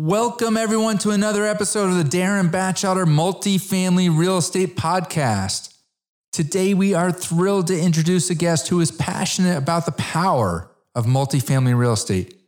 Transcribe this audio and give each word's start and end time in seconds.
Welcome, 0.00 0.56
everyone, 0.56 0.98
to 0.98 1.10
another 1.10 1.44
episode 1.44 1.90
of 1.90 1.96
the 1.96 2.04
Darin 2.04 2.50
Batchelder 2.50 3.04
Multifamily 3.04 4.16
Real 4.16 4.38
Estate 4.38 4.76
Podcast. 4.76 5.74
Today, 6.30 6.72
we 6.72 6.94
are 6.94 7.10
thrilled 7.10 7.66
to 7.66 7.76
introduce 7.78 8.30
a 8.30 8.36
guest 8.36 8.68
who 8.68 8.78
is 8.78 8.92
passionate 8.92 9.58
about 9.58 9.86
the 9.86 9.92
power 9.92 10.70
of 10.94 11.06
multifamily 11.06 11.76
real 11.76 11.94
estate, 11.94 12.38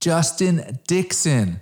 Justin 0.00 0.78
Dixon. 0.86 1.58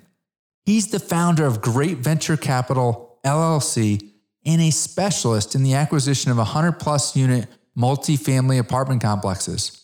He's 0.67 0.89
the 0.89 1.01
founder 1.01 1.47
of 1.47 1.63
Great 1.63 1.97
Venture 1.97 2.37
Capital, 2.37 3.19
LLC, 3.25 4.07
and 4.45 4.61
a 4.61 4.71
specialist 4.71 5.55
in 5.55 5.63
the 5.63 5.73
acquisition 5.73 6.31
of 6.31 6.37
100 6.37 6.73
plus 6.73 7.17
unit 7.17 7.49
multifamily 7.75 8.59
apartment 8.59 9.01
complexes. 9.01 9.83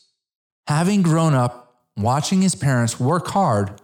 Having 0.66 1.04
grown 1.04 1.32
up 1.32 1.86
watching 1.96 2.42
his 2.42 2.54
parents 2.54 3.00
work 3.00 3.28
hard 3.28 3.80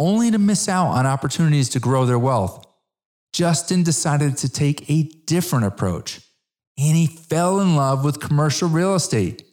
only 0.00 0.32
to 0.32 0.38
miss 0.38 0.68
out 0.68 0.88
on 0.88 1.06
opportunities 1.06 1.68
to 1.68 1.78
grow 1.78 2.06
their 2.06 2.18
wealth, 2.18 2.66
Justin 3.32 3.84
decided 3.84 4.36
to 4.38 4.48
take 4.48 4.90
a 4.90 5.04
different 5.26 5.66
approach 5.66 6.20
and 6.78 6.96
he 6.96 7.06
fell 7.06 7.60
in 7.60 7.76
love 7.76 8.04
with 8.04 8.20
commercial 8.20 8.68
real 8.68 8.94
estate. 8.94 9.44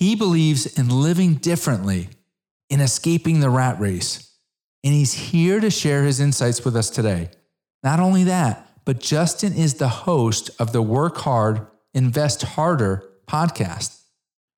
He 0.00 0.16
believes 0.16 0.78
in 0.78 0.88
living 0.88 1.34
differently, 1.34 2.08
in 2.68 2.80
escaping 2.80 3.38
the 3.38 3.50
rat 3.50 3.78
race, 3.78 4.36
and 4.82 4.92
he's 4.92 5.12
here 5.12 5.60
to 5.60 5.70
share 5.70 6.02
his 6.02 6.18
insights 6.18 6.64
with 6.64 6.74
us 6.74 6.90
today. 6.90 7.30
Not 7.84 8.00
only 8.00 8.24
that, 8.24 8.68
but 8.84 9.00
Justin 9.00 9.54
is 9.54 9.74
the 9.74 9.88
host 9.88 10.50
of 10.58 10.72
the 10.72 10.82
Work 10.82 11.18
Hard, 11.18 11.66
Invest 11.94 12.42
Harder 12.42 13.04
podcast, 13.28 14.02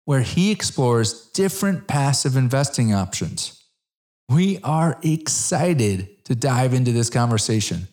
where 0.06 0.22
he 0.22 0.50
explores 0.50 1.28
different 1.32 1.86
passive 1.86 2.36
investing 2.36 2.94
options. 2.94 3.57
We 4.28 4.58
are 4.62 4.98
excited 5.02 6.24
to 6.24 6.34
dive 6.34 6.74
into 6.74 6.92
this 6.92 7.08
conversation. 7.08 7.88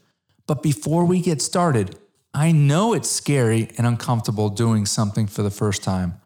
But 0.47 0.61
before 0.61 1.05
we 1.05 1.21
get 1.21 1.41
started, 1.41 1.97
I 2.33 2.51
know 2.51 2.93
it's 2.93 3.09
scary 3.09 3.69
and 3.77 3.87
uncomfortable 3.87 4.49
doing 4.49 4.85
something 4.85 5.27
for 5.27 5.41
the 5.41 5.49
first 5.49 5.83
time. 5.83 6.19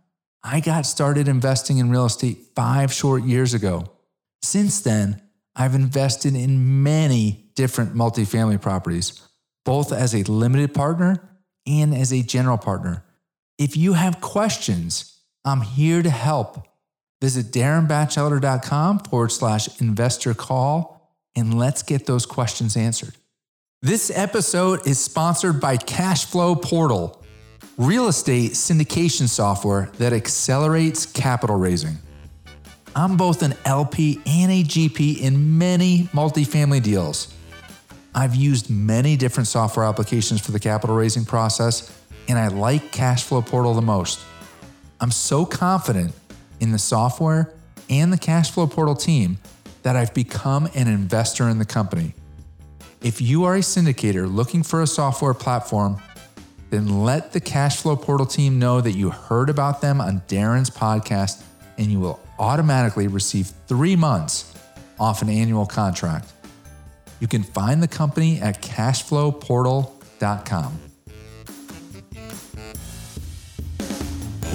I 0.43 0.59
got 0.59 0.85
started 0.85 1.27
investing 1.27 1.77
in 1.77 1.91
real 1.91 2.05
estate 2.05 2.39
five 2.55 2.91
short 2.91 3.23
years 3.23 3.53
ago. 3.53 3.91
Since 4.41 4.81
then, 4.81 5.21
I've 5.55 5.75
invested 5.75 6.35
in 6.35 6.81
many 6.81 7.51
different 7.55 7.93
multifamily 7.93 8.61
properties, 8.61 9.21
both 9.65 9.91
as 9.91 10.15
a 10.15 10.23
limited 10.23 10.73
partner 10.73 11.21
and 11.67 11.93
as 11.93 12.11
a 12.11 12.23
general 12.23 12.57
partner. 12.57 13.03
If 13.57 13.75
you 13.75 13.93
have 13.93 14.21
questions, 14.21 15.19
I'm 15.45 15.61
here 15.61 16.01
to 16.01 16.09
help. 16.09 16.65
Visit 17.21 17.51
darinbatchelder.com 17.51 18.99
forward 18.99 19.31
slash 19.31 19.81
investor 19.81 20.33
call 20.33 20.99
and 21.35 21.57
let's 21.57 21.83
get 21.83 22.05
those 22.05 22.25
questions 22.25 22.75
answered. 22.75 23.13
This 23.81 24.11
episode 24.13 24.85
is 24.85 24.99
sponsored 24.99 25.61
by 25.61 25.77
Cashflow 25.77 26.61
Portal, 26.61 27.23
real 27.77 28.07
estate 28.07 28.51
syndication 28.51 29.27
software 29.27 29.89
that 29.97 30.11
accelerates 30.11 31.05
capital 31.05 31.55
raising. 31.55 31.97
I'm 32.95 33.15
both 33.15 33.41
an 33.43 33.53
LP 33.65 34.21
and 34.25 34.51
a 34.51 34.63
GP 34.63 35.21
in 35.21 35.57
many 35.57 36.03
multifamily 36.11 36.83
deals. 36.83 37.33
I've 38.13 38.35
used 38.35 38.69
many 38.69 39.15
different 39.15 39.47
software 39.47 39.85
applications 39.85 40.41
for 40.41 40.51
the 40.51 40.59
capital 40.59 40.95
raising 40.95 41.23
process, 41.23 41.95
and 42.27 42.37
I 42.37 42.47
like 42.47 42.91
Cashflow 42.91 43.45
Portal 43.45 43.73
the 43.73 43.81
most. 43.81 44.19
I'm 44.99 45.11
so 45.11 45.45
confident 45.45 46.13
in 46.59 46.71
the 46.71 46.79
software 46.79 47.53
and 47.89 48.13
the 48.13 48.17
Cashflow 48.17 48.69
Portal 48.69 48.95
team 48.95 49.37
that 49.83 49.95
I've 49.95 50.13
become 50.13 50.69
an 50.75 50.87
investor 50.87 51.47
in 51.49 51.59
the 51.59 51.65
company. 51.65 52.13
If 53.01 53.21
you 53.21 53.45
are 53.45 53.55
a 53.55 53.59
syndicator 53.59 54.29
looking 54.31 54.63
for 54.63 54.81
a 54.81 54.87
software 54.87 55.33
platform, 55.33 56.01
then 56.69 57.03
let 57.03 57.31
the 57.31 57.41
Cashflow 57.41 58.01
Portal 58.01 58.25
team 58.25 58.59
know 58.59 58.81
that 58.81 58.91
you 58.91 59.09
heard 59.09 59.49
about 59.49 59.81
them 59.81 60.01
on 60.01 60.21
Darin's 60.27 60.69
podcast 60.69 61.43
and 61.77 61.91
you 61.91 61.99
will 61.99 62.19
automatically 62.37 63.07
receive 63.07 63.51
three 63.67 63.95
months 63.95 64.53
off 64.99 65.21
an 65.21 65.29
annual 65.29 65.65
contract. 65.65 66.33
You 67.19 67.27
can 67.27 67.43
find 67.43 67.81
the 67.81 67.87
company 67.87 68.41
at 68.41 68.61
cashflowportal.com. 68.61 70.88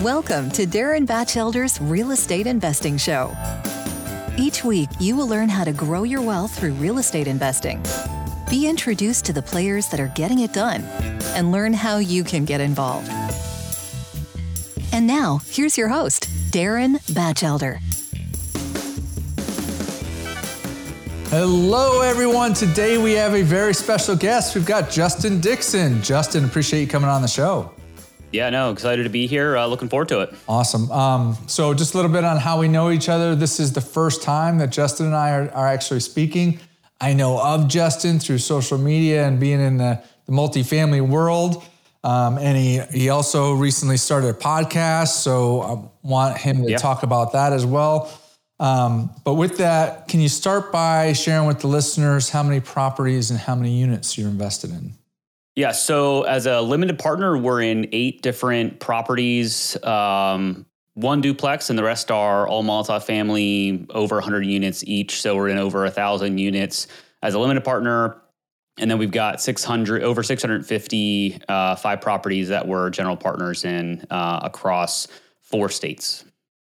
Welcome 0.03 0.50
to 0.50 0.66
Darin 0.66 1.06
Batchelder's 1.06 1.81
Real 1.81 2.10
Estate 2.10 2.49
Investing 2.49 2.97
Show. 2.97 3.32
Each 4.37 4.65
week, 4.65 4.88
you 4.99 5.15
will 5.15 5.28
learn 5.28 5.49
how 5.49 5.62
to 5.62 5.72
grow 5.72 6.03
your 6.03 6.21
wealth 6.21 6.59
through 6.59 6.72
real 6.72 6.99
estate 6.99 7.28
investing. 7.28 7.81
Be 8.50 8.66
introduced 8.66 9.25
to 9.27 9.33
the 9.33 9.41
players 9.41 9.88
that 9.91 10.00
are 10.00 10.10
getting 10.16 10.41
it 10.41 10.53
done 10.53 10.83
and 11.37 11.53
learn 11.53 11.72
how 11.72 11.99
you 11.99 12.25
can 12.25 12.44
get 12.44 12.60
involved. 12.60 13.09
And 14.93 15.06
now, 15.06 15.41
here's 15.47 15.78
your 15.78 15.88
host, 15.88 16.28
Darin 16.50 16.99
Batchelder. 17.12 17.78
Hello, 21.28 22.00
everyone. 22.00 22.53
Today 22.53 22.99
we 22.99 23.12
have 23.12 23.34
a 23.34 23.43
very 23.43 23.72
special 23.72 24.16
guest. 24.16 24.56
We've 24.56 24.66
got 24.66 24.91
Justin 24.91 25.41
Dixon. 25.41 26.03
Justin, 26.03 26.44
appreciate 26.44 26.81
you 26.81 26.88
coming 26.88 27.09
on 27.09 27.22
the 27.22 27.28
show. 27.28 27.73
Yeah, 28.34 28.50
no, 28.50 28.72
excited 28.72 29.05
to 29.05 29.11
be 29.11 29.28
here. 29.28 29.56
Uh, 29.56 29.65
looking 29.67 29.89
forward 29.89 30.09
to 30.09 30.19
it. 30.22 30.34
Awesome. 30.49 30.91
Um, 30.91 31.37
so, 31.47 31.72
just 31.72 31.95
a 31.95 31.97
little 31.97 32.11
bit 32.11 32.25
on 32.25 32.37
how 32.37 32.59
we 32.59 32.67
know 32.67 32.91
each 32.91 33.09
other. 33.09 33.37
This 33.37 33.61
is 33.61 33.72
the 33.72 33.81
first 33.81 34.25
time 34.25 34.59
that 34.59 34.71
Justin 34.71 35.06
and 35.06 35.15
I 35.15 35.31
are, 35.31 35.50
are 35.53 35.69
actually 35.69 36.00
speaking. 36.00 36.59
I 37.00 37.12
know 37.12 37.41
of 37.41 37.69
Justin 37.69 38.19
through 38.19 38.39
social 38.39 38.77
media 38.77 39.25
and 39.25 39.39
being 39.39 39.61
in 39.61 39.77
the, 39.77 40.03
the 40.27 40.33
multifamily 40.33 41.09
world. 41.09 41.62
Um, 42.03 42.39
and 42.39 42.59
he, 42.59 42.81
he 42.93 43.09
also 43.09 43.53
recently 43.53 43.99
started 43.99 44.31
a 44.31 44.34
podcast. 44.34 45.22
So, 45.22 45.62
I 45.62 45.89
want 46.03 46.37
him 46.37 46.65
to 46.65 46.72
yeah. 46.72 46.78
talk 46.78 47.05
about 47.05 47.34
that 47.34 47.53
as 47.53 47.65
well. 47.65 48.12
Um, 48.59 49.11
but 49.22 49.34
with 49.34 49.59
that, 49.59 50.09
can 50.09 50.19
you 50.19 50.28
start 50.28 50.72
by 50.72 51.12
sharing 51.12 51.47
with 51.47 51.61
the 51.61 51.69
listeners 51.69 52.31
how 52.31 52.43
many 52.43 52.59
properties 52.59 53.31
and 53.31 53.39
how 53.39 53.55
many 53.55 53.78
units 53.78 54.19
you're 54.19 54.28
invested 54.28 54.71
in? 54.71 54.95
Yeah. 55.56 55.72
So 55.72 56.22
as 56.22 56.47
a 56.47 56.60
limited 56.60 56.98
partner, 56.98 57.37
we're 57.37 57.62
in 57.62 57.88
eight 57.92 58.22
different 58.22 58.81
properties, 58.81 59.82
um, 59.84 60.66
one 60.94 61.20
duplex, 61.20 61.70
and 61.70 61.78
the 61.78 61.84
rest 61.84 62.10
are 62.10 62.47
all 62.48 62.62
multi-family, 62.62 63.87
over 63.91 64.16
100 64.16 64.47
units 64.47 64.82
each. 64.84 65.20
So 65.20 65.37
we're 65.37 65.48
in 65.48 65.59
over 65.59 65.84
a 65.84 65.91
thousand 65.91 66.38
units 66.38 66.88
as 67.22 67.34
a 67.34 67.38
limited 67.38 67.65
partner. 67.65 68.20
And 68.78 68.91
then 68.91 68.98
we've 68.98 69.12
got 69.12 69.41
600, 69.41 70.03
over 70.03 70.25
650 70.25 71.41
uh, 71.48 71.76
five 71.76 72.00
properties 72.00 72.48
that 72.48 72.66
we're 72.66 72.91
general 72.91 73.16
partners 73.16 73.65
in 73.65 74.04
uh, 74.10 74.41
across 74.42 75.06
four 75.41 75.69
states. 75.69 76.25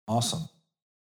Awesome. 0.08 0.48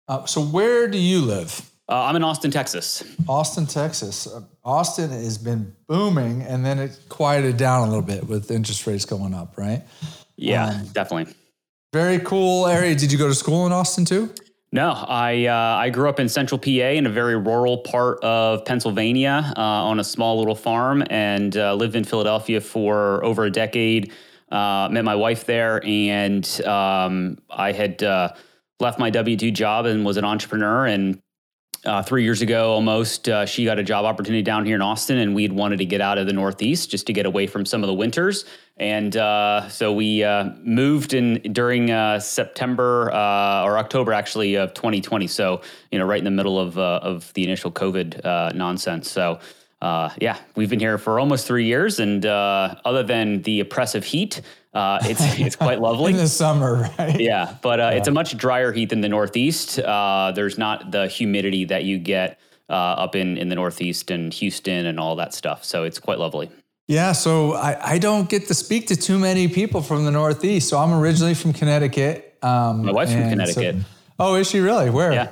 Uh, 0.07 0.25
so 0.25 0.41
where 0.41 0.87
do 0.87 0.97
you 0.97 1.21
live? 1.21 1.69
Uh, 1.87 2.05
I'm 2.05 2.15
in 2.15 2.23
Austin, 2.23 2.49
Texas. 2.49 3.03
Austin, 3.27 3.67
Texas. 3.67 4.25
Uh, 4.25 4.41
Austin 4.63 5.11
has 5.11 5.37
been 5.37 5.75
booming, 5.87 6.41
and 6.41 6.65
then 6.65 6.79
it 6.79 6.99
quieted 7.09 7.57
down 7.57 7.87
a 7.87 7.91
little 7.91 8.01
bit 8.01 8.27
with 8.27 8.49
interest 8.49 8.87
rates 8.87 9.05
going 9.05 9.35
up, 9.35 9.55
right? 9.57 9.83
Yeah, 10.35 10.65
um, 10.65 10.87
definitely. 10.93 11.33
Very 11.93 12.19
cool 12.19 12.65
area. 12.65 12.95
Did 12.95 13.11
you 13.11 13.19
go 13.19 13.27
to 13.27 13.35
school 13.35 13.67
in 13.67 13.71
Austin 13.71 14.03
too? 14.03 14.33
No, 14.71 14.91
I 14.91 15.45
uh, 15.45 15.77
I 15.77 15.91
grew 15.91 16.09
up 16.09 16.19
in 16.19 16.27
Central 16.27 16.57
PA 16.57 16.69
in 16.69 17.05
a 17.05 17.09
very 17.09 17.37
rural 17.37 17.77
part 17.77 18.21
of 18.23 18.65
Pennsylvania 18.65 19.53
uh, 19.55 19.61
on 19.61 19.99
a 19.99 20.03
small 20.03 20.39
little 20.39 20.55
farm, 20.55 21.03
and 21.11 21.55
uh, 21.55 21.75
lived 21.75 21.95
in 21.95 22.03
Philadelphia 22.03 22.61
for 22.61 23.23
over 23.23 23.45
a 23.45 23.51
decade. 23.51 24.11
Uh, 24.51 24.89
met 24.91 25.05
my 25.05 25.15
wife 25.15 25.45
there, 25.45 25.81
and 25.85 26.61
um, 26.65 27.37
I 27.49 27.71
had 27.71 28.01
left 28.79 28.97
my 28.99 29.11
W 29.11 29.37
two 29.37 29.51
job 29.51 29.85
and 29.85 30.03
was 30.03 30.17
an 30.17 30.25
entrepreneur 30.25 30.87
and 30.87 31.21
uh, 31.85 32.01
three 32.03 32.23
years 32.23 32.41
ago 32.41 32.71
almost 32.71 33.29
uh, 33.29 33.45
she 33.45 33.65
got 33.65 33.79
a 33.79 33.83
job 33.83 34.05
opportunity 34.05 34.41
down 34.41 34.65
here 34.65 34.75
in 34.75 34.81
austin 34.81 35.17
and 35.17 35.35
we'd 35.35 35.53
wanted 35.53 35.77
to 35.77 35.85
get 35.85 36.01
out 36.01 36.17
of 36.17 36.27
the 36.27 36.33
northeast 36.33 36.89
just 36.89 37.07
to 37.07 37.13
get 37.13 37.25
away 37.25 37.47
from 37.47 37.65
some 37.65 37.83
of 37.83 37.87
the 37.87 37.93
winters. 37.93 38.45
And 38.77 39.15
uh, 39.15 39.69
so 39.69 39.93
we 39.93 40.21
uh, 40.23 40.49
moved 40.61 41.13
in 41.13 41.35
during 41.53 41.91
uh, 41.91 42.19
september 42.19 43.11
uh, 43.11 43.63
or 43.63 43.77
october 43.77 44.13
actually 44.13 44.55
of 44.55 44.73
2020 44.73 45.27
so 45.27 45.61
you 45.91 45.99
know 45.99 46.05
right 46.05 46.17
in 46.17 46.25
the 46.25 46.31
middle 46.31 46.59
of, 46.59 46.77
of 46.77 47.31
the 47.33 47.43
initial 47.43 47.71
covid 47.71 48.23
nonsense. 48.55 49.09
So 49.09 49.39
yeah 49.81 50.37
we've 50.55 50.69
been 50.69 50.79
here 50.79 50.97
for 50.97 51.19
almost 51.19 51.47
three 51.47 51.65
years. 51.65 51.99
And 51.99 52.25
other 52.25 53.03
than 53.03 53.41
the 53.43 53.59
oppressive 53.59 54.03
heat 54.03 54.41
uh, 54.75 54.99
it's 55.03 55.21
it's 55.39 55.55
quite 55.55 55.79
lovely 55.79 56.11
in 56.11 56.17
the 56.17 56.27
summer, 56.27 56.89
right? 56.99 57.19
Yeah, 57.19 57.55
but 57.61 57.79
uh, 57.79 57.83
yeah. 57.83 57.97
it's 57.97 58.07
a 58.07 58.11
much 58.11 58.37
drier 58.37 58.71
heat 58.71 58.89
than 58.89 59.01
the 59.01 59.09
Northeast. 59.09 59.79
Uh, 59.79 60.31
there's 60.35 60.57
not 60.57 60.91
the 60.91 61.07
humidity 61.07 61.65
that 61.65 61.85
you 61.85 61.97
get 61.97 62.39
uh, 62.69 62.73
up 62.73 63.15
in 63.15 63.37
in 63.37 63.49
the 63.49 63.55
Northeast 63.55 64.11
and 64.11 64.33
Houston 64.33 64.85
and 64.85 64.99
all 64.99 65.15
that 65.15 65.33
stuff. 65.33 65.63
So 65.63 65.83
it's 65.83 65.97
quite 65.97 66.19
lovely. 66.19 66.51
Yeah, 66.87 67.13
so 67.13 67.53
I, 67.53 67.93
I 67.93 67.97
don't 67.97 68.29
get 68.29 68.47
to 68.47 68.53
speak 68.53 68.87
to 68.87 68.95
too 68.95 69.17
many 69.17 69.47
people 69.47 69.81
from 69.81 70.05
the 70.05 70.11
Northeast. 70.11 70.69
So 70.69 70.77
I'm 70.77 70.93
originally 70.93 71.33
from 71.33 71.51
Connecticut. 71.51 72.37
Um, 72.43 72.85
My 72.85 72.91
wife's 72.91 73.11
from 73.13 73.27
Connecticut. 73.27 73.77
So, 73.77 73.85
oh, 74.19 74.35
is 74.35 74.47
she 74.47 74.59
really? 74.59 74.91
Where? 74.91 75.11
Yeah. 75.11 75.31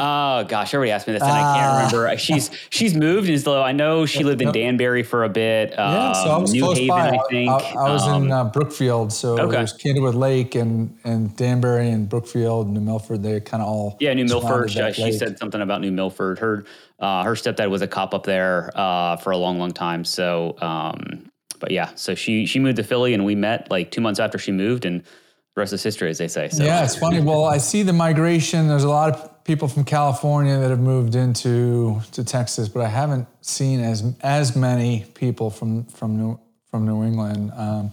Oh 0.00 0.44
gosh, 0.44 0.72
everybody 0.72 0.92
asked 0.92 1.08
me 1.08 1.12
this, 1.14 1.22
and 1.22 1.32
I 1.32 1.40
can't 1.56 1.72
Ah. 1.92 1.96
remember. 1.98 2.16
She's 2.18 2.50
she's 2.70 2.94
moved, 2.94 3.28
and 3.28 3.40
so 3.40 3.60
I 3.62 3.72
know 3.72 4.06
she 4.06 4.22
lived 4.22 4.40
in 4.40 4.52
Danbury 4.52 5.02
for 5.02 5.24
a 5.24 5.28
bit. 5.28 5.70
Yeah, 5.76 6.12
so 6.12 6.30
I 6.30 6.34
um, 6.36 6.42
was 6.42 6.52
New 6.52 6.62
close 6.62 6.76
Haven, 6.78 6.88
by. 6.88 7.08
I 7.10 7.18
think. 7.28 7.50
I, 7.50 7.74
I 7.76 7.90
was 7.90 8.06
in 8.06 8.12
Um, 8.12 8.30
uh, 8.30 8.44
Brookfield, 8.44 9.12
so 9.12 9.36
okay. 9.38 9.56
there's 9.56 9.76
Candlewood 9.76 10.14
Lake 10.14 10.54
and 10.54 10.96
and 11.02 11.34
Danbury 11.36 11.90
and 11.90 12.08
Brookfield, 12.08 12.68
New 12.68 12.80
Milford. 12.80 13.24
They 13.24 13.40
kind 13.40 13.60
of 13.60 13.68
all 13.68 13.96
Yeah, 13.98 14.14
New 14.14 14.24
Milford. 14.26 14.76
Uh, 14.76 14.92
she 14.92 15.10
said 15.12 15.36
something 15.38 15.60
about 15.60 15.80
New 15.80 15.90
Milford. 15.90 16.38
Her 16.38 16.64
uh, 17.00 17.24
her 17.24 17.32
stepdad 17.34 17.68
was 17.68 17.82
a 17.82 17.88
cop 17.88 18.14
up 18.14 18.24
there 18.24 18.70
uh, 18.76 19.16
for 19.16 19.32
a 19.32 19.36
long, 19.36 19.58
long 19.58 19.72
time. 19.72 20.04
So, 20.04 20.56
um, 20.60 21.28
but 21.58 21.72
yeah, 21.72 21.90
so 21.96 22.14
she 22.14 22.46
she 22.46 22.60
moved 22.60 22.76
to 22.76 22.84
Philly, 22.84 23.14
and 23.14 23.24
we 23.24 23.34
met 23.34 23.68
like 23.68 23.90
two 23.90 24.00
months 24.00 24.20
after 24.20 24.38
she 24.38 24.52
moved, 24.52 24.84
and 24.84 25.00
the 25.02 25.60
rest 25.60 25.72
is 25.72 25.82
history, 25.82 26.08
as 26.08 26.18
they 26.18 26.28
say. 26.28 26.48
So, 26.50 26.62
Yeah, 26.62 26.84
it's 26.84 26.94
funny. 26.96 27.20
Well, 27.20 27.44
I 27.44 27.58
see 27.58 27.82
the 27.82 27.92
migration. 27.92 28.68
There's 28.68 28.84
a 28.84 28.88
lot 28.88 29.12
of 29.12 29.37
people 29.48 29.66
from 29.66 29.82
California 29.82 30.58
that 30.58 30.68
have 30.68 30.78
moved 30.78 31.14
into 31.14 32.02
to 32.12 32.22
Texas, 32.22 32.68
but 32.68 32.82
I 32.82 32.88
haven't 32.88 33.26
seen 33.40 33.80
as 33.80 34.14
as 34.20 34.54
many 34.54 35.06
people 35.14 35.48
from 35.48 35.84
from 35.84 36.18
New 36.18 36.38
from 36.70 36.84
New 36.84 37.02
England. 37.02 37.50
Um, 37.56 37.90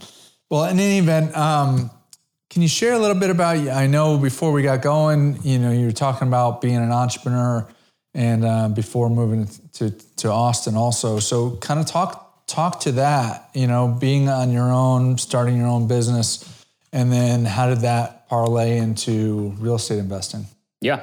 well, 0.50 0.66
in 0.66 0.78
any 0.80 1.00
event, 1.00 1.36
um, 1.36 1.90
can 2.50 2.62
you 2.62 2.68
share 2.68 2.94
a 2.94 3.00
little 3.00 3.18
bit 3.18 3.30
about? 3.30 3.56
I 3.56 3.88
know 3.88 4.18
before 4.18 4.52
we 4.52 4.64
got 4.64 4.82
going, 4.82 5.40
you 5.44 5.58
know, 5.58 5.72
you 5.72 5.86
were 5.86 5.94
talking 5.94 6.28
about 6.28 6.60
being 6.60 6.76
an 6.76 6.92
entrepreneur, 6.92 7.66
and 8.14 8.44
uh, 8.44 8.68
before 8.68 9.10
moving 9.10 9.48
to 9.74 9.92
to 10.18 10.30
Austin, 10.30 10.76
also. 10.76 11.20
So, 11.20 11.52
kind 11.62 11.80
of 11.80 11.86
talk 11.86 12.46
talk 12.48 12.82
to 12.82 12.92
that. 13.04 13.50
You 13.54 13.68
know, 13.68 13.88
being 13.88 14.28
on 14.28 14.52
your 14.52 14.70
own, 14.70 15.18
starting 15.18 15.56
your 15.58 15.68
own 15.68 15.88
business. 15.88 16.52
And 16.92 17.12
then 17.12 17.44
how 17.44 17.68
did 17.68 17.80
that 17.80 18.30
parlay 18.30 18.78
into 18.78 19.54
real 19.60 19.76
estate 19.76 20.00
investing? 20.00 20.46
Yeah. 20.80 21.02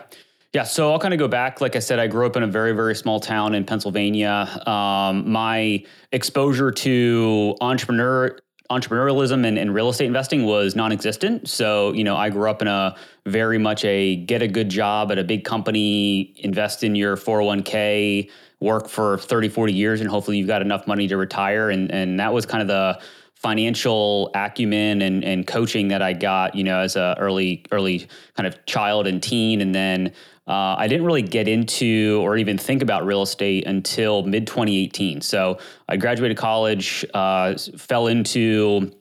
Yeah. 0.52 0.64
So 0.64 0.92
I'll 0.92 0.98
kind 0.98 1.14
of 1.14 1.18
go 1.18 1.28
back. 1.28 1.62
Like 1.62 1.76
I 1.76 1.78
said, 1.78 1.98
I 1.98 2.06
grew 2.06 2.26
up 2.26 2.36
in 2.36 2.42
a 2.42 2.46
very, 2.46 2.72
very 2.72 2.94
small 2.94 3.20
town 3.20 3.54
in 3.54 3.64
Pennsylvania. 3.64 4.48
Um, 4.66 5.30
my 5.30 5.82
exposure 6.12 6.70
to 6.70 7.56
entrepreneur 7.60 8.36
entrepreneurialism 8.70 9.46
and, 9.46 9.58
and 9.58 9.74
real 9.74 9.90
estate 9.90 10.06
investing 10.06 10.44
was 10.44 10.74
non-existent. 10.74 11.46
So, 11.46 11.92
you 11.92 12.04
know, 12.04 12.16
I 12.16 12.30
grew 12.30 12.48
up 12.48 12.62
in 12.62 12.68
a 12.68 12.96
very 13.26 13.58
much 13.58 13.84
a 13.84 14.16
get 14.16 14.40
a 14.40 14.48
good 14.48 14.70
job 14.70 15.12
at 15.12 15.18
a 15.18 15.24
big 15.24 15.44
company, 15.44 16.32
invest 16.38 16.82
in 16.82 16.94
your 16.94 17.16
401k, 17.16 18.30
work 18.60 18.88
for 18.88 19.18
30, 19.18 19.50
40 19.50 19.72
years, 19.74 20.00
and 20.00 20.08
hopefully 20.08 20.38
you've 20.38 20.48
got 20.48 20.62
enough 20.62 20.86
money 20.86 21.06
to 21.08 21.16
retire. 21.16 21.70
And 21.70 21.90
and 21.92 22.18
that 22.20 22.32
was 22.32 22.46
kind 22.46 22.62
of 22.62 22.68
the 22.68 23.00
financial 23.34 24.30
acumen 24.34 25.02
and, 25.02 25.24
and 25.24 25.48
coaching 25.48 25.88
that 25.88 26.00
I 26.00 26.12
got, 26.12 26.54
you 26.54 26.62
know, 26.62 26.78
as 26.78 26.94
a 26.94 27.16
early 27.18 27.64
early 27.72 28.06
kind 28.36 28.46
of 28.46 28.64
child 28.66 29.06
and 29.06 29.22
teen, 29.22 29.60
and 29.60 29.74
then 29.74 30.12
uh, 30.46 30.74
I 30.76 30.88
didn't 30.88 31.06
really 31.06 31.22
get 31.22 31.46
into 31.46 32.20
or 32.22 32.36
even 32.36 32.58
think 32.58 32.82
about 32.82 33.06
real 33.06 33.22
estate 33.22 33.66
until 33.66 34.24
mid 34.24 34.46
2018. 34.46 35.20
So 35.20 35.58
I 35.88 35.96
graduated 35.96 36.36
college, 36.36 37.04
uh, 37.14 37.54
fell 37.76 38.08
into 38.08 38.92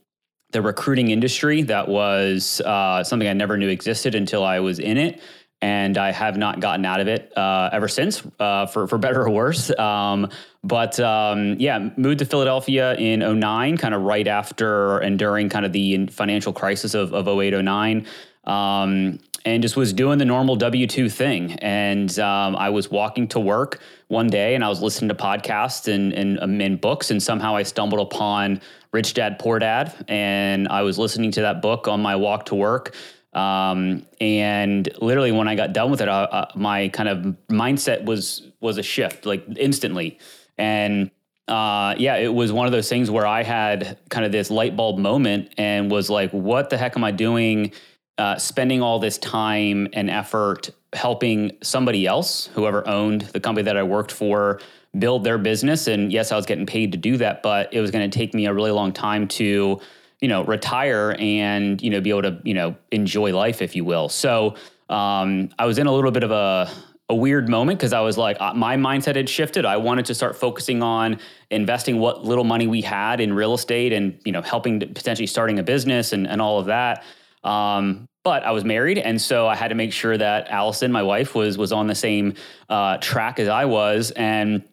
the 0.52 0.62
recruiting 0.62 1.10
industry. 1.10 1.64
That 1.64 1.88
was 1.88 2.62
uh, 2.62 3.04
something 3.04 3.28
I 3.28 3.34
never 3.34 3.58
knew 3.58 3.70
existed 3.70 4.14
until 4.14 4.44
I 4.44 4.60
was 4.60 4.80
in 4.80 4.98
it. 4.98 5.22
And 5.62 5.98
I 5.98 6.12
have 6.12 6.38
not 6.38 6.60
gotten 6.60 6.86
out 6.86 7.00
of 7.00 7.08
it 7.08 7.32
uh, 7.38 7.70
ever 7.72 7.88
since, 7.88 8.24
uh, 8.40 8.66
for, 8.66 8.88
for 8.88 8.98
better 8.98 9.22
or 9.22 9.30
worse. 9.30 9.70
Um, 9.78 10.30
but 10.64 11.00
um, 11.00 11.56
yeah, 11.60 11.90
moved 11.98 12.20
to 12.20 12.26
Philadelphia 12.26 12.96
in 12.96 13.20
09, 13.40 13.78
kind 13.78 13.94
of 13.94 14.02
right 14.02 14.28
after 14.28 14.98
and 15.00 15.20
during 15.20 15.50
kind 15.50 15.66
of 15.66 15.72
the 15.72 16.08
financial 16.08 16.52
crisis 16.52 16.94
of, 16.94 17.14
of 17.14 17.28
08, 17.28 17.64
09. 17.64 18.08
Um, 18.46 19.20
and 19.46 19.62
just 19.64 19.76
was 19.76 19.94
doing 19.94 20.18
the 20.18 20.26
normal 20.26 20.56
W 20.56 20.88
2 20.88 21.10
thing. 21.10 21.54
And 21.54 22.18
um, 22.20 22.56
I 22.56 22.70
was 22.70 22.92
walking 22.92 23.28
to 23.30 23.40
work 23.40 23.82
one 24.08 24.28
day 24.28 24.56
and 24.56 24.64
I 24.64 24.70
was 24.70 24.82
listening 24.82 25.10
to 25.10 25.16
podcasts 25.16 25.92
and, 25.92 26.14
and, 26.14 26.40
um, 26.40 26.62
and 26.62 26.80
books. 26.80 27.12
And 27.12 27.22
somehow 27.22 27.56
I 27.56 27.64
stumbled 27.64 28.02
upon 28.02 28.62
Rich 28.92 29.14
Dad 29.14 29.40
Poor 29.40 29.60
Dad. 29.60 29.94
And 30.08 30.68
I 30.68 30.84
was 30.84 30.98
listening 30.98 31.32
to 31.32 31.42
that 31.42 31.62
book 31.62 31.88
on 31.88 32.02
my 32.02 32.16
walk 32.16 32.46
to 32.48 32.56
work. 32.56 32.96
Um, 33.34 34.06
and 34.20 34.90
literally 35.02 35.32
when 35.32 35.48
I 35.48 35.56
got 35.56 35.74
done 35.74 35.90
with 35.90 36.02
it, 36.02 36.10
uh, 36.10 36.28
uh, 36.32 36.52
my 36.56 36.90
kind 36.90 37.08
of 37.08 37.36
mindset 37.50 38.04
was, 38.04 38.52
was 38.60 38.78
a 38.78 38.84
shift 38.84 39.26
like 39.26 39.46
instantly. 39.58 40.20
And 40.58 41.12
uh, 41.48 41.96
yeah, 41.98 42.16
it 42.16 42.34
was 42.34 42.52
one 42.52 42.66
of 42.66 42.72
those 42.72 42.90
things 42.90 43.10
where 43.10 43.26
I 43.26 43.44
had 43.44 43.98
kind 44.10 44.26
of 44.26 44.32
this 44.32 44.52
light 44.52 44.76
bulb 44.76 44.98
moment 44.98 45.54
and 45.58 45.90
was 45.90 46.10
like, 46.10 46.32
what 46.32 46.70
the 46.70 46.78
heck 46.78 46.96
am 46.96 47.04
I 47.04 47.12
doing? 47.12 47.72
Uh, 48.18 48.38
spending 48.38 48.82
all 48.82 49.00
this 49.00 49.18
time 49.18 49.88
and 49.94 50.10
effort 50.10 50.70
helping 50.94 51.58
somebody 51.64 52.06
else, 52.06 52.48
whoever 52.54 52.88
owned 52.88 53.22
the 53.22 53.40
company 53.40 53.64
that 53.64 53.78
I 53.78 53.84
worked 53.84 54.12
for, 54.12 54.60
build 55.00 55.24
their 55.24 55.38
business. 55.38 55.88
And 55.88 56.12
yes, 56.12 56.32
I 56.32 56.36
was 56.36 56.46
getting 56.46 56.66
paid 56.66 56.92
to 56.92 56.98
do 56.98 57.18
that, 57.18 57.42
but 57.42 57.74
it 57.74 57.80
was 57.80 57.92
going 57.92 58.10
to 58.10 58.16
take 58.18 58.34
me 58.34 58.46
a 58.46 58.54
really 58.54 58.72
long 58.72 58.92
time 58.92 59.28
to, 59.30 59.80
you 60.22 60.28
know, 60.28 60.44
retire 60.44 61.16
and, 61.20 61.82
you 61.82 61.90
know, 61.90 62.00
be 62.00 62.12
able 62.12 62.22
to, 62.22 62.40
you 62.44 62.54
know, 62.54 62.76
enjoy 62.92 63.36
life, 63.36 63.62
if 63.62 63.76
you 63.76 63.84
will. 63.84 64.08
So 64.08 64.56
um, 64.90 65.50
I 65.58 65.66
was 65.66 65.78
in 65.78 65.88
a 65.88 65.94
little 65.94 66.12
bit 66.12 66.24
of 66.24 66.32
a, 66.32 66.70
a 67.10 67.16
weird 67.16 67.50
moment 67.50 67.80
because 67.80 67.92
I 67.92 68.02
was 68.02 68.18
like, 68.18 68.38
uh, 68.40 68.54
my 68.54 68.78
mindset 68.78 69.16
had 69.16 69.28
shifted. 69.28 69.66
I 69.66 69.78
wanted 69.78 70.06
to 70.06 70.16
start 70.16 70.38
focusing 70.38 70.82
on 70.82 71.20
investing 71.50 72.00
what 72.00 72.24
little 72.24 72.44
money 72.44 72.68
we 72.68 72.82
had 72.82 73.20
in 73.20 73.34
real 73.34 73.54
estate 73.54 73.92
and, 73.94 74.20
you 74.24 74.32
know, 74.32 74.42
helping 74.42 74.80
potentially 74.80 75.28
starting 75.28 75.60
a 75.60 75.64
business 75.64 76.14
and, 76.14 76.28
and 76.28 76.42
all 76.42 76.60
of 76.60 76.68
that. 76.68 77.04
Um, 77.44 78.08
but 78.24 78.44
I 78.44 78.52
was 78.52 78.64
married, 78.64 79.00
and 79.00 79.20
so 79.20 79.48
I 79.48 79.56
had 79.56 79.70
to 79.70 79.76
make 79.76 79.92
sure 79.92 80.16
that 80.16 80.48
Allison, 80.50 80.92
my 80.92 81.02
wife, 81.02 81.34
was 81.34 81.58
was 81.58 81.72
on 81.72 81.88
the 81.88 81.96
same 81.96 82.36
uh, 82.70 82.98
track 82.98 83.40
as 83.40 83.48
I 83.48 83.66
was, 83.66 84.12
and 84.12 84.64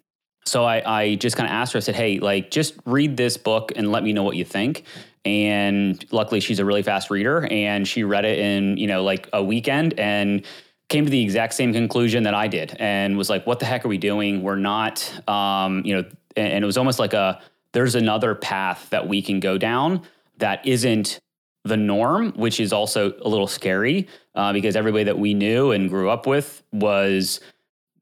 so 0.44 0.64
I, 0.64 0.82
I 1.00 1.14
just 1.14 1.34
kind 1.34 1.46
of 1.48 1.52
asked 1.52 1.72
her. 1.72 1.78
I 1.78 1.80
said, 1.80 1.94
"Hey, 1.94 2.18
like, 2.18 2.50
just 2.50 2.74
read 2.84 3.16
this 3.16 3.38
book 3.38 3.72
and 3.74 3.90
let 3.90 4.02
me 4.02 4.12
know 4.12 4.22
what 4.22 4.36
you 4.36 4.44
think." 4.44 4.84
And 5.28 6.04
luckily, 6.10 6.40
she's 6.40 6.58
a 6.58 6.64
really 6.64 6.82
fast 6.82 7.10
reader, 7.10 7.46
and 7.50 7.86
she 7.86 8.02
read 8.02 8.24
it 8.24 8.38
in 8.38 8.76
you 8.78 8.86
know 8.86 9.02
like 9.02 9.28
a 9.32 9.42
weekend 9.42 9.98
and 9.98 10.44
came 10.88 11.04
to 11.04 11.10
the 11.10 11.22
exact 11.22 11.52
same 11.52 11.72
conclusion 11.72 12.22
that 12.22 12.34
I 12.34 12.48
did, 12.48 12.74
and 12.78 13.18
was 13.18 13.28
like, 13.28 13.46
"What 13.46 13.58
the 13.58 13.66
heck 13.66 13.84
are 13.84 13.88
we 13.88 13.98
doing? 13.98 14.42
We're 14.42 14.56
not, 14.56 15.28
um, 15.28 15.82
you 15.84 15.96
know." 15.96 16.08
And, 16.36 16.52
and 16.52 16.64
it 16.64 16.66
was 16.66 16.78
almost 16.78 16.98
like 16.98 17.12
a 17.12 17.42
there's 17.72 17.94
another 17.94 18.34
path 18.34 18.88
that 18.90 19.06
we 19.06 19.20
can 19.20 19.40
go 19.40 19.58
down 19.58 20.02
that 20.38 20.66
isn't 20.66 21.20
the 21.64 21.76
norm, 21.76 22.32
which 22.32 22.58
is 22.60 22.72
also 22.72 23.12
a 23.22 23.28
little 23.28 23.46
scary 23.46 24.08
uh, 24.34 24.52
because 24.52 24.76
everybody 24.76 25.04
that 25.04 25.18
we 25.18 25.34
knew 25.34 25.72
and 25.72 25.90
grew 25.90 26.08
up 26.08 26.26
with 26.26 26.62
was 26.72 27.40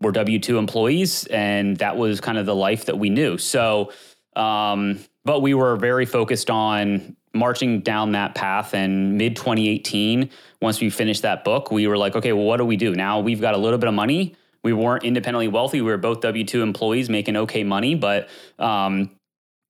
were 0.00 0.12
W 0.12 0.38
two 0.38 0.58
employees, 0.58 1.26
and 1.26 1.76
that 1.78 1.96
was 1.96 2.20
kind 2.20 2.38
of 2.38 2.46
the 2.46 2.54
life 2.54 2.86
that 2.86 2.98
we 2.98 3.10
knew. 3.10 3.38
So, 3.38 3.92
um, 4.36 5.00
but 5.24 5.40
we 5.40 5.54
were 5.54 5.76
very 5.76 6.06
focused 6.06 6.50
on 6.50 7.16
marching 7.34 7.80
down 7.80 8.12
that 8.12 8.34
path. 8.34 8.74
And 8.74 9.16
mid 9.18 9.36
2018, 9.36 10.30
once 10.60 10.80
we 10.80 10.90
finished 10.90 11.22
that 11.22 11.44
book, 11.44 11.70
we 11.70 11.86
were 11.86 11.98
like, 11.98 12.16
okay, 12.16 12.32
well, 12.32 12.44
what 12.44 12.58
do 12.58 12.64
we 12.64 12.76
do 12.76 12.94
now? 12.94 13.20
We've 13.20 13.40
got 13.40 13.54
a 13.54 13.58
little 13.58 13.78
bit 13.78 13.88
of 13.88 13.94
money. 13.94 14.34
We 14.62 14.72
weren't 14.72 15.04
independently 15.04 15.48
wealthy. 15.48 15.80
We 15.80 15.90
were 15.90 15.98
both 15.98 16.20
W 16.20 16.44
two 16.44 16.62
employees 16.62 17.08
making 17.08 17.36
okay 17.36 17.62
money, 17.62 17.94
but 17.94 18.28
um, 18.58 19.10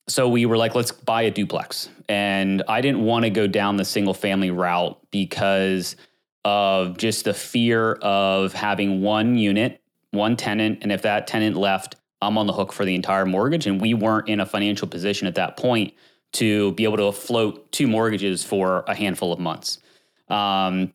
so 0.08 0.28
we 0.28 0.46
were 0.46 0.56
like, 0.56 0.74
let's 0.74 0.92
buy 0.92 1.22
a 1.22 1.30
duplex. 1.30 1.88
And 2.08 2.62
I 2.68 2.80
didn't 2.80 3.04
want 3.04 3.24
to 3.24 3.30
go 3.30 3.46
down 3.46 3.76
the 3.76 3.84
single 3.84 4.14
family 4.14 4.50
route 4.50 4.98
because 5.10 5.96
of 6.44 6.96
just 6.96 7.24
the 7.24 7.34
fear 7.34 7.94
of 7.94 8.52
having 8.52 9.02
one 9.02 9.36
unit, 9.36 9.82
one 10.12 10.36
tenant. 10.36 10.78
And 10.82 10.92
if 10.92 11.02
that 11.02 11.26
tenant 11.26 11.56
left, 11.56 11.96
I'm 12.26 12.38
on 12.38 12.46
the 12.46 12.52
hook 12.52 12.72
for 12.72 12.84
the 12.84 12.94
entire 12.94 13.26
mortgage. 13.26 13.66
And 13.66 13.80
we 13.80 13.94
weren't 13.94 14.28
in 14.28 14.40
a 14.40 14.46
financial 14.46 14.88
position 14.88 15.26
at 15.26 15.34
that 15.36 15.56
point 15.56 15.94
to 16.32 16.72
be 16.72 16.84
able 16.84 16.98
to 16.98 17.12
float 17.12 17.70
two 17.72 17.86
mortgages 17.86 18.44
for 18.44 18.84
a 18.88 18.94
handful 18.94 19.32
of 19.32 19.38
months. 19.38 19.78
Um, 20.28 20.92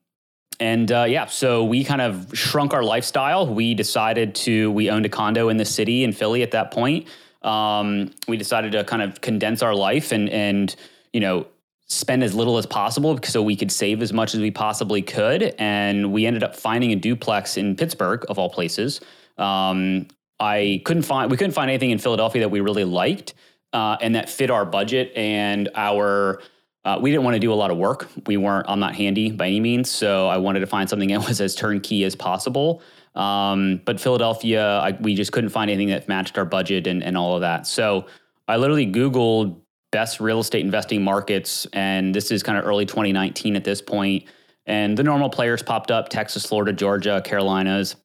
and 0.59 0.91
uh, 0.91 1.05
yeah, 1.07 1.25
so 1.25 1.63
we 1.63 1.83
kind 1.83 2.01
of 2.01 2.29
shrunk 2.33 2.73
our 2.73 2.83
lifestyle. 2.83 3.47
We 3.47 3.73
decided 3.73 4.35
to, 4.35 4.71
we 4.71 4.91
owned 4.91 5.05
a 5.05 5.09
condo 5.09 5.50
in 5.50 5.57
the 5.57 5.65
city 5.65 6.03
in 6.03 6.11
Philly 6.11 6.43
at 6.43 6.51
that 6.51 6.71
point 6.71 7.07
um, 7.43 8.11
we 8.27 8.38
decided 8.38 8.71
to 8.73 8.83
kind 8.83 9.01
of 9.01 9.21
condense 9.21 9.61
our 9.61 9.75
life 9.75 10.11
and 10.11 10.29
and 10.29 10.75
you 11.13 11.19
know 11.19 11.47
spend 11.88 12.23
as 12.23 12.33
little 12.33 12.57
as 12.57 12.65
possible 12.65 13.19
so 13.23 13.41
we 13.41 13.55
could 13.55 13.71
save 13.71 14.01
as 14.01 14.13
much 14.13 14.33
as 14.33 14.39
we 14.39 14.51
possibly 14.51 15.01
could 15.01 15.53
and 15.57 16.13
we 16.13 16.25
ended 16.25 16.41
up 16.41 16.55
finding 16.55 16.93
a 16.93 16.95
duplex 16.95 17.57
in 17.57 17.75
pittsburgh 17.75 18.23
of 18.29 18.39
all 18.39 18.50
places 18.50 19.01
um, 19.38 20.07
i 20.41 20.81
couldn't 20.83 21.03
find 21.03 21.31
we 21.31 21.38
couldn't 21.38 21.53
find 21.53 21.69
anything 21.69 21.91
in 21.91 21.98
philadelphia 21.98 22.41
that 22.41 22.50
we 22.50 22.60
really 22.60 22.83
liked 22.83 23.33
uh, 23.74 23.95
and 24.01 24.15
that 24.15 24.29
fit 24.29 24.51
our 24.51 24.65
budget 24.65 25.13
and 25.15 25.69
our 25.75 26.41
uh, 26.83 26.98
we 27.00 27.10
didn't 27.10 27.24
want 27.24 27.36
to 27.36 27.39
do 27.39 27.53
a 27.53 27.55
lot 27.55 27.71
of 27.71 27.77
work 27.77 28.10
we 28.27 28.36
weren't 28.36 28.65
i'm 28.67 28.79
not 28.79 28.95
handy 28.95 29.31
by 29.31 29.48
any 29.48 29.62
means 29.62 29.89
so 29.89 30.27
i 30.27 30.36
wanted 30.36 30.60
to 30.60 30.67
find 30.67 30.89
something 30.89 31.10
that 31.10 31.25
was 31.25 31.39
as 31.39 31.55
turnkey 31.55 32.03
as 32.03 32.15
possible 32.15 32.81
um, 33.15 33.81
but 33.86 34.00
Philadelphia, 34.00 34.79
I, 34.79 34.91
we 35.01 35.15
just 35.15 35.31
couldn't 35.31 35.50
find 35.50 35.69
anything 35.69 35.89
that 35.89 36.07
matched 36.07 36.38
our 36.38 36.45
budget 36.45 36.88
and, 36.88 37.03
and 37.03 37.17
all 37.17 37.36
of 37.36 37.41
that. 37.41 37.67
So 37.67 38.05
I 38.48 38.57
literally 38.57 38.89
Googled 38.89 39.60
best 39.91 40.19
real 40.19 40.39
estate 40.39 40.63
investing 40.63 41.03
markets, 41.03 41.67
and 41.74 42.15
this 42.15 42.31
is 42.31 42.43
kind 42.43 42.57
of 42.57 42.65
early 42.65 42.86
2019 42.86 43.55
at 43.55 43.63
this 43.63 43.81
point. 43.81 44.25
And 44.65 44.98
the 44.98 45.03
normal 45.03 45.29
players 45.29 45.62
popped 45.62 45.91
up 45.91 46.07
Texas, 46.10 46.45
Florida, 46.45 46.71
Georgia, 46.71 47.21
Carolinas. 47.25 47.95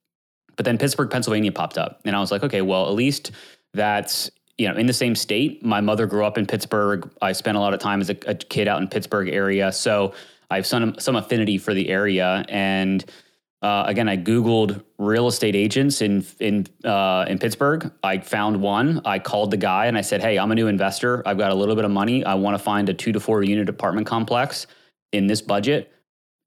But 0.57 0.65
then 0.65 0.79
Pittsburgh, 0.79 1.11
Pennsylvania 1.11 1.53
popped 1.53 1.79
up, 1.79 2.01
and 2.05 2.17
I 2.17 2.21
was 2.21 2.31
like, 2.31 2.43
okay, 2.43 2.63
well, 2.63 2.89
at 2.89 2.95
least 2.95 3.33
that's 3.75 4.31
you 4.59 4.69
know 4.69 4.75
in 4.75 4.87
the 4.87 4.93
same 4.93 5.15
state. 5.15 5.65
My 5.65 5.81
mother 5.81 6.07
grew 6.07 6.25
up 6.25 6.39
in 6.39 6.47
Pittsburgh. 6.47 7.11
I 7.21 7.33
spent 7.33 7.57
a 7.57 7.61
lot 7.61 7.75
of 7.75 7.81
time 7.81 8.01
as 8.01 8.11
a, 8.11 8.17
a 8.27 8.35
kid 8.35 8.69
out 8.69 8.81
in 8.81 8.89
Pittsburgh 8.89 9.29
area, 9.29 9.71
so 9.73 10.15
I 10.51 10.57
have 10.57 10.67
some 10.67 10.99
some 10.99 11.17
affinity 11.17 11.59
for 11.59 11.75
the 11.75 11.89
area. 11.89 12.45
And 12.49 13.05
uh, 13.63 13.85
again, 13.87 14.09
I 14.09 14.17
googled 14.17 14.83
real 14.99 15.29
estate 15.29 15.57
agents 15.57 16.01
in 16.01 16.25
in 16.41 16.67
uh, 16.85 17.27
in 17.29 17.39
Pittsburgh. 17.39 17.91
I 18.03 18.19
found 18.19 18.61
one. 18.61 19.01
I 19.05 19.19
called 19.19 19.51
the 19.51 19.57
guy 19.57 19.87
and 19.87 19.97
I 19.97 20.03
said, 20.03 20.23
"Hey, 20.23 20.39
I'm 20.39 20.51
a 20.53 20.55
new 20.55 20.69
investor. 20.69 21.23
I've 21.27 21.39
got 21.39 21.51
a 21.51 21.55
little 21.55 21.75
bit 21.75 21.85
of 21.85 21.91
money. 21.91 22.25
I 22.25 22.35
want 22.35 22.57
to 22.57 22.63
find 22.63 22.89
a 22.89 22.95
two 22.95 23.13
to 23.13 23.21
four 23.21 23.43
unit 23.43 23.69
apartment 23.69 24.07
complex 24.07 24.67
in 25.13 25.27
this 25.27 25.43
budget." 25.43 25.93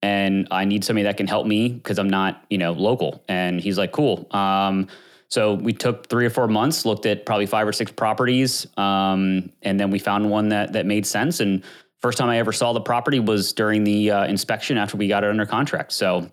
And 0.01 0.47
I 0.51 0.65
need 0.65 0.83
somebody 0.83 1.03
that 1.03 1.17
can 1.17 1.27
help 1.27 1.45
me 1.45 1.69
because 1.69 1.99
I'm 1.99 2.09
not, 2.09 2.45
you 2.49 2.57
know, 2.57 2.71
local. 2.71 3.23
And 3.27 3.59
he's 3.59 3.77
like, 3.77 3.91
cool. 3.91 4.27
Um, 4.31 4.87
so 5.27 5.53
we 5.53 5.73
took 5.73 6.07
three 6.07 6.25
or 6.25 6.29
four 6.29 6.47
months, 6.47 6.85
looked 6.85 7.05
at 7.05 7.25
probably 7.25 7.45
five 7.45 7.67
or 7.67 7.73
six 7.73 7.91
properties, 7.91 8.65
um, 8.77 9.51
and 9.61 9.79
then 9.79 9.91
we 9.91 9.99
found 9.99 10.29
one 10.29 10.49
that 10.49 10.73
that 10.73 10.85
made 10.85 11.05
sense. 11.05 11.39
And 11.39 11.63
first 11.99 12.17
time 12.17 12.29
I 12.29 12.39
ever 12.39 12.51
saw 12.51 12.73
the 12.73 12.81
property 12.81 13.19
was 13.19 13.53
during 13.53 13.83
the 13.83 14.11
uh, 14.11 14.25
inspection 14.25 14.77
after 14.77 14.97
we 14.97 15.07
got 15.07 15.23
it 15.23 15.29
under 15.29 15.45
contract. 15.45 15.91
So 15.91 16.31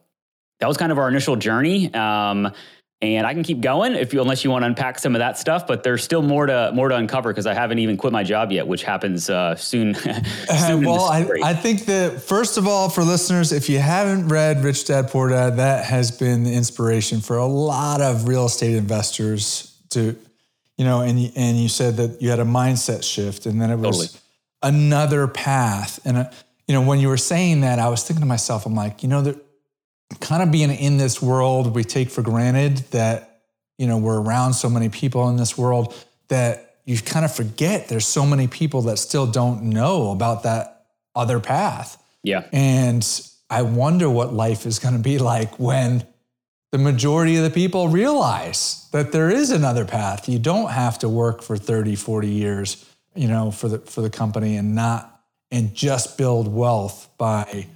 that 0.61 0.67
was 0.67 0.79
kind 0.79 0.91
of 0.91 0.99
our 0.99 1.09
initial 1.09 1.37
journey. 1.37 1.93
Um, 1.93 2.51
and 3.03 3.27
I 3.27 3.35
can 3.35 3.43
keep 3.43 3.61
going 3.61 3.95
if 3.95 4.15
you, 4.15 4.23
unless 4.23 4.43
you 4.43 4.51
want 4.51 4.63
to 4.63 4.67
unpack 4.67 4.99
some 4.99 5.15
of 5.15 5.19
that 5.19 5.37
stuff. 5.37 5.67
But 5.67 5.83
there's 5.83 6.03
still 6.03 6.23
more 6.23 6.47
to 6.47 6.71
more 6.75 6.89
to 6.89 6.97
uncover 6.97 7.31
because 7.31 7.47
I 7.47 7.53
haven't 7.53 7.79
even 7.79 7.97
quit 7.97 8.13
my 8.13 8.23
job 8.23 8.51
yet, 8.53 8.67
which 8.67 8.85
happens 8.85 9.29
uh, 9.29 9.55
soon. 9.55 9.95
soon 9.95 10.85
well, 10.85 11.05
I, 11.05 11.29
I 11.45 11.55
think 11.55 11.85
that 11.87 12.23
first 12.23 12.57
of 12.57 12.67
all, 12.67 12.89
for 12.89 13.03
listeners, 13.03 13.53
if 13.53 13.69
you 13.69 13.79
haven't 13.79 14.29
read 14.29 14.65
Rich 14.65 14.87
Dad 14.87 15.09
Poor 15.09 15.29
Dad, 15.29 15.59
that 15.59 15.85
has 15.85 16.11
been 16.11 16.45
the 16.45 16.55
inspiration 16.55 17.21
for 17.21 17.37
a 17.37 17.47
lot 17.47 18.01
of 18.01 18.27
real 18.27 18.47
estate 18.47 18.75
investors 18.75 19.79
to, 19.91 20.17
you 20.79 20.85
know, 20.85 21.03
and 21.03 21.33
and 21.37 21.59
you 21.59 21.69
said 21.69 21.99
that 21.99 22.23
you 22.23 22.31
had 22.31 22.41
a 22.41 22.45
mindset 22.45 23.05
shift, 23.05 23.45
and 23.45 23.61
then 23.61 23.71
it 23.71 23.77
was 23.77 23.99
totally. 23.99 24.21
another 24.63 25.27
path, 25.29 26.01
and. 26.05 26.19
Uh, 26.19 26.31
you 26.69 26.75
know, 26.75 26.83
when 26.83 26.99
you 26.99 27.07
were 27.07 27.17
saying 27.17 27.61
that, 27.61 27.79
I 27.79 27.89
was 27.89 28.03
thinking 28.03 28.23
to 28.23 28.27
myself, 28.27 28.67
I'm 28.67 28.75
like, 28.75 29.05
you 29.05 29.09
know, 29.09 29.23
there, 29.23 29.37
kind 30.21 30.43
of 30.43 30.51
being 30.51 30.71
in 30.71 30.99
this 30.99 31.21
world, 31.21 31.75
we 31.75 31.85
take 31.85 32.11
for 32.11 32.23
granted 32.23 32.79
that, 32.91 33.43
you 33.79 33.87
know, 33.87 33.99
we're 33.99 34.21
around 34.21 34.55
so 34.55 34.71
many 34.71 34.89
people 34.89 35.29
in 35.29 35.37
this 35.37 35.59
world 35.59 35.95
that 36.29 36.77
you 36.85 36.99
kind 36.99 37.25
of 37.25 37.35
forget 37.35 37.89
there's 37.89 38.07
so 38.07 38.25
many 38.25 38.47
people 38.47 38.83
that 38.83 38.99
still 38.99 39.27
don't 39.27 39.65
know 39.65 40.13
about 40.13 40.45
that 40.45 40.87
other 41.15 41.41
path. 41.41 42.03
Yeah. 42.23 42.47
And 42.53 43.05
I 43.51 43.63
wonder 43.63 44.09
what 44.09 44.33
life 44.33 44.67
is 44.67 44.79
going 44.79 44.95
to 44.95 45.01
be 45.01 45.19
like 45.19 45.59
when 45.59 46.07
the 46.73 46.79
majority 46.79 47.37
of 47.37 47.45
the 47.45 47.51
people 47.51 47.89
realize 47.89 48.89
that 48.93 49.13
there 49.13 49.31
is 49.31 49.51
another 49.51 49.85
path. 49.85 50.29
You 50.29 50.39
don't 50.39 50.71
have 50.71 50.99
to 51.01 51.09
work 51.09 51.43
for 51.43 51.57
30, 51.57 51.97
40 51.97 52.29
years, 52.29 52.85
you 53.15 53.29
know, 53.29 53.51
for 53.51 53.69
the 53.69 53.79
for 53.79 54.01
the 54.01 54.11
company 54.11 54.57
and 54.57 54.75
not 54.75 55.21
and 55.51 55.75
just 55.75 56.19
build 56.19 56.53
wealth 56.53 57.09
by 57.19 57.67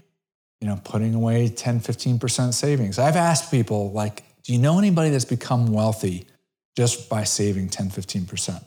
you 0.61 0.69
know, 0.69 0.79
putting 0.85 1.15
away 1.15 1.49
10, 1.49 1.81
15% 1.81 2.53
savings. 2.53 2.99
I've 2.99 3.17
asked 3.17 3.51
people, 3.51 3.93
like, 3.93 4.23
do 4.43 4.53
you 4.53 4.59
know 4.59 4.79
anybody 4.79 5.11
that's 5.11 5.25
become 5.25 5.73
wealthy 5.73 6.27
just 6.77 7.09
by 7.09 7.25
saving 7.25 7.69
10, 7.71 7.91
15%? 7.91 8.63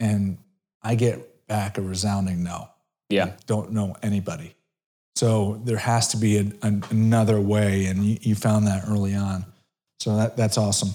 And 0.00 0.38
I 0.82 0.94
get 0.94 1.46
back 1.46 1.78
a 1.78 1.82
resounding 1.82 2.42
no. 2.42 2.68
Yeah. 3.08 3.26
I 3.26 3.32
don't 3.46 3.72
know 3.72 3.96
anybody. 4.02 4.54
So 5.16 5.60
there 5.64 5.76
has 5.76 6.08
to 6.08 6.16
be 6.16 6.38
a, 6.38 6.46
a, 6.62 6.80
another 6.90 7.40
way. 7.40 7.86
And 7.86 8.04
you, 8.04 8.18
you, 8.22 8.34
found 8.34 8.66
that 8.68 8.84
early 8.88 9.14
on. 9.14 9.44
So 9.98 10.16
that, 10.16 10.36
that's 10.36 10.56
awesome. 10.56 10.90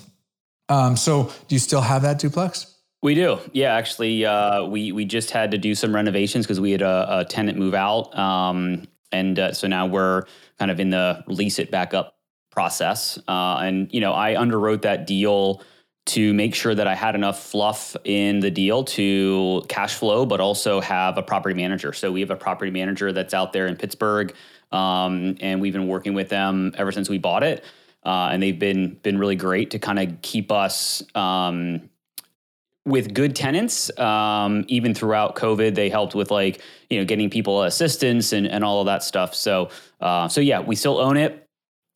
Um, 0.70 0.98
so 0.98 1.32
do 1.48 1.56
you 1.56 1.60
still 1.60 1.82
have 1.82 2.02
that 2.02 2.18
duplex? 2.20 2.76
We 3.04 3.14
do, 3.14 3.38
yeah. 3.54 3.76
Actually, 3.76 4.26
uh, 4.26 4.66
we 4.66 4.92
we 4.92 5.06
just 5.06 5.30
had 5.30 5.52
to 5.52 5.60
do 5.60 5.76
some 5.76 5.94
renovations 5.94 6.48
because 6.48 6.60
we 6.60 6.72
had 6.72 6.82
a, 6.82 7.20
a, 7.20 7.26
tenant 7.26 7.56
move 7.56 7.76
out, 7.76 8.18
um, 8.18 8.88
and 9.12 9.40
uh, 9.40 9.54
so 9.54 9.68
now 9.68 9.86
we're 9.86 10.24
kind 10.60 10.72
of 10.72 10.80
in 10.80 10.90
the 10.90 11.24
lease 11.28 11.60
it 11.60 11.72
back 11.72 11.94
up 11.94 12.18
process. 12.52 13.20
Uh, 13.28 13.58
and 13.58 13.94
you 13.94 14.00
know, 14.00 14.14
I 14.14 14.36
underwrote 14.36 14.82
that 14.84 15.06
deal 15.06 15.62
to 16.08 16.34
make 16.34 16.54
sure 16.54 16.76
that 16.76 16.88
I 16.88 16.94
had 16.94 17.16
enough 17.16 17.44
fluff 17.44 17.96
in 18.04 18.40
the 18.40 18.52
deal 18.52 18.84
to 18.84 19.64
cash 19.68 19.96
flow, 19.96 20.26
but 20.26 20.40
also 20.40 20.80
have 20.80 21.18
a 21.18 21.24
property 21.24 21.56
manager. 21.56 21.94
So 21.94 22.12
we 22.12 22.20
have 22.22 22.30
a 22.30 22.36
property 22.36 22.72
manager 22.72 23.12
that's 23.12 23.34
out 23.34 23.54
there 23.54 23.68
in 23.68 23.76
Pittsburgh, 23.76 24.34
um, 24.72 25.36
and 25.40 25.60
we've 25.60 25.74
been 25.74 25.88
working 25.88 26.14
with 26.14 26.30
them 26.30 26.74
ever 26.78 26.92
since 26.92 27.10
we 27.10 27.18
bought 27.18 27.44
it. 27.44 27.64
Uh, 28.04 28.30
and 28.32 28.42
they've 28.42 28.60
been 28.60 29.00
been 29.02 29.18
really 29.18 29.36
great 29.36 29.72
to 29.72 29.80
kind 29.80 29.98
of 29.98 30.22
keep 30.22 30.52
us 30.52 31.02
um, 31.16 31.90
with 32.86 33.14
good 33.14 33.36
tenants, 33.36 33.96
um, 33.98 34.64
even 34.68 34.94
throughout 34.94 35.36
COVID, 35.36 35.74
they 35.76 35.90
helped 35.90 36.16
with 36.16 36.32
like 36.32 36.62
you 36.90 37.00
know 37.00 37.06
getting 37.06 37.30
people 37.30 37.64
assistance 37.64 38.32
and, 38.32 38.48
and 38.48 38.64
all 38.64 38.80
of 38.80 38.86
that 38.86 39.04
stuff. 39.04 39.34
So 39.36 39.70
uh, 40.02 40.28
so 40.28 40.42
yeah, 40.42 40.60
we 40.60 40.76
still 40.76 41.00
own 41.00 41.18
it. 41.18 41.48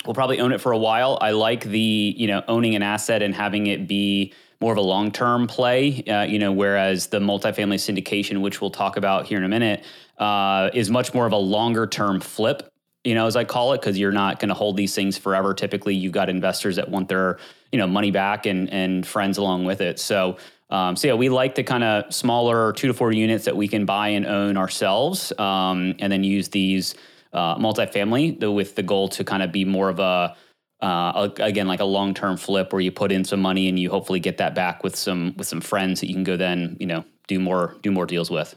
We'll 0.05 0.15
probably 0.15 0.39
own 0.39 0.51
it 0.51 0.61
for 0.61 0.71
a 0.71 0.77
while. 0.77 1.17
I 1.21 1.31
like 1.31 1.63
the 1.63 2.15
you 2.17 2.27
know 2.27 2.43
owning 2.47 2.75
an 2.75 2.81
asset 2.81 3.21
and 3.21 3.35
having 3.35 3.67
it 3.67 3.87
be 3.87 4.33
more 4.61 4.71
of 4.71 4.77
a 4.77 4.81
long 4.81 5.11
term 5.11 5.47
play. 5.47 6.03
Uh, 6.03 6.23
you 6.23 6.39
know, 6.39 6.51
whereas 6.51 7.07
the 7.07 7.19
multifamily 7.19 7.75
syndication, 7.75 8.41
which 8.41 8.59
we'll 8.59 8.71
talk 8.71 8.97
about 8.97 9.27
here 9.27 9.37
in 9.37 9.43
a 9.43 9.49
minute, 9.49 9.85
uh, 10.17 10.69
is 10.73 10.89
much 10.89 11.13
more 11.13 11.25
of 11.25 11.31
a 11.31 11.37
longer 11.37 11.85
term 11.85 12.19
flip. 12.19 12.71
You 13.05 13.15
know, 13.15 13.27
as 13.27 13.37
I 13.37 13.45
call 13.45 13.73
it, 13.73 13.79
because 13.79 13.97
you're 13.97 14.11
not 14.11 14.39
going 14.39 14.49
to 14.49 14.55
hold 14.55 14.75
these 14.75 14.93
things 14.93 15.17
forever. 15.17 15.53
Typically, 15.53 15.95
you've 15.95 16.11
got 16.11 16.29
investors 16.29 16.75
that 16.75 16.89
want 16.89 17.07
their 17.07 17.37
you 17.71 17.77
know 17.77 17.87
money 17.87 18.09
back 18.09 18.47
and 18.47 18.69
and 18.71 19.05
friends 19.05 19.37
along 19.37 19.65
with 19.65 19.81
it. 19.81 19.99
So 19.99 20.37
um, 20.69 20.95
so 20.95 21.07
yeah, 21.07 21.13
we 21.15 21.29
like 21.29 21.55
the 21.55 21.63
kind 21.63 21.83
of 21.83 22.13
smaller 22.13 22.73
two 22.73 22.87
to 22.87 22.93
four 22.93 23.11
units 23.11 23.45
that 23.45 23.57
we 23.57 23.67
can 23.67 23.85
buy 23.85 24.09
and 24.09 24.25
own 24.25 24.55
ourselves, 24.55 25.33
um, 25.39 25.95
and 25.99 26.11
then 26.11 26.23
use 26.23 26.49
these 26.49 26.95
uh, 27.33 27.55
multifamily 27.57 28.39
though 28.39 28.51
with 28.51 28.75
the 28.75 28.83
goal 28.83 29.07
to 29.09 29.23
kind 29.23 29.43
of 29.43 29.51
be 29.51 29.65
more 29.65 29.89
of 29.89 29.99
a 29.99 30.35
uh, 30.81 31.29
again 31.39 31.67
like 31.67 31.79
a 31.79 31.85
long 31.85 32.13
term 32.13 32.37
flip 32.37 32.71
where 32.71 32.81
you 32.81 32.91
put 32.91 33.11
in 33.11 33.25
some 33.25 33.41
money 33.41 33.67
and 33.67 33.77
you 33.79 33.89
hopefully 33.89 34.19
get 34.19 34.37
that 34.37 34.55
back 34.55 34.83
with 34.83 34.95
some 34.95 35.33
with 35.37 35.47
some 35.47 35.61
friends 35.61 35.99
that 35.99 36.07
you 36.07 36.13
can 36.13 36.23
go 36.23 36.37
then 36.37 36.77
you 36.79 36.85
know 36.85 37.03
do 37.27 37.39
more 37.39 37.75
do 37.81 37.91
more 37.91 38.05
deals 38.05 38.29
with. 38.29 38.55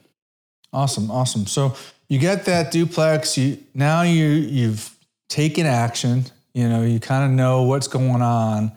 Awesome, 0.72 1.10
awesome. 1.10 1.46
So 1.46 1.74
you 2.08 2.18
get 2.18 2.44
that 2.44 2.70
duplex. 2.70 3.38
You 3.38 3.58
now 3.74 4.02
you 4.02 4.26
you've 4.26 4.94
taken 5.28 5.66
action. 5.66 6.26
You 6.52 6.68
know 6.68 6.82
you 6.82 7.00
kind 7.00 7.24
of 7.24 7.30
know 7.30 7.62
what's 7.62 7.88
going 7.88 8.20
on, 8.20 8.72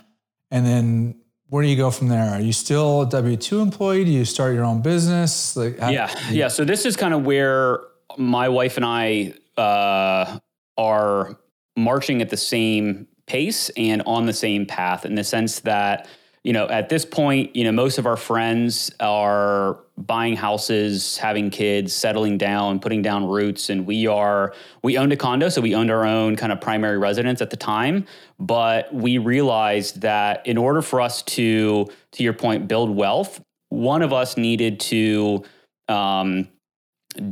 and 0.52 0.66
then 0.66 1.16
where 1.50 1.64
do 1.64 1.70
you 1.70 1.76
go 1.76 1.92
from 1.92 2.08
there? 2.08 2.30
Are 2.32 2.42
you 2.42 2.54
still 2.54 3.04
a 3.04 3.10
W 3.10 3.38
two 3.38 3.60
employee? 3.62 4.04
Do 4.04 4.12
you 4.12 4.26
start 4.26 4.56
your 4.56 4.64
own 4.64 4.82
business? 4.82 5.56
Like, 5.56 5.80
how, 5.80 5.90
yeah, 5.90 6.14
yeah. 6.32 6.48
So 6.48 6.66
this 6.66 6.86
is 6.86 6.96
kind 6.96 7.14
of 7.14 7.26
where 7.26 7.82
my 8.18 8.50
wife 8.50 8.78
and 8.78 8.86
I 8.86 9.34
uh, 9.58 10.40
are 10.78 11.38
marching 11.78 12.22
at 12.22 12.30
the 12.30 12.38
same 12.38 13.08
pace 13.28 13.70
and 13.78 14.02
on 14.06 14.26
the 14.26 14.34
same 14.34 14.66
path 14.66 15.06
in 15.06 15.16
the 15.16 15.24
sense 15.24 15.60
that 15.62 16.08
you 16.46 16.54
know, 16.54 16.68
at 16.68 16.90
this 16.90 17.06
point, 17.06 17.56
you 17.56 17.64
know, 17.64 17.72
most 17.72 17.98
of 17.98 18.06
our 18.06 18.16
friends 18.16 18.92
are 19.00 19.80
buying 19.98 20.36
houses, 20.36 21.18
having 21.18 21.50
kids, 21.50 21.92
settling 21.92 22.38
down, 22.38 22.80
putting 22.80 23.02
down 23.02 23.26
roots, 23.26 23.72
and 23.72 23.88
we 23.88 24.06
are 24.06 24.54
we 24.84 24.96
owned 24.96 25.12
a 25.12 25.18
condo, 25.18 25.50
so 25.50 25.60
we 25.60 25.74
owned 25.74 25.90
our 25.90 26.06
own 26.06 26.36
kind 26.36 26.52
of 26.52 26.62
primary 26.62 27.00
residence 27.00 27.42
at 27.42 27.50
the 27.50 27.58
time. 27.58 28.06
But 28.38 28.94
we 28.94 29.18
realized 29.18 30.02
that 30.02 30.46
in 30.46 30.56
order 30.56 30.84
for 30.84 31.02
us 31.02 31.24
to, 31.24 31.88
to 32.12 32.24
your 32.24 32.34
point, 32.34 32.68
build 32.68 32.96
wealth, 32.96 33.42
one 33.70 34.04
of 34.04 34.14
us 34.14 34.38
needed 34.38 34.80
to 34.82 35.44
um, 35.88 36.48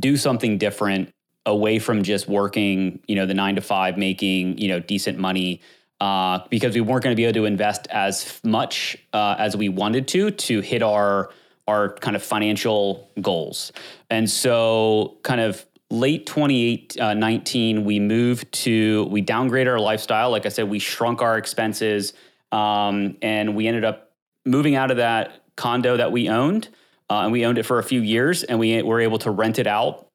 do 0.00 0.16
something 0.16 0.58
different 0.58 1.10
away 1.46 1.78
from 1.78 2.02
just 2.02 2.26
working, 2.26 2.98
you 3.06 3.14
know, 3.14 3.26
the 3.26 3.34
nine 3.34 3.54
to 3.54 3.60
five, 3.60 3.96
making 3.96 4.58
you 4.58 4.66
know 4.66 4.80
decent 4.80 5.20
money 5.20 5.60
uh, 6.04 6.46
because 6.50 6.74
we 6.74 6.82
weren't 6.82 7.02
going 7.02 7.14
to 7.14 7.16
be 7.16 7.24
able 7.24 7.32
to 7.32 7.46
invest 7.46 7.86
as 7.88 8.38
much 8.44 8.94
uh, 9.14 9.36
as 9.38 9.56
we 9.56 9.70
wanted 9.70 10.06
to 10.06 10.30
to 10.30 10.60
hit 10.60 10.82
our 10.82 11.30
our 11.66 11.94
kind 11.94 12.14
of 12.14 12.22
financial 12.22 13.10
goals. 13.22 13.72
And 14.10 14.28
so, 14.28 15.16
kind 15.22 15.40
of 15.40 15.64
late 15.90 16.26
2019, 16.26 17.78
uh, 17.78 17.80
we 17.80 18.00
moved 18.00 18.52
to 18.52 19.04
we 19.04 19.22
downgraded 19.22 19.66
our 19.66 19.80
lifestyle. 19.80 20.30
Like 20.30 20.44
I 20.44 20.50
said, 20.50 20.68
we 20.68 20.78
shrunk 20.78 21.22
our 21.22 21.38
expenses, 21.38 22.12
um, 22.52 23.16
and 23.22 23.56
we 23.56 23.66
ended 23.66 23.86
up 23.86 24.12
moving 24.44 24.74
out 24.74 24.90
of 24.90 24.98
that 24.98 25.40
condo 25.56 25.96
that 25.96 26.12
we 26.12 26.28
owned, 26.28 26.68
uh, 27.08 27.20
and 27.20 27.32
we 27.32 27.46
owned 27.46 27.56
it 27.56 27.62
for 27.62 27.78
a 27.78 27.82
few 27.82 28.02
years, 28.02 28.42
and 28.42 28.58
we 28.58 28.82
were 28.82 29.00
able 29.00 29.20
to 29.20 29.30
rent 29.30 29.58
it 29.58 29.66
out. 29.66 30.06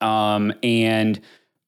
Um, 0.00 0.54
and 0.62 1.20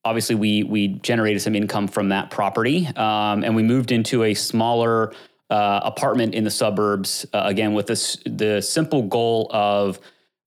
obviously 0.05 0.35
we 0.35 0.63
we 0.63 0.89
generated 0.89 1.43
some 1.43 1.55
income 1.55 1.89
from 1.89 2.09
that 2.11 2.31
property, 2.31 2.87
um, 2.97 3.45
and 3.45 3.55
we 3.55 3.63
moved 3.63 3.93
into 3.93 4.25
a 4.25 4.35
smaller 4.35 5.13
uh, 5.51 5.81
apartment 5.83 6.35
in 6.35 6.45
the 6.45 6.51
suburbs. 6.51 7.27
Uh, 7.33 7.43
again, 7.45 7.75
with 7.75 7.87
this 7.87 8.17
the 8.27 8.61
simple 8.61 9.03
goal 9.03 9.51
of 9.53 10.01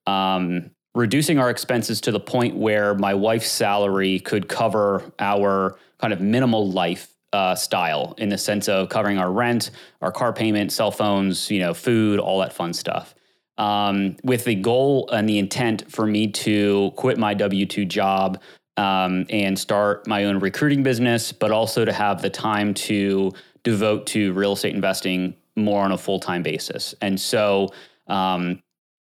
um, 0.07 0.71
reducing 0.95 1.39
our 1.39 1.49
expenses 1.49 2.01
to 2.01 2.11
the 2.11 2.19
point 2.19 2.55
where 2.55 2.93
my 2.95 3.13
wife's 3.13 3.49
salary 3.49 4.19
could 4.19 4.47
cover 4.47 5.11
our 5.19 5.77
kind 5.99 6.13
of 6.13 6.21
minimal 6.21 6.69
life 6.69 7.09
uh, 7.31 7.55
style 7.55 8.13
in 8.17 8.29
the 8.29 8.37
sense 8.37 8.69
of 8.69 8.89
covering 8.89 9.17
our 9.17 9.31
rent, 9.31 9.71
our 10.01 10.11
car 10.11 10.31
payment, 10.31 10.71
cell 10.71 10.91
phones, 10.91 11.49
you 11.49 11.59
know, 11.59 11.73
food, 11.73 12.19
all 12.19 12.39
that 12.39 12.53
fun 12.53 12.73
stuff. 12.73 13.15
Um, 13.57 14.17
with 14.23 14.45
the 14.45 14.55
goal 14.55 15.09
and 15.11 15.29
the 15.29 15.37
intent 15.37 15.91
for 15.91 16.07
me 16.07 16.27
to 16.31 16.91
quit 16.95 17.19
my 17.19 17.33
W 17.35 17.65
2 17.65 17.85
job 17.85 18.41
um, 18.77 19.25
and 19.29 19.57
start 19.57 20.07
my 20.07 20.25
own 20.25 20.39
recruiting 20.39 20.83
business, 20.83 21.31
but 21.31 21.51
also 21.51 21.85
to 21.85 21.93
have 21.93 22.21
the 22.21 22.29
time 22.29 22.73
to 22.73 23.31
devote 23.63 24.07
to 24.07 24.33
real 24.33 24.53
estate 24.53 24.75
investing 24.75 25.35
more 25.55 25.83
on 25.83 25.91
a 25.91 25.97
full 25.97 26.19
time 26.19 26.43
basis. 26.43 26.95
And 27.01 27.19
so, 27.19 27.69
um, 28.07 28.61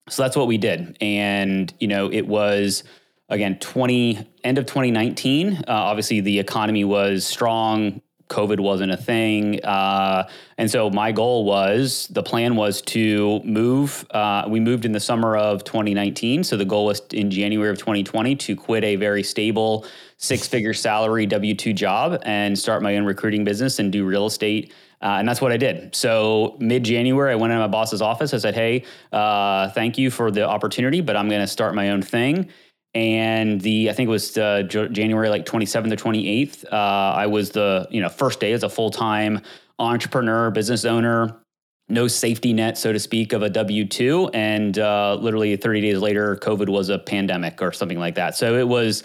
so 0.08 0.22
that's 0.22 0.36
what 0.36 0.46
we 0.46 0.58
did. 0.58 0.96
And, 1.00 1.72
you 1.80 1.88
know, 1.88 2.10
it 2.10 2.26
was 2.26 2.84
again 3.28 3.58
20 3.58 4.26
end 4.42 4.56
of 4.56 4.64
2019 4.64 5.56
uh, 5.56 5.62
obviously 5.68 6.20
the 6.20 6.38
economy 6.38 6.82
was 6.82 7.26
strong 7.26 8.00
covid 8.28 8.60
wasn't 8.60 8.90
a 8.90 8.96
thing 8.96 9.62
uh, 9.64 10.28
and 10.56 10.70
so 10.70 10.90
my 10.90 11.12
goal 11.12 11.44
was 11.44 12.06
the 12.10 12.22
plan 12.22 12.56
was 12.56 12.80
to 12.82 13.40
move 13.44 14.06
uh, 14.10 14.44
we 14.48 14.60
moved 14.60 14.84
in 14.84 14.92
the 14.92 15.00
summer 15.00 15.36
of 15.36 15.64
2019 15.64 16.44
so 16.44 16.56
the 16.56 16.64
goal 16.64 16.86
was 16.86 17.00
in 17.12 17.30
january 17.30 17.70
of 17.70 17.78
2020 17.78 18.36
to 18.36 18.56
quit 18.56 18.84
a 18.84 18.96
very 18.96 19.22
stable 19.22 19.86
six 20.16 20.46
figure 20.46 20.74
salary 20.74 21.26
w2 21.26 21.74
job 21.74 22.20
and 22.24 22.58
start 22.58 22.82
my 22.82 22.96
own 22.96 23.04
recruiting 23.04 23.44
business 23.44 23.78
and 23.78 23.92
do 23.92 24.04
real 24.04 24.26
estate 24.26 24.72
uh, 25.00 25.16
and 25.18 25.28
that's 25.28 25.40
what 25.40 25.52
I 25.52 25.56
did. 25.56 25.94
So 25.94 26.56
mid 26.58 26.82
January, 26.82 27.32
I 27.32 27.36
went 27.36 27.52
into 27.52 27.60
my 27.60 27.68
boss's 27.68 28.02
office. 28.02 28.34
I 28.34 28.38
said, 28.38 28.54
"Hey, 28.54 28.84
uh, 29.12 29.70
thank 29.70 29.96
you 29.96 30.10
for 30.10 30.30
the 30.30 30.42
opportunity, 30.42 31.00
but 31.00 31.16
I'm 31.16 31.28
going 31.28 31.40
to 31.40 31.46
start 31.46 31.74
my 31.74 31.90
own 31.90 32.02
thing." 32.02 32.48
And 32.94 33.60
the 33.60 33.90
I 33.90 33.92
think 33.92 34.08
it 34.08 34.10
was 34.10 34.36
uh, 34.38 34.62
January 34.62 35.28
like 35.28 35.44
27th 35.44 35.92
or 35.92 35.96
28th. 35.96 36.64
Uh, 36.72 36.76
I 36.76 37.26
was 37.26 37.50
the 37.50 37.86
you 37.90 38.00
know 38.00 38.08
first 38.08 38.40
day 38.40 38.52
as 38.52 38.62
a 38.62 38.68
full 38.68 38.90
time 38.90 39.40
entrepreneur, 39.78 40.50
business 40.50 40.84
owner, 40.84 41.40
no 41.88 42.08
safety 42.08 42.52
net, 42.52 42.76
so 42.76 42.92
to 42.92 42.98
speak, 42.98 43.32
of 43.32 43.42
a 43.42 43.50
W 43.50 43.86
two, 43.86 44.30
and 44.34 44.78
uh, 44.78 45.14
literally 45.20 45.56
30 45.56 45.80
days 45.80 45.98
later, 45.98 46.36
COVID 46.36 46.68
was 46.68 46.88
a 46.88 46.98
pandemic 46.98 47.62
or 47.62 47.72
something 47.72 47.98
like 47.98 48.14
that. 48.16 48.36
So 48.36 48.56
it 48.56 48.68
was 48.68 49.02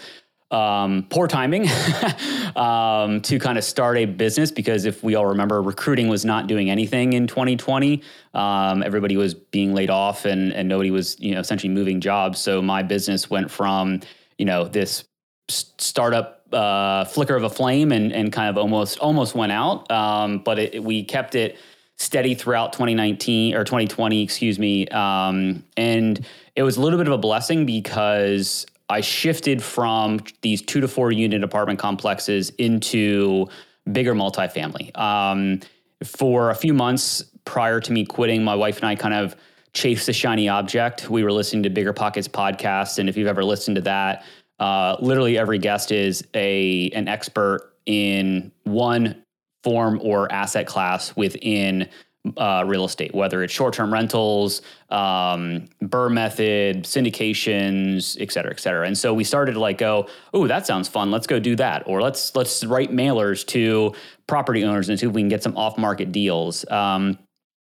um, 0.50 1.06
poor 1.10 1.26
timing 1.26 1.68
um, 2.56 3.20
to 3.22 3.38
kind 3.38 3.58
of 3.58 3.64
start 3.64 3.96
a 3.96 4.04
business 4.04 4.50
because 4.50 4.84
if 4.84 5.02
we 5.02 5.14
all 5.14 5.26
remember, 5.26 5.60
recruiting 5.62 6.08
was 6.08 6.24
not 6.24 6.46
doing 6.46 6.70
anything 6.70 7.14
in 7.14 7.26
2020. 7.26 8.02
Um, 8.34 8.82
everybody 8.82 9.16
was 9.16 9.34
being 9.34 9.74
laid 9.74 9.90
off 9.90 10.24
and, 10.24 10.52
and 10.52 10.68
nobody 10.68 10.90
was, 10.90 11.18
you 11.18 11.34
know, 11.34 11.40
essentially 11.40 11.72
moving 11.72 12.00
jobs. 12.00 12.38
So 12.38 12.62
my 12.62 12.82
business 12.82 13.28
went 13.28 13.50
from, 13.50 14.00
you 14.38 14.44
know, 14.44 14.64
this 14.64 15.04
startup 15.48 16.42
uh, 16.52 17.04
flicker 17.04 17.34
of 17.34 17.44
a 17.44 17.50
flame 17.50 17.92
and, 17.92 18.12
and 18.12 18.32
kind 18.32 18.48
of 18.48 18.56
almost 18.56 18.98
almost 18.98 19.34
went 19.34 19.52
out. 19.52 19.90
Um, 19.90 20.38
but 20.38 20.58
it, 20.58 20.74
it, 20.74 20.84
we 20.84 21.04
kept 21.04 21.34
it 21.34 21.58
steady 21.96 22.34
throughout 22.34 22.72
2019 22.72 23.54
or 23.54 23.64
2020, 23.64 24.22
excuse 24.22 24.58
me. 24.58 24.86
Um, 24.88 25.64
and 25.76 26.24
it 26.56 26.62
was 26.62 26.76
a 26.76 26.80
little 26.80 26.98
bit 26.98 27.06
of 27.06 27.12
a 27.12 27.18
blessing 27.18 27.66
because 27.66 28.66
I 28.88 29.00
shifted 29.00 29.62
from 29.62 30.20
these 30.42 30.60
two 30.62 30.80
to 30.80 30.88
four 30.88 31.10
unit 31.10 31.42
apartment 31.42 31.78
complexes 31.78 32.50
into 32.50 33.46
bigger 33.90 34.14
multifamily. 34.14 34.96
Um, 34.98 35.60
for 36.02 36.50
a 36.50 36.54
few 36.54 36.74
months 36.74 37.22
prior 37.44 37.80
to 37.80 37.92
me 37.92 38.04
quitting, 38.04 38.44
my 38.44 38.54
wife 38.54 38.76
and 38.76 38.86
I 38.86 38.94
kind 38.94 39.14
of 39.14 39.36
chased 39.72 40.06
the 40.06 40.12
shiny 40.12 40.48
object. 40.48 41.10
We 41.10 41.24
were 41.24 41.32
listening 41.32 41.62
to 41.64 41.70
Bigger 41.70 41.92
Pockets 41.92 42.28
podcast, 42.28 42.98
and 42.98 43.08
if 43.08 43.16
you've 43.16 43.28
ever 43.28 43.44
listened 43.44 43.76
to 43.76 43.82
that, 43.82 44.24
uh, 44.60 44.96
literally 45.00 45.36
every 45.36 45.58
guest 45.58 45.90
is 45.90 46.24
a 46.34 46.90
an 46.90 47.08
expert 47.08 47.72
in 47.86 48.52
one 48.64 49.22
form 49.62 49.98
or 50.02 50.30
asset 50.30 50.66
class 50.66 51.16
within 51.16 51.88
uh, 52.36 52.64
real 52.66 52.84
estate, 52.84 53.14
whether 53.14 53.42
it's 53.42 53.52
short 53.52 53.74
term 53.74 53.92
rentals, 53.92 54.62
um, 54.90 55.68
BRRRR 55.82 56.12
method, 56.12 56.84
syndications, 56.84 58.16
et 58.20 58.32
cetera, 58.32 58.50
et 58.50 58.60
cetera. 58.60 58.86
And 58.86 58.96
so 58.96 59.12
we 59.12 59.24
started 59.24 59.52
to 59.52 59.60
like 59.60 59.78
go, 59.78 60.08
oh, 60.32 60.46
that 60.46 60.66
sounds 60.66 60.88
fun. 60.88 61.10
Let's 61.10 61.26
go 61.26 61.38
do 61.38 61.54
that. 61.56 61.86
Or 61.86 62.00
let's 62.00 62.34
let's 62.34 62.64
write 62.64 62.90
mailers 62.90 63.46
to 63.48 63.94
property 64.26 64.64
owners 64.64 64.88
and 64.88 64.98
see 64.98 65.06
if 65.06 65.12
we 65.12 65.20
can 65.20 65.28
get 65.28 65.42
some 65.42 65.56
off 65.56 65.76
market 65.76 66.12
deals. 66.12 66.68
Um, 66.70 67.18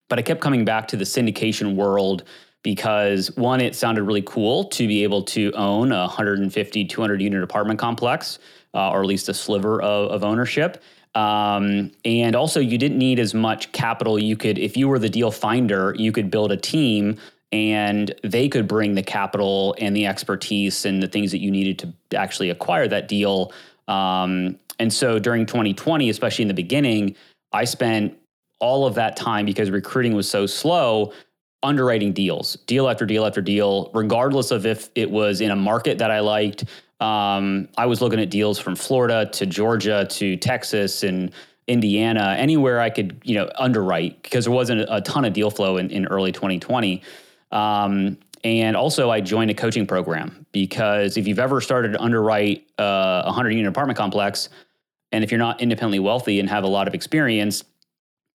but 0.09 0.19
I 0.19 0.21
kept 0.21 0.41
coming 0.41 0.63
back 0.63 0.88
to 0.89 0.97
the 0.97 1.05
syndication 1.05 1.75
world 1.75 2.23
because 2.63 3.35
one, 3.35 3.59
it 3.59 3.75
sounded 3.75 4.03
really 4.03 4.21
cool 4.21 4.65
to 4.65 4.88
be 4.88 5.03
able 5.03 5.23
to 5.23 5.51
own 5.53 5.91
a 5.91 6.01
150, 6.01 6.85
200 6.85 7.21
unit 7.21 7.43
apartment 7.43 7.77
complex, 7.77 8.39
uh, 8.73 8.91
or 8.91 9.01
at 9.01 9.07
least 9.07 9.27
a 9.27 9.33
sliver 9.33 9.81
of, 9.81 10.11
of 10.11 10.23
ownership. 10.23 10.81
Um, 11.15 11.91
and 12.06 12.36
also, 12.36 12.60
you 12.60 12.78
didn't 12.78 12.97
need 12.97 13.19
as 13.19 13.34
much 13.34 13.71
capital. 13.71 14.17
You 14.17 14.36
could, 14.36 14.58
if 14.58 14.76
you 14.76 14.88
were 14.88 14.99
the 14.99 15.10
deal 15.10 15.32
finder, 15.32 15.95
you 15.97 16.12
could 16.12 16.32
build 16.32 16.52
a 16.52 16.58
team 16.58 17.17
and 17.52 18.13
they 18.23 18.49
could 18.49 18.67
bring 18.67 18.95
the 18.95 19.04
capital 19.04 19.76
and 19.78 19.95
the 19.95 20.08
expertise 20.08 20.86
and 20.86 21.04
the 21.04 21.08
things 21.08 21.32
that 21.32 21.39
you 21.39 21.52
needed 21.52 21.93
to 22.10 22.17
actually 22.17 22.49
acquire 22.49 22.88
that 22.88 23.08
deal. 23.08 23.54
Um, 23.88 24.60
and 24.80 24.91
so 24.91 25.19
during 25.19 25.45
2020, 25.45 26.10
especially 26.10 26.41
in 26.41 26.47
the 26.47 26.54
beginning, 26.56 27.15
I 27.52 27.65
spent 27.65 28.17
all 28.60 28.88
of 28.88 28.95
that 28.95 29.15
time 29.15 29.45
because 29.45 29.69
recruiting 29.69 30.15
was 30.15 30.28
so 30.28 30.47
slow 30.47 31.13
underwriting 31.62 32.12
deals, 32.12 32.58
deal 32.65 32.89
after 32.89 33.06
deal 33.06 33.26
after 33.26 33.41
deal, 33.41 33.91
regardless 33.93 34.52
of 34.52 34.65
if 34.65 34.89
it 34.95 35.10
was 35.10 35.39
in 35.39 35.52
a 35.52 35.56
market 35.56 35.99
that 35.99 36.12
I 36.12 36.19
liked, 36.21 36.65
um, 37.03 37.67
I 37.77 37.85
was 37.85 38.01
looking 38.01 38.21
at 38.21 38.29
deals 38.29 38.59
from 38.59 38.75
Florida 38.77 39.29
to 39.33 39.45
Georgia 39.45 40.07
to 40.09 40.37
Texas 40.37 41.03
and 41.03 41.31
Indiana, 41.67 42.35
anywhere 42.37 42.79
I 42.79 42.89
could, 42.89 43.19
you 43.25 43.35
know, 43.35 43.49
underwrite 43.57 44.23
because 44.23 44.45
there 44.45 44.53
wasn't 44.53 44.85
a, 44.87 45.01
ton 45.01 45.25
of 45.25 45.33
deal 45.33 45.51
flow 45.51 45.77
in, 45.77 45.89
in 45.89 46.05
early 46.07 46.31
2020. 46.31 47.01
Um, 47.51 48.17
and 48.45 48.77
also, 48.77 49.09
I 49.09 49.19
joined 49.19 49.51
a 49.51 49.53
coaching 49.53 49.85
program 49.85 50.45
because 50.53 51.17
if 51.17 51.27
you've 51.27 51.39
ever 51.39 51.59
started 51.59 51.93
to 51.93 52.01
underwrite 52.01 52.67
uh, 52.79 53.23
a 53.25 53.27
100 53.27 53.51
unit 53.51 53.69
apartment 53.69 53.97
complex, 53.97 54.47
and 55.11 55.23
if 55.23 55.31
you're 55.31 55.39
not 55.39 55.61
independently 55.61 55.99
wealthy 55.99 56.39
and 56.39 56.49
have 56.49 56.63
a 56.63 56.67
lot 56.67 56.87
of 56.87 56.93
experience, 56.93 57.65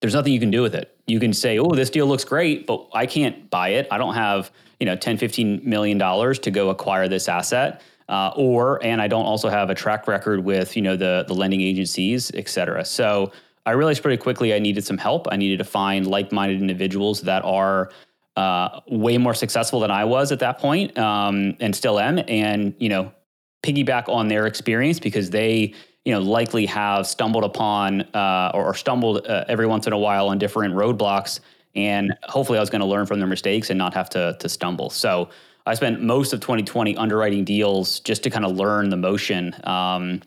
there's 0.01 0.13
nothing 0.13 0.31
you 0.31 0.39
can 0.39 0.51
do 0.51 0.61
with 0.61 0.75
it. 0.75 0.95
You 1.07 1.19
can 1.19 1.33
say, 1.33 1.57
oh, 1.57 1.71
this 1.71 1.89
deal 1.89 2.05
looks 2.07 2.23
great, 2.23 2.67
but 2.67 2.87
I 2.93 3.07
can't 3.07 3.49
buy 3.49 3.69
it. 3.69 3.87
I 3.89 3.97
don't 3.97 4.15
have, 4.15 4.51
you 4.79 4.85
know, 4.85 4.95
10, 4.95 5.17
15 5.17 5.61
million 5.63 5.97
dollars 5.97 6.37
to 6.39 6.51
go 6.51 6.69
acquire 6.69 7.07
this 7.07 7.27
asset 7.27 7.81
uh, 8.09 8.31
or 8.35 8.83
and 8.83 9.01
I 9.01 9.07
don't 9.07 9.25
also 9.25 9.47
have 9.49 9.69
a 9.69 9.75
track 9.75 10.07
record 10.07 10.43
with 10.43 10.75
you 10.75 10.81
know 10.81 10.97
the 10.97 11.23
the 11.27 11.33
lending 11.33 11.61
agencies, 11.61 12.31
et 12.33 12.49
cetera. 12.49 12.83
So 12.83 13.31
I 13.65 13.71
realized 13.71 14.01
pretty 14.01 14.17
quickly 14.17 14.53
I 14.53 14.59
needed 14.59 14.83
some 14.83 14.97
help. 14.97 15.27
I 15.31 15.37
needed 15.37 15.59
to 15.59 15.63
find 15.63 16.07
like 16.07 16.31
minded 16.31 16.59
individuals 16.59 17.21
that 17.21 17.45
are 17.45 17.91
uh, 18.35 18.81
way 18.87 19.17
more 19.17 19.33
successful 19.33 19.79
than 19.79 19.91
I 19.91 20.05
was 20.05 20.31
at 20.31 20.39
that 20.39 20.57
point, 20.57 20.97
um, 20.97 21.55
and 21.59 21.75
still 21.75 21.99
am, 21.99 22.19
and 22.27 22.73
you 22.79 22.89
know 22.89 23.13
piggyback 23.61 24.09
on 24.09 24.27
their 24.27 24.47
experience 24.47 24.99
because 24.99 25.29
they 25.29 25.73
you 26.03 26.13
know 26.13 26.19
likely 26.19 26.65
have 26.65 27.05
stumbled 27.05 27.43
upon 27.43 28.01
uh, 28.15 28.51
or, 28.53 28.65
or, 28.65 28.73
stumbled 28.73 29.27
uh, 29.27 29.45
every 29.47 29.67
once 29.67 29.85
in 29.85 29.93
a 29.93 29.97
while 29.97 30.29
on 30.29 30.39
different 30.39 30.73
roadblocks 30.73 31.41
and 31.75 32.15
hopefully 32.23 32.57
I 32.57 32.61
was 32.61 32.69
going 32.69 32.79
to 32.79 32.87
learn 32.87 33.05
from 33.05 33.19
their 33.19 33.27
mistakes 33.27 33.69
and 33.69 33.77
not 33.77 33.93
have 33.93 34.09
to 34.11 34.35
to 34.39 34.49
stumble. 34.49 34.89
So 34.89 35.29
I 35.69 35.75
spent 35.75 36.01
most 36.01 36.33
of 36.33 36.39
2020 36.39 36.97
underwriting 36.97 37.43
deals 37.43 37.99
just 37.99 38.23
to 38.23 38.31
kind 38.31 38.43
of 38.43 38.57
learn 38.57 38.89
the 38.89 38.97
motion. 38.97 39.55
Um, 39.65 40.21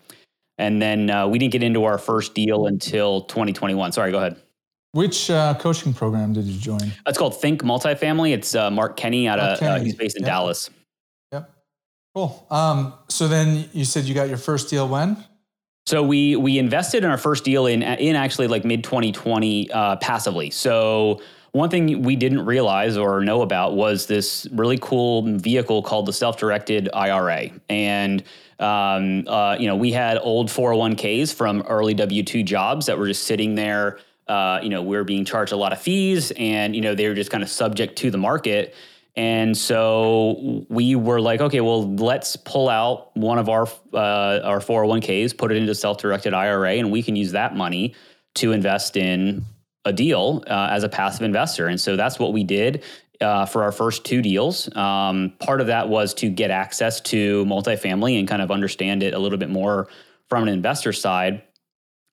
and 0.57 0.81
then 0.81 1.11
uh, 1.11 1.27
we 1.27 1.41
didn't 1.41 1.51
get 1.51 1.65
into 1.65 1.83
our 1.83 1.99
first 1.99 2.33
deal 2.33 2.67
until 2.69 3.23
2021. 3.23 3.91
Sorry, 3.91 4.13
go 4.13 4.19
ahead. 4.19 4.37
Which 4.93 5.31
uh, 5.31 5.55
coaching 5.55 5.95
program 5.95 6.33
did 6.33 6.45
you 6.45 6.61
join? 6.61 6.93
It's 7.07 7.19
called 7.19 7.41
Think 7.41 7.63
Multifamily. 7.63 8.33
It's 8.33 8.55
uh, 8.55 8.71
Mark 8.71 8.97
Kenney 8.97 9.27
out 9.27 9.41
of 9.41 9.61
uh, 9.61 9.81
he's 9.81 9.97
based 9.97 10.17
in 10.17 10.23
yep. 10.23 10.31
Dallas. 10.31 10.71
Yep. 11.33 11.51
Cool. 12.15 12.47
Um, 12.49 12.95
so 13.09 13.27
then 13.27 13.69
you 13.73 13.85
said 13.85 14.05
you 14.05 14.15
got 14.15 14.29
your 14.29 14.39
first 14.39 14.71
deal 14.71 14.87
when? 14.87 15.17
So 15.87 16.05
we 16.05 16.37
we 16.37 16.59
invested 16.61 17.03
in 17.03 17.11
our 17.11 17.19
first 17.19 17.43
deal 17.43 17.67
in 17.67 17.83
in 17.83 18.15
actually 18.15 18.47
like 18.47 18.65
mid 18.65 18.85
2020 18.85 19.73
uh, 19.73 19.97
passively. 19.97 20.51
So 20.51 21.21
one 21.53 21.69
thing 21.69 22.03
we 22.03 22.17
didn't 22.17 22.47
realize 22.47 22.97
or 22.97 23.21
know 23.21 23.43
about 23.43 23.75
was 23.75 24.07
this 24.07 24.47
really 24.53 24.79
cool 24.81 25.23
vehicle 25.39 25.83
called 25.83 26.07
the 26.07 26.13
self-directed 26.13 26.89
IRA, 26.95 27.51
and 27.69 28.23
um, 28.59 29.29
uh, 29.29 29.57
you 29.61 29.67
know 29.67 29.77
we 29.77 29.93
had 29.93 30.19
old 30.19 30.49
401ks 30.49 31.35
from 31.35 31.63
early 31.69 31.93
W-2 31.95 32.45
jobs 32.45 32.87
that 32.87 32.99
were 32.99 33.07
just 33.07 33.25
sitting 33.25 33.55
there. 33.55 33.99
Uh, 34.29 34.61
you 34.63 34.71
know, 34.71 34.83
we 34.83 34.97
were 34.97 35.05
being 35.05 35.27
charged 35.27 35.53
a 35.53 35.57
lot 35.57 35.75
of 35.75 35.81
fees, 35.81 36.33
and 36.37 36.75
you 36.75 36.81
know 36.81 36.95
they 36.95 37.07
were 37.07 37.15
just 37.15 37.31
kind 37.31 37.43
of 37.43 37.51
subject 37.51 37.97
to 37.97 38.11
the 38.11 38.19
market. 38.19 38.75
And 39.15 39.55
so 39.55 40.65
we 40.71 40.95
were 40.95 41.21
like, 41.21 41.43
okay, 41.43 41.61
well, 41.61 41.95
let's 41.97 42.35
pull 42.37 42.71
out 42.71 43.15
one 43.15 43.39
of 43.39 43.51
our 43.51 43.67
uh, 43.93 44.41
our 44.43 44.61
401ks, 44.61 45.37
put 45.37 45.53
it 45.53 45.59
into 45.59 45.75
self-directed 45.75 46.33
IRA, 46.33 46.77
and 46.77 46.91
we 46.91 47.03
can 47.03 47.15
use 47.15 47.33
that 47.33 47.55
money 47.55 47.95
to 48.37 48.53
invest 48.53 48.97
in 48.97 49.45
a 49.85 49.93
deal 49.93 50.45
uh, 50.47 50.69
as 50.71 50.85
a 50.85 50.89
passive 50.89 51.23
investor. 51.23 51.67
And 51.67 51.81
so 51.81 51.97
that's 51.97 52.19
what 52.19 52.33
we 52.33 52.45
did 52.45 52.85
uh, 53.21 53.47
for 53.47 53.63
our 53.63 53.73
first 53.73 54.05
two 54.05 54.23
deals. 54.23 54.75
Um, 54.77 55.33
part 55.39 55.61
of 55.61 55.69
that 55.69 55.89
was 55.89 56.15
to 56.15 56.29
get 56.29 56.51
access 56.51 57.01
to 57.03 57.45
multifamily 57.47 58.19
and 58.19 58.29
kind 58.29 58.43
of 58.43 58.51
understand 58.51 59.03
it 59.03 59.15
a 59.15 59.19
little 59.19 59.39
bit 59.39 59.51
more 59.51 59.89
from 60.29 60.45
an 60.45 60.49
investor 60.49 60.93
side. 60.93 61.43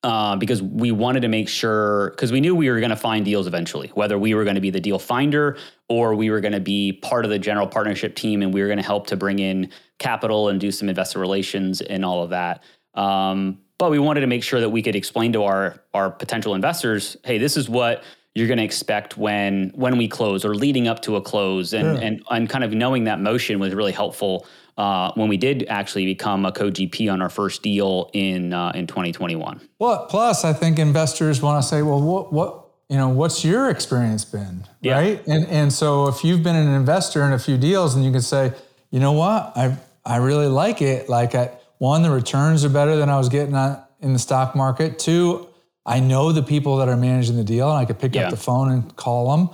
uh, 0.04 0.36
because 0.38 0.62
we 0.62 0.92
wanted 0.92 1.22
to 1.22 1.28
make 1.28 1.50
sure 1.50 2.12
because 2.12 2.32
we 2.32 2.40
knew 2.40 2.56
we 2.56 2.70
were 2.70 2.80
going 2.80 2.90
to 2.90 2.96
find 2.96 3.26
deals 3.26 3.48
eventually, 3.48 3.90
whether 3.96 4.18
we 4.18 4.34
were 4.34 4.44
going 4.44 4.56
to 4.56 4.62
be 4.62 4.70
the 4.70 4.80
deal 4.80 4.98
finder 4.98 5.58
or 5.90 6.16
we 6.16 6.30
were 6.30 6.40
going 6.40 6.54
to 6.54 6.60
be 6.60 6.94
part 6.94 7.26
of 7.26 7.32
the 7.32 7.40
general 7.40 7.68
partnership 7.68 8.16
team 8.16 8.42
and 8.42 8.54
we 8.54 8.62
were 8.62 8.68
going 8.68 8.78
to 8.80 8.86
help 8.86 9.08
to 9.08 9.18
bring 9.18 9.40
in 9.40 9.70
capital 9.98 10.48
and 10.48 10.62
do 10.62 10.72
some 10.72 10.88
investor 10.88 11.20
relations 11.20 11.82
and 11.82 12.06
all 12.06 12.24
of 12.24 12.30
that. 12.30 12.64
Um, 12.94 13.60
but 13.80 13.90
we 13.90 13.98
wanted 13.98 14.20
to 14.20 14.28
make 14.28 14.44
sure 14.44 14.60
that 14.60 14.70
we 14.70 14.84
could 14.84 14.96
explain 14.96 15.34
to 15.34 15.44
our 15.44 15.82
our 15.96 16.12
potential 16.12 16.54
investors, 16.54 17.18
hey, 17.24 17.40
this 17.40 17.58
is 17.58 17.68
what 17.68 18.04
you're 18.36 18.48
going 18.48 18.60
to 18.60 18.64
expect 18.64 19.18
when 19.18 19.72
when 19.74 19.98
we 19.98 20.08
close 20.08 20.46
or 20.46 20.54
leading 20.54 20.88
up 20.88 21.02
to 21.02 21.16
a 21.16 21.22
close, 21.22 21.74
and 21.74 21.98
yeah. 21.98 22.06
and 22.06 22.24
and 22.30 22.50
kind 22.50 22.64
of 22.64 22.74
knowing 22.74 23.06
that 23.06 23.20
motion 23.20 23.58
was 23.58 23.74
really 23.74 23.94
helpful 23.94 24.46
uh, 24.78 25.12
when 25.16 25.28
we 25.28 25.38
did 25.38 25.66
actually 25.68 26.06
become 26.06 26.46
a 26.46 26.52
co-GP 26.52 27.12
on 27.12 27.22
our 27.22 27.30
first 27.30 27.64
deal 27.64 28.12
in 28.14 28.54
uh, 28.54 28.72
in 28.76 28.86
2021. 28.86 29.60
Well, 29.80 30.06
plus 30.06 30.46
I 30.46 30.54
think 30.54 30.78
investors 30.78 31.42
want 31.42 31.64
to 31.64 31.68
say, 31.68 31.82
well, 31.82 32.02
what 32.02 32.32
what 32.32 32.66
you 32.90 32.98
know, 32.98 33.10
what's 33.10 33.46
your 33.46 33.70
experience 33.70 34.26
been, 34.26 34.66
yeah. 34.82 34.94
right? 34.94 35.28
And 35.28 35.48
and 35.48 35.72
so 35.74 36.08
if 36.08 36.24
you've 36.24 36.44
been 36.44 36.56
an 36.56 36.74
investor 36.74 37.24
in 37.24 37.34
a 37.34 37.40
few 37.40 37.58
deals, 37.58 37.96
and 37.96 38.04
you 38.04 38.12
can 38.12 38.22
say, 38.22 38.52
you 38.92 39.00
know 39.00 39.14
what, 39.14 39.54
I 39.56 39.78
I 40.06 40.18
really 40.18 40.48
like 40.48 40.82
it. 40.82 41.08
Like 41.08 41.34
I, 41.34 41.52
one, 41.80 42.04
the 42.04 42.12
returns 42.12 42.64
are 42.64 42.70
better 42.70 42.96
than 42.96 43.10
I 43.10 43.18
was 43.18 43.28
getting 43.30 43.56
in 44.00 44.14
the 44.14 44.20
stock 44.20 44.56
market. 44.56 45.00
Two, 45.00 45.48
I 45.86 46.00
know 46.00 46.32
the 46.32 46.44
people 46.44 46.78
that 46.78 46.88
are 46.88 46.98
managing 46.98 47.36
the 47.36 47.44
deal, 47.44 47.70
and 47.70 47.78
I 47.78 47.86
could 47.86 48.00
pick 48.00 48.16
yeah. 48.16 48.26
up 48.26 48.32
the 48.32 48.38
phone 48.38 48.72
and 48.72 48.96
call 48.96 49.36
them. 49.36 49.50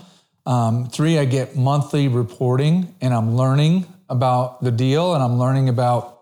Um, 0.45 0.89
three, 0.89 1.17
I 1.17 1.25
get 1.25 1.55
monthly 1.55 2.07
reporting, 2.07 2.93
and 3.01 3.13
I'm 3.13 3.35
learning 3.35 3.87
about 4.09 4.61
the 4.61 4.71
deal 4.71 5.13
and 5.13 5.23
I'm 5.23 5.39
learning 5.39 5.69
about 5.69 6.21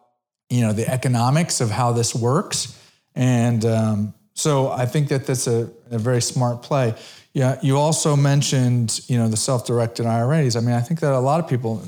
you 0.49 0.61
know 0.61 0.73
the 0.73 0.87
economics 0.87 1.61
of 1.61 1.69
how 1.69 1.91
this 1.93 2.13
works. 2.13 2.79
And 3.15 3.65
um, 3.65 4.13
so 4.33 4.71
I 4.71 4.85
think 4.85 5.09
that 5.09 5.25
that's 5.25 5.47
a, 5.47 5.69
a 5.91 5.97
very 5.97 6.21
smart 6.21 6.61
play. 6.61 6.95
Yeah, 7.33 7.59
you 7.61 7.77
also 7.77 8.15
mentioned 8.15 9.01
you 9.07 9.17
know 9.17 9.27
the 9.27 9.37
self-directed 9.37 10.05
IRAs. 10.05 10.55
I 10.55 10.59
mean, 10.59 10.75
I 10.75 10.81
think 10.81 10.99
that 10.99 11.13
a 11.13 11.19
lot 11.19 11.39
of 11.39 11.49
people, 11.49 11.81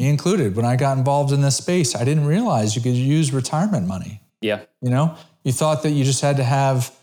me 0.00 0.08
included, 0.08 0.56
when 0.56 0.64
I 0.64 0.76
got 0.76 0.98
involved 0.98 1.32
in 1.32 1.40
this 1.40 1.56
space, 1.56 1.94
I 1.94 2.04
didn't 2.04 2.26
realize 2.26 2.74
you 2.74 2.82
could 2.82 2.94
use 2.94 3.32
retirement 3.32 3.86
money. 3.86 4.20
Yeah, 4.40 4.62
you 4.80 4.90
know, 4.90 5.16
you 5.44 5.52
thought 5.52 5.82
that 5.82 5.90
you 5.90 6.04
just 6.04 6.22
had 6.22 6.38
to 6.38 6.44
have 6.44 6.94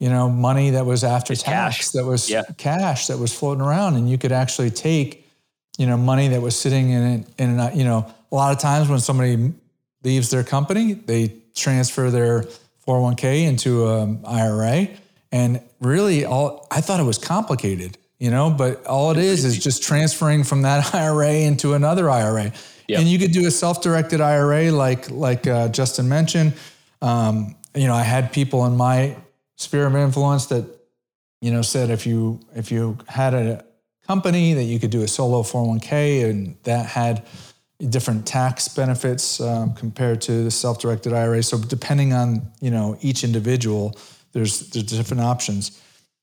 you 0.00 0.08
know 0.08 0.28
money 0.28 0.70
that 0.70 0.86
was 0.86 1.04
after 1.04 1.34
just 1.34 1.44
tax 1.44 1.76
cash. 1.76 1.88
that 1.90 2.04
was 2.04 2.30
yeah. 2.30 2.42
cash 2.56 3.08
that 3.08 3.18
was 3.18 3.32
floating 3.32 3.62
around, 3.62 3.96
and 3.96 4.08
you 4.10 4.18
could 4.18 4.32
actually 4.32 4.70
take 4.70 5.28
you 5.78 5.86
know, 5.86 5.96
money 5.96 6.28
that 6.28 6.42
was 6.42 6.58
sitting 6.58 6.90
in 6.90 7.24
in 7.38 7.70
you 7.74 7.84
know, 7.84 8.12
a 8.30 8.34
lot 8.34 8.52
of 8.52 8.58
times 8.58 8.88
when 8.88 8.98
somebody 8.98 9.52
leaves 10.02 10.28
their 10.28 10.44
company, 10.44 10.92
they 10.92 11.32
transfer 11.54 12.10
their 12.10 12.42
401k 12.86 13.46
into 13.46 13.86
um, 13.86 14.20
an 14.24 14.26
IRA, 14.26 14.88
and 15.32 15.62
really, 15.80 16.24
all 16.24 16.66
I 16.70 16.80
thought 16.80 17.00
it 17.00 17.04
was 17.04 17.16
complicated, 17.16 17.96
you 18.18 18.30
know, 18.30 18.50
but 18.50 18.84
all 18.86 19.10
it 19.10 19.18
is 19.18 19.44
is 19.44 19.58
just 19.58 19.82
transferring 19.82 20.44
from 20.44 20.62
that 20.62 20.94
IRA 20.94 21.32
into 21.32 21.74
another 21.74 22.10
IRA, 22.10 22.52
yep. 22.88 23.00
and 23.00 23.08
you 23.08 23.18
could 23.18 23.32
do 23.32 23.46
a 23.46 23.50
self-directed 23.50 24.20
IRA 24.20 24.72
like 24.72 25.10
like 25.10 25.46
uh, 25.46 25.68
Justin 25.68 26.08
mentioned. 26.08 26.54
Um, 27.00 27.54
you 27.74 27.86
know, 27.86 27.94
I 27.94 28.02
had 28.02 28.32
people 28.32 28.66
in 28.66 28.76
my 28.76 29.16
sphere 29.56 29.86
of 29.86 29.94
influence 29.94 30.46
that 30.46 30.64
you 31.40 31.52
know 31.52 31.62
said 31.62 31.90
if 31.90 32.06
you 32.06 32.40
if 32.54 32.72
you 32.72 32.98
had 33.06 33.34
a 33.34 33.64
company 34.06 34.54
that 34.54 34.64
you 34.64 34.80
could 34.80 34.90
do 34.90 35.02
a 35.02 35.08
solo 35.08 35.42
401k 35.42 36.28
and 36.28 36.56
that 36.64 36.86
had 36.86 37.24
different 37.90 38.26
tax 38.26 38.66
benefits 38.66 39.40
um, 39.40 39.74
compared 39.74 40.20
to 40.22 40.42
the 40.44 40.50
self-directed 40.50 41.12
IRA. 41.12 41.42
So 41.42 41.58
depending 41.58 42.12
on 42.12 42.42
you 42.60 42.70
know 42.70 42.98
each 43.00 43.22
individual, 43.22 43.96
there's 44.32 44.70
there's 44.70 44.86
different 44.86 45.22
options. 45.22 45.80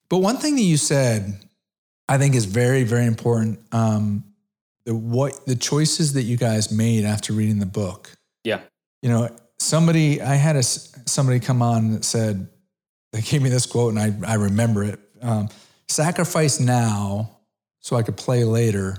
But 0.10 0.20
one 0.20 0.38
thing 0.38 0.56
that 0.56 0.62
you 0.62 0.78
said, 0.78 1.40
I 2.08 2.18
think 2.18 2.36
is 2.36 2.46
very 2.46 2.84
very 2.84 3.06
important. 3.06 3.60
Um, 3.72 4.24
the 4.86 4.96
what 4.96 5.46
the 5.46 5.56
choices 5.56 6.14
that 6.14 6.24
you 6.24 6.38
guys 6.38 6.72
made 6.72 7.06
after 7.06 7.34
reading 7.34 7.60
the 7.60 7.66
book. 7.66 8.12
Yeah. 8.44 8.62
You 9.02 9.10
know, 9.10 9.36
somebody 9.60 10.22
I 10.22 10.36
had 10.36 10.56
a 10.56 10.64
somebody 10.64 11.40
come 11.40 11.62
on 11.62 11.92
that 11.92 12.06
said 12.06 12.48
they 13.12 13.22
gave 13.22 13.42
me 13.42 13.50
this 13.50 13.66
quote 13.66 13.94
and 13.94 14.00
I 14.00 14.32
I 14.32 14.36
remember 14.36 14.84
it. 14.84 15.00
Um, 15.22 15.50
sacrifice 15.88 16.60
now 16.60 17.38
so 17.80 17.96
I 17.96 18.04
could 18.04 18.18
play 18.18 18.44
later 18.44 18.98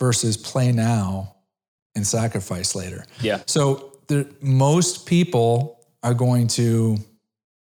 versus 0.00 0.36
play 0.36 0.72
now 0.72 1.36
and 1.94 2.06
sacrifice 2.06 2.74
later. 2.74 3.04
Yeah. 3.20 3.42
So 3.46 3.98
the, 4.08 4.28
most 4.40 5.06
people 5.06 5.84
are 6.02 6.14
going 6.14 6.48
to 6.48 6.98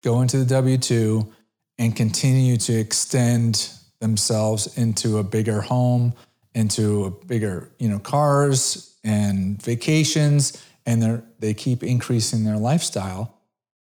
go 0.04 0.22
into 0.22 0.38
the 0.38 0.46
W 0.46 0.78
2 0.78 1.34
and 1.80 1.96
continue 1.96 2.58
to 2.58 2.74
extend 2.74 3.72
themselves 4.00 4.78
into 4.78 5.18
a 5.18 5.24
bigger 5.24 5.62
home, 5.62 6.14
into 6.54 7.06
a 7.06 7.12
bigger, 7.12 7.72
you 7.80 7.90
know, 7.90 8.00
cars 8.00 8.98
and 9.04 9.62
vacations, 9.62 10.64
and 10.86 11.02
they 11.02 11.22
they 11.40 11.54
keep 11.54 11.84
increasing 11.84 12.44
their 12.44 12.58
lifestyle. 12.58 13.34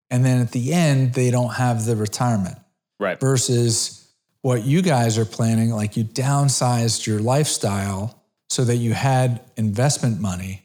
And 0.10 0.24
then 0.24 0.42
at 0.42 0.52
the 0.52 0.74
end, 0.74 1.14
they 1.14 1.32
don't 1.32 1.54
have 1.54 1.86
the 1.86 1.96
retirement. 1.96 2.58
Right. 3.00 3.20
Versus 3.20 4.08
what 4.42 4.64
you 4.64 4.82
guys 4.82 5.18
are 5.18 5.26
planning, 5.26 5.72
like 5.72 5.98
you 5.98 6.04
downsized 6.04 7.08
your 7.08 7.20
lifestyle 7.20 8.22
so 8.50 8.64
that 8.66 8.76
you 8.76 8.94
had 8.94 9.42
investment 9.58 10.20
money 10.20 10.64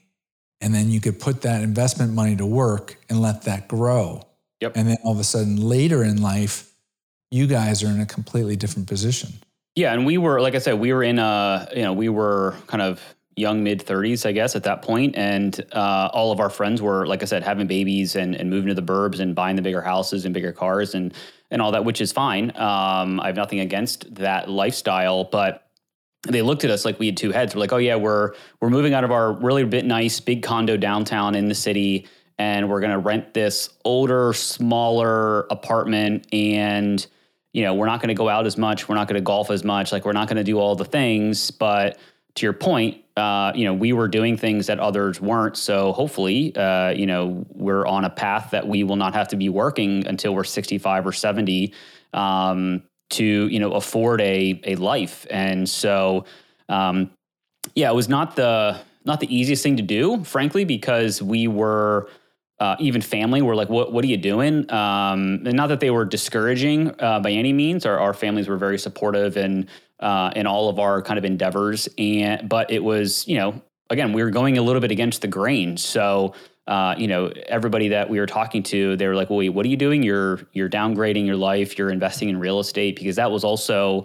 and 0.61 0.75
then 0.75 0.91
you 0.91 1.01
could 1.01 1.21
put 1.21 1.43
that 1.43 1.63
investment 1.63 2.13
money 2.13 2.37
to 2.37 2.45
work 2.47 2.99
and 3.09 3.23
let 3.23 3.43
that 3.43 3.69
grow. 3.69 4.27
Yep. 4.61 4.73
And 4.77 4.89
then 4.89 4.97
all 5.05 5.13
of 5.13 5.21
a 5.21 5.25
sudden 5.25 5.57
later 5.57 6.03
in 6.03 6.21
life, 6.21 6.71
you 7.31 7.47
guys 7.47 7.83
are 7.83 7.89
in 7.89 8.01
a 8.01 8.07
completely 8.07 8.57
different 8.57 8.89
position. 8.89 9.31
Yeah, 9.75 9.93
and 9.93 10.05
we 10.07 10.19
were 10.19 10.41
like 10.41 10.55
I 10.55 10.59
said, 10.59 10.79
we 10.81 10.93
were 10.93 11.03
in 11.03 11.19
a 11.19 11.69
you 11.75 11.83
know 11.83 11.93
we 11.93 12.09
were 12.09 12.57
kind 12.67 12.83
of 12.83 13.01
young 13.37 13.63
mid 13.63 13.85
30s, 13.85 14.27
I 14.27 14.33
guess, 14.33 14.57
at 14.57 14.65
that 14.65 14.83
point, 14.83 15.17
and 15.17 15.65
uh, 15.73 16.11
all 16.13 16.33
of 16.33 16.41
our 16.41 16.51
friends 16.51 16.83
were 16.83 17.07
like 17.07 17.23
I 17.23 17.27
said, 17.27 17.43
having 17.43 17.67
babies 17.67 18.17
and, 18.17 18.35
and 18.35 18.51
moving 18.51 18.69
to 18.69 18.75
the 18.75 18.83
burbs 18.83 19.21
and 19.21 19.35
buying 19.35 19.57
the 19.57 19.63
bigger 19.63 19.81
houses 19.81 20.25
and 20.25 20.35
bigger 20.35 20.53
cars 20.53 20.95
and 20.95 21.15
and 21.51 21.63
all 21.63 21.73
that, 21.73 21.85
which 21.85 22.01
is 22.01 22.13
fine. 22.13 22.51
Um, 22.57 23.21
I 23.21 23.27
have 23.27 23.37
nothing 23.37 23.61
against 23.61 24.15
that 24.17 24.51
lifestyle, 24.51 25.25
but 25.25 25.71
they 26.27 26.43
looked 26.43 26.65
at 26.65 26.71
us 26.71 26.85
like 26.85 26.99
we 26.99 27.07
had 27.07 27.17
two 27.17 27.31
heads. 27.31 27.55
We're 27.55 27.61
like, 27.61 27.73
oh 27.73 27.79
yeah, 27.79 27.97
we're 27.97 28.35
we're 28.61 28.71
moving 28.71 28.95
out 28.95 29.05
of 29.05 29.13
our 29.13 29.33
really 29.33 29.65
bit 29.65 29.85
nice 29.85 30.19
big 30.19 30.43
condo 30.43 30.77
downtown 30.77 31.35
in 31.35 31.49
the 31.49 31.55
city, 31.55 32.09
and 32.39 32.69
we're 32.69 32.81
gonna 32.81 32.99
rent 32.99 33.35
this 33.35 33.71
older, 33.85 34.33
smaller 34.33 35.43
apartment, 35.51 36.27
and 36.33 37.07
you 37.53 37.63
know, 37.63 37.75
we're 37.75 37.87
not 37.87 38.01
gonna 38.01 38.15
go 38.15 38.29
out 38.29 38.47
as 38.47 38.57
much, 38.57 38.89
we're 38.89 38.95
not 38.95 39.09
gonna 39.09 39.21
golf 39.21 39.51
as 39.51 39.65
much, 39.65 39.93
like 39.93 40.05
we're 40.05 40.13
not 40.13 40.29
gonna 40.29 40.45
do 40.45 40.59
all 40.59 40.75
the 40.75 40.85
things, 40.85 41.51
but 41.51 41.99
to 42.39 42.47
your 42.47 42.53
point, 42.53 43.03
uh, 43.17 43.53
you 43.55 43.65
know, 43.65 43.75
we 43.75 43.93
were 43.93 44.07
doing 44.07 44.37
things 44.37 44.69
that 44.69 44.79
others 44.79 45.21
weren't. 45.21 45.57
So 45.57 45.93
hopefully, 45.93 46.55
uh, 46.55 46.91
you 46.91 47.07
know, 47.07 47.45
we're 47.51 47.87
on 47.87 48.05
a 48.05 48.11
path 48.11 48.51
that 48.53 48.67
we 48.67 48.85
will 48.85 48.97
not 48.97 49.15
have 49.15 49.29
to 49.29 49.37
be 49.37 49.49
working 49.49 50.07
until 50.07 50.35
we're 50.35 50.45
65 50.45 51.07
or 51.07 51.13
70 51.13 51.73
um, 52.13 52.83
to, 53.11 53.25
you 53.25 53.59
know, 53.59 53.73
afford 53.73 54.21
a 54.21 54.61
a 54.65 54.77
life. 54.77 55.27
And 55.31 55.69
so, 55.69 56.27
um, 56.69 57.11
yeah, 57.75 57.91
it 57.91 57.95
was 57.95 58.09
not 58.09 58.37
the 58.37 58.79
not 59.05 59.21
the 59.21 59.35
easiest 59.35 59.63
thing 59.63 59.77
to 59.77 59.83
do, 59.83 60.23
frankly, 60.25 60.65
because 60.65 61.23
we 61.23 61.49
were. 61.49 62.09
Uh, 62.61 62.77
even 62.81 63.01
family 63.01 63.41
were 63.41 63.55
like, 63.55 63.69
"What? 63.69 63.93
What 63.93 64.05
are 64.05 64.09
you 64.09 64.17
doing?" 64.17 64.71
Um, 64.71 65.43
and 65.47 65.55
not 65.55 65.69
that 65.69 65.81
they 65.81 65.91
were 65.91 66.05
discouraging 66.05 66.95
uh, 67.01 67.21
by 67.21 67.31
any 67.31 67.53
means. 67.53 67.87
Our, 67.87 67.99
our 67.99 68.15
families 68.15 68.49
were 68.49 68.57
very 68.57 68.79
supportive 68.79 69.37
and 69.37 69.69
uh, 70.01 70.33
in 70.35 70.47
all 70.47 70.69
of 70.69 70.79
our 70.79 71.01
kind 71.03 71.19
of 71.19 71.25
endeavors. 71.25 71.89
And 71.99 72.49
but 72.49 72.71
it 72.71 72.83
was, 72.83 73.27
you 73.29 73.37
know, 73.37 73.63
again, 73.91 74.13
we 74.13 74.23
were 74.23 74.31
going 74.31 74.59
a 74.59 74.63
little 74.63 74.81
bit 74.81 74.91
against 74.91 75.23
the 75.23 75.29
grain. 75.29 75.77
So 75.77 76.35
uh, 76.69 76.95
you 76.99 77.09
know, 77.09 77.33
everybody 77.47 77.89
that 77.89 78.11
we 78.11 78.21
were 78.21 78.27
talking 78.27 78.63
to, 78.63 78.95
they 78.97 79.09
were 79.09 79.15
like, 79.15 79.31
"Wait, 79.31 79.49
what 79.49 79.65
are 79.65 79.71
you 79.71 79.77
doing? 79.77 80.03
You're 80.03 80.41
you're 80.53 80.69
downgrading 80.69 81.25
your 81.25 81.37
life. 81.37 81.79
You're 81.79 81.91
investing 81.91 82.29
in 82.29 82.39
real 82.39 82.61
estate 82.61 82.95
because 82.97 83.17
that 83.17 83.31
was 83.31 83.43
also, 83.43 84.05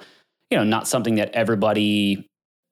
you 0.49 0.57
know, 0.57 0.63
not 0.63 0.87
something 0.87 1.15
that 1.15 1.29
everybody 1.31 2.25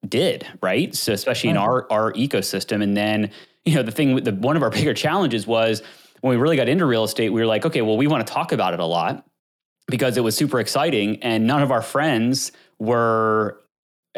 did, 0.07 0.47
right? 0.61 0.95
So 0.95 1.11
especially 1.11 1.49
in 1.49 1.57
our 1.57 1.91
our 1.91 2.13
ecosystem. 2.13 2.81
And 2.81 2.95
then, 2.95 3.31
you 3.65 3.75
know, 3.75 3.83
the 3.83 3.91
thing, 3.91 4.15
the 4.15 4.33
one 4.33 4.57
of 4.57 4.63
our 4.63 4.69
bigger 4.79 4.93
challenges 4.93 5.45
was 5.45 5.81
when 6.21 6.31
we 6.31 6.41
really 6.41 6.55
got 6.55 6.69
into 6.69 6.85
real 6.85 7.03
estate, 7.03 7.29
we 7.29 7.41
were 7.41 7.47
like, 7.47 7.65
okay, 7.65 7.81
well, 7.81 7.97
we 7.97 8.07
want 8.07 8.25
to 8.25 8.31
talk 8.31 8.51
about 8.51 8.73
it 8.73 8.79
a 8.79 8.85
lot 8.85 9.25
because 9.87 10.17
it 10.17 10.23
was 10.23 10.35
super 10.35 10.59
exciting, 10.59 11.21
and 11.23 11.45
none 11.45 11.61
of 11.61 11.71
our 11.71 11.81
friends 11.81 12.51
were 12.79 13.61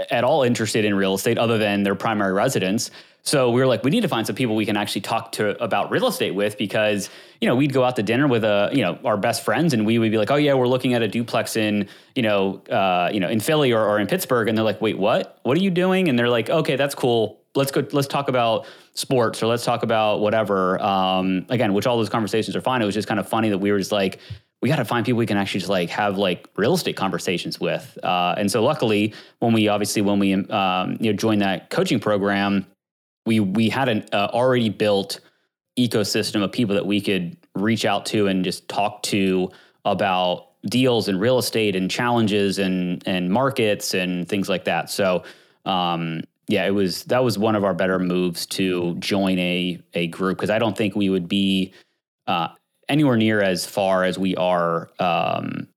at 0.09 0.23
all 0.23 0.43
interested 0.43 0.85
in 0.85 0.95
real 0.95 1.13
estate 1.13 1.37
other 1.37 1.57
than 1.57 1.83
their 1.83 1.95
primary 1.95 2.33
residence. 2.33 2.89
So 3.25 3.51
we 3.51 3.61
were 3.61 3.67
like, 3.67 3.83
we 3.83 3.91
need 3.91 4.01
to 4.01 4.09
find 4.09 4.27
some 4.27 4.35
people 4.35 4.55
we 4.55 4.65
can 4.65 4.75
actually 4.75 5.01
talk 5.01 5.31
to 5.33 5.61
about 5.63 5.91
real 5.91 6.07
estate 6.07 6.35
with 6.35 6.57
because, 6.57 7.09
you 7.39 7.47
know, 7.47 7.55
we'd 7.55 7.71
go 7.71 7.83
out 7.83 7.95
to 7.95 8.03
dinner 8.03 8.27
with 8.27 8.43
a, 8.43 8.47
uh, 8.47 8.69
you 8.73 8.81
know, 8.81 8.99
our 9.05 9.15
best 9.15 9.45
friends 9.45 9.73
and 9.73 9.85
we 9.85 9.97
would 9.97 10.11
be 10.11 10.17
like, 10.17 10.29
oh 10.29 10.35
yeah, 10.35 10.53
we're 10.55 10.67
looking 10.67 10.93
at 10.93 11.01
a 11.01 11.07
duplex 11.07 11.55
in, 11.55 11.87
you 12.15 12.21
know, 12.21 12.61
uh, 12.69 13.09
you 13.13 13.21
know, 13.21 13.29
in 13.29 13.39
Philly 13.39 13.71
or, 13.71 13.81
or 13.81 13.99
in 13.99 14.07
Pittsburgh. 14.07 14.49
And 14.49 14.57
they're 14.57 14.65
like, 14.65 14.81
wait, 14.81 14.97
what? 14.97 15.39
What 15.43 15.57
are 15.57 15.61
you 15.61 15.69
doing? 15.69 16.09
And 16.09 16.19
they're 16.19 16.29
like, 16.29 16.49
okay, 16.49 16.75
that's 16.75 16.95
cool. 16.95 17.39
Let's 17.55 17.71
go, 17.71 17.85
let's 17.91 18.07
talk 18.07 18.29
about 18.29 18.65
sports 18.93 19.43
or 19.43 19.47
let's 19.47 19.63
talk 19.63 19.83
about 19.83 20.21
whatever. 20.21 20.81
Um, 20.81 21.45
again, 21.49 21.73
which 21.73 21.85
all 21.85 21.97
those 21.97 22.09
conversations 22.09 22.55
are 22.55 22.61
fine. 22.61 22.81
It 22.81 22.85
was 22.85 22.95
just 22.95 23.07
kind 23.07 23.19
of 23.19 23.27
funny 23.27 23.49
that 23.49 23.59
we 23.59 23.71
were 23.71 23.77
just 23.77 23.91
like, 23.91 24.19
we 24.63 24.69
got 24.69 24.77
to 24.77 24.85
find 24.85 25.05
people 25.05 25.17
we 25.19 25.25
can 25.25 25.35
actually 25.35 25.59
just 25.59 25.69
like 25.69 25.89
have 25.89 26.17
like 26.17 26.47
real 26.55 26.73
estate 26.73 26.95
conversations 26.95 27.59
with. 27.59 27.99
Uh, 28.01 28.33
and 28.37 28.49
so 28.49 28.63
luckily, 28.63 29.13
when 29.39 29.51
we 29.51 29.67
obviously 29.67 30.01
when 30.01 30.19
we 30.19 30.33
um, 30.33 30.95
you 31.01 31.11
know 31.11 31.17
joined 31.17 31.41
that 31.41 31.69
coaching 31.69 31.99
program, 31.99 32.65
we 33.25 33.41
we 33.41 33.67
had 33.67 33.89
an 33.89 34.05
uh, 34.13 34.29
already 34.31 34.69
built 34.69 35.19
ecosystem 35.77 36.41
of 36.41 36.51
people 36.53 36.75
that 36.75 36.85
we 36.85 37.01
could 37.01 37.35
reach 37.55 37.83
out 37.83 38.05
to 38.05 38.27
and 38.27 38.45
just 38.45 38.69
talk 38.69 39.03
to 39.03 39.51
about 39.83 40.47
deals 40.69 41.09
and 41.09 41.19
real 41.19 41.37
estate 41.39 41.75
and 41.75 41.91
challenges 41.91 42.57
and 42.57 43.03
and 43.05 43.29
markets 43.29 43.93
and 43.93 44.29
things 44.29 44.47
like 44.47 44.63
that. 44.63 44.89
So 44.89 45.23
um, 45.65 46.21
yeah, 46.47 46.65
it 46.65 46.71
was 46.71 47.05
that 47.05 47.23
was 47.23 47.37
one 47.37 47.55
of 47.55 47.63
our 47.63 47.73
better 47.73 47.99
moves 47.99 48.45
to 48.47 48.95
join 48.95 49.39
a 49.39 49.81
a 49.93 50.07
group 50.07 50.37
because 50.37 50.49
I 50.49 50.59
don't 50.59 50.77
think 50.77 50.95
we 50.95 51.09
would 51.09 51.27
be 51.27 51.73
uh, 52.27 52.49
anywhere 52.89 53.17
near 53.17 53.41
as 53.41 53.65
far 53.65 54.03
as 54.03 54.19
we 54.19 54.35
are 54.35 54.89
um, 54.99 55.67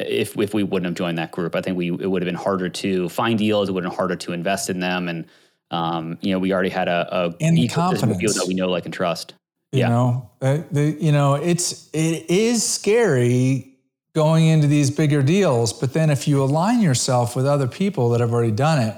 if 0.00 0.38
if 0.38 0.54
we 0.54 0.62
wouldn't 0.62 0.86
have 0.86 0.94
joined 0.94 1.18
that 1.18 1.30
group. 1.30 1.54
I 1.54 1.60
think 1.60 1.76
we 1.76 1.88
it 1.88 2.10
would 2.10 2.22
have 2.22 2.26
been 2.26 2.34
harder 2.34 2.68
to 2.68 3.08
find 3.08 3.38
deals. 3.38 3.68
It 3.68 3.72
would 3.72 3.84
have 3.84 3.90
been 3.90 3.96
harder 3.96 4.16
to 4.16 4.32
invest 4.32 4.70
in 4.70 4.80
them, 4.80 5.08
and 5.08 5.26
um, 5.70 6.18
you 6.22 6.32
know 6.32 6.38
we 6.38 6.52
already 6.52 6.70
had 6.70 6.88
a, 6.88 7.06
a 7.10 7.24
and 7.40 7.58
ecosystem 7.58 8.10
of 8.10 8.18
that 8.18 8.44
we 8.48 8.54
know, 8.54 8.68
like, 8.68 8.86
and 8.86 8.94
trust. 8.94 9.34
You 9.72 9.80
yeah. 9.80 9.88
know, 9.88 10.30
uh, 10.40 10.58
the, 10.70 10.96
you 11.00 11.12
know, 11.12 11.34
it's 11.34 11.90
it 11.92 12.30
is 12.30 12.62
scary 12.62 13.76
going 14.14 14.46
into 14.46 14.68
these 14.68 14.90
bigger 14.90 15.22
deals, 15.22 15.72
but 15.72 15.92
then 15.92 16.08
if 16.08 16.28
you 16.28 16.42
align 16.42 16.80
yourself 16.80 17.34
with 17.34 17.46
other 17.46 17.66
people 17.66 18.10
that 18.10 18.20
have 18.20 18.32
already 18.32 18.52
done 18.52 18.80
it, 18.80 18.96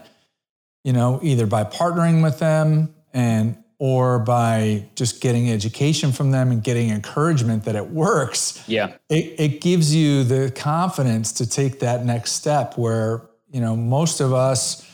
you 0.86 0.92
know, 0.92 1.18
either 1.20 1.46
by 1.46 1.64
partnering 1.64 2.22
with 2.22 2.38
them 2.38 2.94
and 3.12 3.58
or 3.80 4.20
by 4.20 4.88
just 4.94 5.20
getting 5.20 5.50
education 5.50 6.12
from 6.12 6.30
them 6.30 6.52
and 6.52 6.62
getting 6.62 6.90
encouragement 6.90 7.64
that 7.64 7.74
it 7.74 7.90
works. 7.90 8.62
Yeah. 8.68 8.94
It, 9.08 9.34
it 9.36 9.60
gives 9.60 9.92
you 9.92 10.22
the 10.22 10.52
confidence 10.52 11.32
to 11.32 11.50
take 11.50 11.80
that 11.80 12.04
next 12.04 12.34
step 12.34 12.78
where, 12.78 13.22
you 13.50 13.60
know, 13.60 13.74
most 13.74 14.20
of 14.20 14.32
us, 14.32 14.86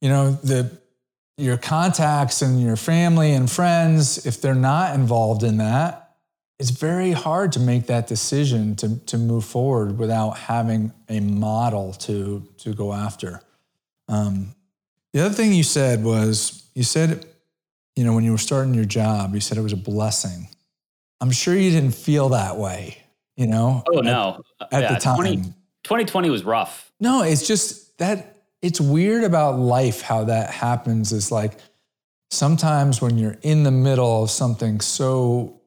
you 0.00 0.08
know, 0.08 0.32
the 0.32 0.76
your 1.36 1.56
contacts 1.56 2.42
and 2.42 2.60
your 2.60 2.76
family 2.76 3.32
and 3.32 3.48
friends, 3.48 4.26
if 4.26 4.40
they're 4.40 4.56
not 4.56 4.96
involved 4.96 5.44
in 5.44 5.58
that, 5.58 6.16
it's 6.58 6.70
very 6.70 7.12
hard 7.12 7.52
to 7.52 7.60
make 7.60 7.86
that 7.86 8.08
decision 8.08 8.74
to, 8.74 8.98
to 9.06 9.18
move 9.18 9.44
forward 9.44 9.98
without 9.98 10.32
having 10.32 10.92
a 11.08 11.20
model 11.20 11.92
to, 11.92 12.42
to 12.58 12.74
go 12.74 12.92
after. 12.92 13.40
Um, 14.08 14.54
the 15.12 15.24
other 15.24 15.34
thing 15.34 15.52
you 15.52 15.62
said 15.62 16.02
was 16.04 16.68
you 16.74 16.82
said, 16.82 17.26
you 17.96 18.04
know, 18.04 18.14
when 18.14 18.24
you 18.24 18.32
were 18.32 18.38
starting 18.38 18.74
your 18.74 18.84
job, 18.84 19.34
you 19.34 19.40
said 19.40 19.58
it 19.58 19.62
was 19.62 19.72
a 19.72 19.76
blessing. 19.76 20.48
I'm 21.20 21.30
sure 21.30 21.54
you 21.54 21.70
didn't 21.70 21.94
feel 21.94 22.30
that 22.30 22.56
way, 22.56 22.98
you 23.36 23.46
know? 23.46 23.84
Oh, 23.92 24.00
no. 24.00 24.42
At, 24.72 24.82
yeah, 24.82 24.94
the 24.94 25.00
time. 25.00 25.16
20, 25.16 25.36
2020 25.84 26.30
was 26.30 26.44
rough. 26.44 26.90
No, 26.98 27.22
it's 27.22 27.46
just 27.46 27.98
that 27.98 28.32
it's 28.62 28.80
weird 28.80 29.24
about 29.24 29.58
life 29.58 30.00
how 30.00 30.24
that 30.24 30.50
happens 30.50 31.12
is 31.12 31.30
like 31.30 31.58
sometimes 32.30 33.02
when 33.02 33.18
you're 33.18 33.36
in 33.42 33.64
the 33.64 33.70
middle 33.70 34.22
of 34.22 34.30
something 34.30 34.80
so 34.80 35.60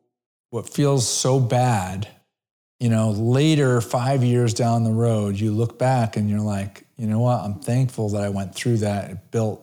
what 0.49 0.67
feels 0.67 1.07
so 1.07 1.39
bad 1.39 2.07
you 2.79 2.89
know 2.89 3.11
later 3.11 3.81
5 3.81 4.23
years 4.23 4.53
down 4.53 4.83
the 4.83 4.91
road 4.91 5.39
you 5.39 5.51
look 5.51 5.77
back 5.77 6.17
and 6.17 6.29
you're 6.29 6.39
like 6.39 6.84
you 6.97 7.07
know 7.07 7.19
what 7.19 7.41
I'm 7.41 7.59
thankful 7.59 8.09
that 8.09 8.23
I 8.23 8.29
went 8.29 8.55
through 8.55 8.77
that 8.77 9.11
it 9.11 9.31
built 9.31 9.61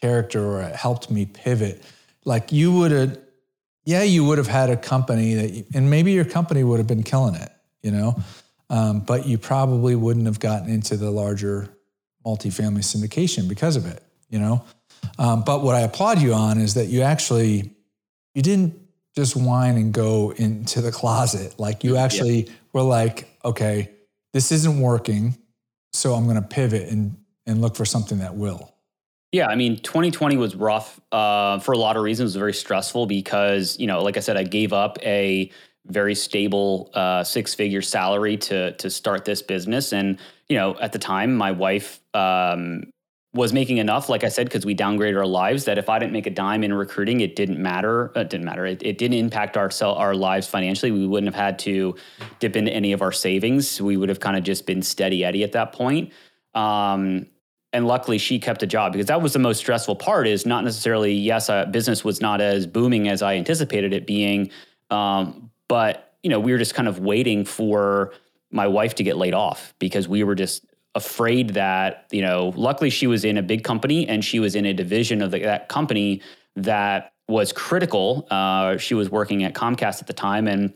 character 0.00 0.44
or 0.44 0.62
it 0.62 0.74
helped 0.74 1.10
me 1.10 1.26
pivot 1.26 1.82
like 2.24 2.52
you 2.52 2.72
would 2.72 2.90
have 2.90 3.18
yeah 3.84 4.02
you 4.02 4.24
would 4.24 4.38
have 4.38 4.46
had 4.46 4.70
a 4.70 4.76
company 4.76 5.34
that 5.34 5.50
you, 5.50 5.64
and 5.74 5.90
maybe 5.90 6.12
your 6.12 6.24
company 6.24 6.64
would 6.64 6.78
have 6.78 6.86
been 6.86 7.02
killing 7.02 7.34
it 7.34 7.52
you 7.82 7.90
know 7.90 8.16
um, 8.70 9.00
but 9.00 9.26
you 9.26 9.36
probably 9.36 9.96
wouldn't 9.96 10.26
have 10.26 10.38
gotten 10.38 10.70
into 10.70 10.96
the 10.96 11.10
larger 11.10 11.68
multifamily 12.24 12.84
syndication 12.84 13.48
because 13.48 13.76
of 13.76 13.84
it, 13.84 14.02
you 14.28 14.38
know. 14.38 14.64
Um, 15.18 15.42
but 15.42 15.62
what 15.62 15.74
I 15.74 15.80
applaud 15.80 16.22
you 16.22 16.32
on 16.32 16.58
is 16.58 16.74
that 16.74 16.86
you 16.86 17.02
actually 17.02 17.74
you 18.34 18.42
didn't 18.42 18.74
just 19.16 19.34
whine 19.34 19.76
and 19.76 19.92
go 19.92 20.30
into 20.30 20.80
the 20.80 20.92
closet. 20.92 21.58
Like 21.58 21.82
you 21.82 21.96
actually 21.96 22.44
yeah. 22.44 22.52
were 22.72 22.82
like, 22.82 23.28
okay, 23.44 23.90
this 24.32 24.52
isn't 24.52 24.80
working, 24.80 25.36
so 25.92 26.14
I'm 26.14 26.24
going 26.24 26.36
to 26.36 26.42
pivot 26.42 26.88
and 26.88 27.16
and 27.46 27.60
look 27.60 27.76
for 27.76 27.84
something 27.84 28.18
that 28.18 28.36
will. 28.36 28.74
Yeah, 29.32 29.46
I 29.46 29.54
mean, 29.54 29.78
2020 29.78 30.36
was 30.36 30.56
rough 30.56 31.00
uh, 31.12 31.60
for 31.60 31.72
a 31.72 31.78
lot 31.78 31.96
of 31.96 32.02
reasons. 32.02 32.26
It 32.34 32.34
was 32.34 32.36
very 32.36 32.52
stressful 32.52 33.06
because, 33.06 33.78
you 33.78 33.86
know, 33.86 34.02
like 34.02 34.16
I 34.16 34.20
said, 34.20 34.36
I 34.36 34.42
gave 34.42 34.72
up 34.72 34.98
a 35.02 35.50
very 35.86 36.16
stable 36.16 36.90
uh, 36.94 37.22
six 37.22 37.54
figure 37.54 37.82
salary 37.82 38.36
to 38.36 38.72
to 38.72 38.90
start 38.90 39.24
this 39.24 39.42
business, 39.42 39.92
and 39.92 40.18
you 40.48 40.56
know, 40.56 40.76
at 40.80 40.92
the 40.92 40.98
time, 40.98 41.36
my 41.36 41.52
wife 41.52 42.00
um, 42.14 42.84
was 43.32 43.52
making 43.52 43.78
enough, 43.78 44.08
like 44.08 44.24
I 44.24 44.28
said, 44.28 44.46
because 44.46 44.66
we 44.66 44.74
downgraded 44.74 45.16
our 45.16 45.26
lives. 45.26 45.64
That 45.64 45.78
if 45.78 45.88
I 45.88 45.98
didn't 45.98 46.12
make 46.12 46.26
a 46.26 46.30
dime 46.30 46.64
in 46.64 46.72
recruiting, 46.72 47.20
it 47.20 47.36
didn't 47.36 47.62
matter. 47.62 48.10
Uh, 48.16 48.22
it 48.22 48.30
didn't 48.30 48.44
matter. 48.44 48.66
It, 48.66 48.82
it 48.82 48.98
didn't 48.98 49.18
impact 49.18 49.56
our 49.56 49.70
our 49.82 50.14
lives 50.14 50.48
financially. 50.48 50.90
We 50.90 51.06
wouldn't 51.06 51.32
have 51.32 51.40
had 51.40 51.58
to 51.60 51.94
dip 52.40 52.56
into 52.56 52.72
any 52.72 52.92
of 52.92 53.02
our 53.02 53.12
savings. 53.12 53.80
We 53.80 53.96
would 53.96 54.08
have 54.08 54.20
kind 54.20 54.36
of 54.36 54.42
just 54.42 54.66
been 54.66 54.82
steady 54.82 55.24
Eddie 55.24 55.44
at 55.44 55.52
that 55.52 55.72
point. 55.72 56.12
Um, 56.54 57.26
and 57.72 57.86
luckily, 57.86 58.18
she 58.18 58.40
kept 58.40 58.64
a 58.64 58.66
job 58.66 58.92
because 58.92 59.06
that 59.06 59.22
was 59.22 59.32
the 59.32 59.38
most 59.38 59.58
stressful 59.58 59.94
part. 59.94 60.26
Is 60.26 60.44
not 60.44 60.64
necessarily 60.64 61.12
yes, 61.12 61.48
uh, 61.48 61.66
business 61.66 62.04
was 62.04 62.20
not 62.20 62.40
as 62.40 62.66
booming 62.66 63.08
as 63.08 63.22
I 63.22 63.36
anticipated 63.36 63.92
it 63.92 64.08
being, 64.08 64.50
um, 64.90 65.52
but 65.68 66.14
you 66.24 66.30
know, 66.30 66.40
we 66.40 66.50
were 66.50 66.58
just 66.58 66.74
kind 66.74 66.88
of 66.88 66.98
waiting 66.98 67.44
for 67.44 68.12
my 68.50 68.66
wife 68.66 68.96
to 68.96 69.04
get 69.04 69.16
laid 69.16 69.34
off 69.34 69.72
because 69.78 70.08
we 70.08 70.24
were 70.24 70.34
just 70.34 70.64
afraid 70.94 71.50
that 71.50 72.06
you 72.10 72.22
know 72.22 72.52
luckily 72.56 72.90
she 72.90 73.06
was 73.06 73.24
in 73.24 73.38
a 73.38 73.42
big 73.42 73.62
company 73.62 74.08
and 74.08 74.24
she 74.24 74.40
was 74.40 74.54
in 74.54 74.66
a 74.66 74.72
division 74.72 75.22
of 75.22 75.30
the, 75.30 75.38
that 75.40 75.68
company 75.68 76.20
that 76.56 77.12
was 77.28 77.52
critical. 77.52 78.26
Uh, 78.30 78.76
she 78.76 78.94
was 78.94 79.08
working 79.08 79.44
at 79.44 79.54
comcast 79.54 80.00
at 80.00 80.06
the 80.06 80.12
time 80.12 80.48
and 80.48 80.74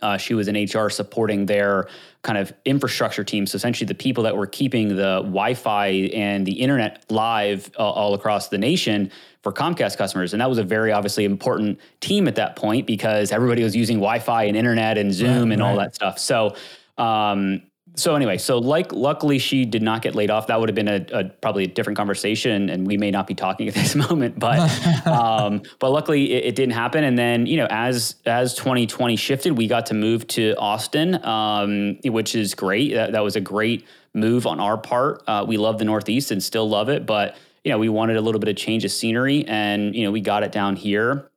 uh, 0.00 0.16
she 0.16 0.32
was 0.32 0.46
in 0.46 0.54
hr 0.54 0.88
supporting 0.88 1.46
their 1.46 1.88
kind 2.22 2.38
of 2.38 2.52
infrastructure 2.64 3.24
team. 3.24 3.46
So 3.46 3.56
essentially 3.56 3.86
the 3.86 3.94
people 3.94 4.22
that 4.24 4.36
were 4.36 4.46
keeping 4.46 4.88
the 4.88 5.22
wi-fi 5.22 5.88
and 6.14 6.46
the 6.46 6.52
internet 6.52 7.04
live 7.10 7.70
uh, 7.76 7.82
all 7.82 8.14
across 8.14 8.48
the 8.48 8.58
nation 8.58 9.10
for 9.42 9.52
comcast 9.52 9.96
customers. 9.96 10.32
And 10.32 10.40
that 10.40 10.48
was 10.48 10.58
a 10.58 10.64
very 10.64 10.92
obviously 10.92 11.24
important 11.24 11.80
team 12.00 12.28
at 12.28 12.36
that 12.36 12.54
point 12.54 12.86
because 12.86 13.32
everybody 13.32 13.64
was 13.64 13.74
using 13.74 13.96
wi-fi 13.96 14.44
and 14.44 14.56
internet 14.56 14.98
and 14.98 15.12
zoom 15.12 15.48
right, 15.48 15.52
and 15.52 15.62
right. 15.62 15.68
all 15.68 15.76
that 15.76 15.94
stuff. 15.94 16.18
So 16.18 16.54
um, 16.96 17.62
so 17.98 18.14
anyway, 18.14 18.38
so 18.38 18.58
like 18.58 18.92
luckily 18.92 19.38
she 19.38 19.64
did 19.64 19.82
not 19.82 20.02
get 20.02 20.14
laid 20.14 20.30
off. 20.30 20.46
That 20.46 20.60
would 20.60 20.68
have 20.68 20.76
been 20.76 20.88
a, 20.88 21.06
a 21.12 21.24
probably 21.24 21.64
a 21.64 21.66
different 21.66 21.96
conversation, 21.96 22.70
and 22.70 22.86
we 22.86 22.96
may 22.96 23.10
not 23.10 23.26
be 23.26 23.34
talking 23.34 23.68
at 23.68 23.74
this 23.74 23.94
moment. 24.08 24.38
But 24.38 24.60
um, 25.06 25.62
but 25.78 25.90
luckily 25.90 26.32
it, 26.32 26.46
it, 26.46 26.54
didn't 26.54 26.74
happen. 26.74 27.04
And 27.04 27.18
then 27.18 27.46
you 27.46 27.56
know 27.56 27.66
as 27.70 28.16
as 28.24 28.54
2020 28.54 29.16
shifted, 29.16 29.58
we 29.58 29.66
got 29.66 29.86
to 29.86 29.94
move 29.94 30.26
to 30.28 30.54
Austin, 30.56 31.24
um, 31.24 31.98
which 32.04 32.34
is 32.34 32.54
great. 32.54 32.94
That, 32.94 33.12
that, 33.12 33.24
was 33.24 33.36
a 33.36 33.40
great 33.40 33.84
move 34.14 34.46
on 34.46 34.60
our 34.60 34.78
part. 34.78 35.22
Uh, 35.26 35.44
we 35.46 35.56
love 35.56 35.78
the 35.78 35.84
Northeast 35.84 36.30
and 36.30 36.42
still 36.42 36.68
love 36.68 36.88
it, 36.88 37.04
but 37.04 37.36
you 37.64 37.72
know 37.72 37.78
we 37.78 37.88
wanted 37.88 38.16
a 38.16 38.20
little 38.20 38.40
bit 38.40 38.48
of 38.48 38.56
change 38.56 38.84
of 38.84 38.92
scenery, 38.92 39.44
and 39.46 39.94
you 39.94 40.04
know 40.04 40.12
we 40.12 40.20
got 40.20 40.42
it 40.42 40.52
down 40.52 40.76
here. 40.76 41.30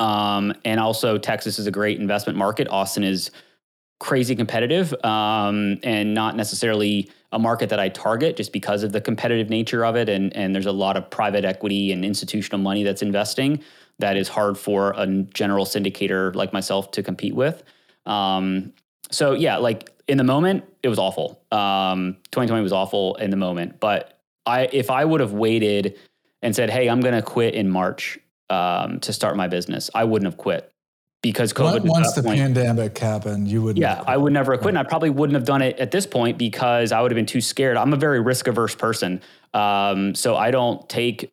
Um, 0.00 0.52
and 0.64 0.80
also 0.80 1.16
Texas 1.16 1.60
is 1.60 1.68
a 1.68 1.70
great 1.70 2.00
investment 2.00 2.36
market. 2.36 2.66
Austin 2.68 3.04
is 3.04 3.30
crazy 4.02 4.34
competitive 4.34 4.92
um, 5.04 5.78
and 5.84 6.12
not 6.12 6.34
necessarily 6.34 7.08
a 7.30 7.38
market 7.38 7.68
that 7.68 7.78
I 7.78 7.88
target 7.88 8.36
just 8.36 8.52
because 8.52 8.82
of 8.82 8.90
the 8.90 9.00
competitive 9.00 9.48
nature 9.48 9.84
of 9.84 9.94
it. 9.94 10.08
And, 10.08 10.34
and 10.36 10.52
there's 10.52 10.66
a 10.66 10.72
lot 10.72 10.96
of 10.96 11.08
private 11.08 11.44
equity 11.44 11.92
and 11.92 12.04
institutional 12.04 12.60
money 12.60 12.82
that's 12.82 13.00
investing 13.00 13.62
that 14.00 14.16
is 14.16 14.26
hard 14.26 14.58
for 14.58 14.92
a 14.96 15.06
general 15.06 15.64
syndicator 15.64 16.34
like 16.34 16.52
myself 16.52 16.90
to 16.90 17.02
compete 17.04 17.36
with. 17.36 17.62
Um, 18.04 18.72
so 19.12 19.34
yeah, 19.34 19.58
like 19.58 19.88
in 20.08 20.18
the 20.18 20.24
moment, 20.24 20.64
it 20.82 20.88
was 20.88 20.98
awful. 20.98 21.40
Um, 21.52 22.16
2020 22.32 22.60
was 22.60 22.72
awful 22.72 23.14
in 23.16 23.30
the 23.30 23.36
moment. 23.36 23.78
But 23.78 24.18
I, 24.46 24.68
if 24.72 24.90
I 24.90 25.04
would 25.04 25.20
have 25.20 25.32
waited 25.32 25.96
and 26.42 26.56
said, 26.56 26.70
"Hey, 26.70 26.88
I'm 26.88 27.00
going 27.00 27.14
to 27.14 27.22
quit 27.22 27.54
in 27.54 27.70
March 27.70 28.18
um, 28.50 28.98
to 29.00 29.12
start 29.12 29.36
my 29.36 29.46
business," 29.46 29.90
I 29.94 30.02
wouldn't 30.02 30.26
have 30.26 30.38
quit 30.38 30.71
because 31.22 31.52
COVID. 31.52 31.84
Once 31.84 32.12
the 32.12 32.22
point, 32.22 32.38
pandemic 32.38 32.98
happened, 32.98 33.48
you 33.48 33.62
would. 33.62 33.78
Yeah, 33.78 34.02
I 34.06 34.16
would 34.16 34.32
never 34.32 34.52
have 34.52 34.60
quit. 34.60 34.70
And 34.70 34.78
I 34.78 34.82
probably 34.82 35.10
wouldn't 35.10 35.36
have 35.36 35.44
done 35.44 35.62
it 35.62 35.78
at 35.78 35.90
this 35.90 36.06
point 36.06 36.36
because 36.36 36.92
I 36.92 37.00
would 37.00 37.10
have 37.10 37.16
been 37.16 37.26
too 37.26 37.40
scared. 37.40 37.76
I'm 37.76 37.92
a 37.92 37.96
very 37.96 38.20
risk 38.20 38.48
averse 38.48 38.74
person, 38.74 39.22
um, 39.54 40.14
so 40.14 40.36
I 40.36 40.50
don't 40.50 40.86
take 40.88 41.32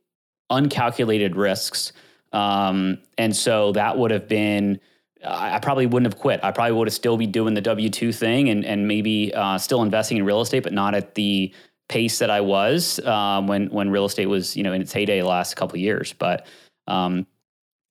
uncalculated 0.51 1.35
risks, 1.35 1.91
um, 2.31 2.99
and 3.17 3.35
so 3.35 3.71
that 3.73 3.97
would 3.97 4.11
have 4.11 4.27
been. 4.27 4.79
I 5.21 5.59
probably 5.59 5.85
wouldn't 5.85 6.13
have 6.13 6.17
quit. 6.17 6.39
I 6.43 6.51
probably 6.51 6.77
would 6.77 6.87
have 6.87 6.93
still 6.93 7.17
be 7.17 7.27
doing 7.27 7.53
the 7.53 7.59
W 7.59 7.89
two 7.89 8.13
thing 8.13 8.49
and 8.49 8.63
and 8.63 8.87
maybe 8.87 9.33
uh, 9.33 9.57
still 9.57 9.81
investing 9.81 10.17
in 10.17 10.23
real 10.23 10.39
estate, 10.39 10.63
but 10.63 10.71
not 10.71 10.95
at 10.95 11.15
the 11.15 11.53
pace 11.89 12.19
that 12.19 12.29
I 12.29 12.39
was 12.39 12.99
um, 13.05 13.47
when 13.47 13.67
when 13.69 13.89
real 13.89 14.05
estate 14.05 14.27
was 14.27 14.55
you 14.55 14.63
know 14.63 14.71
in 14.71 14.81
its 14.81 14.93
heyday 14.93 15.19
the 15.19 15.27
last 15.27 15.55
couple 15.55 15.75
of 15.75 15.81
years. 15.81 16.13
But 16.13 16.47
um, 16.87 17.27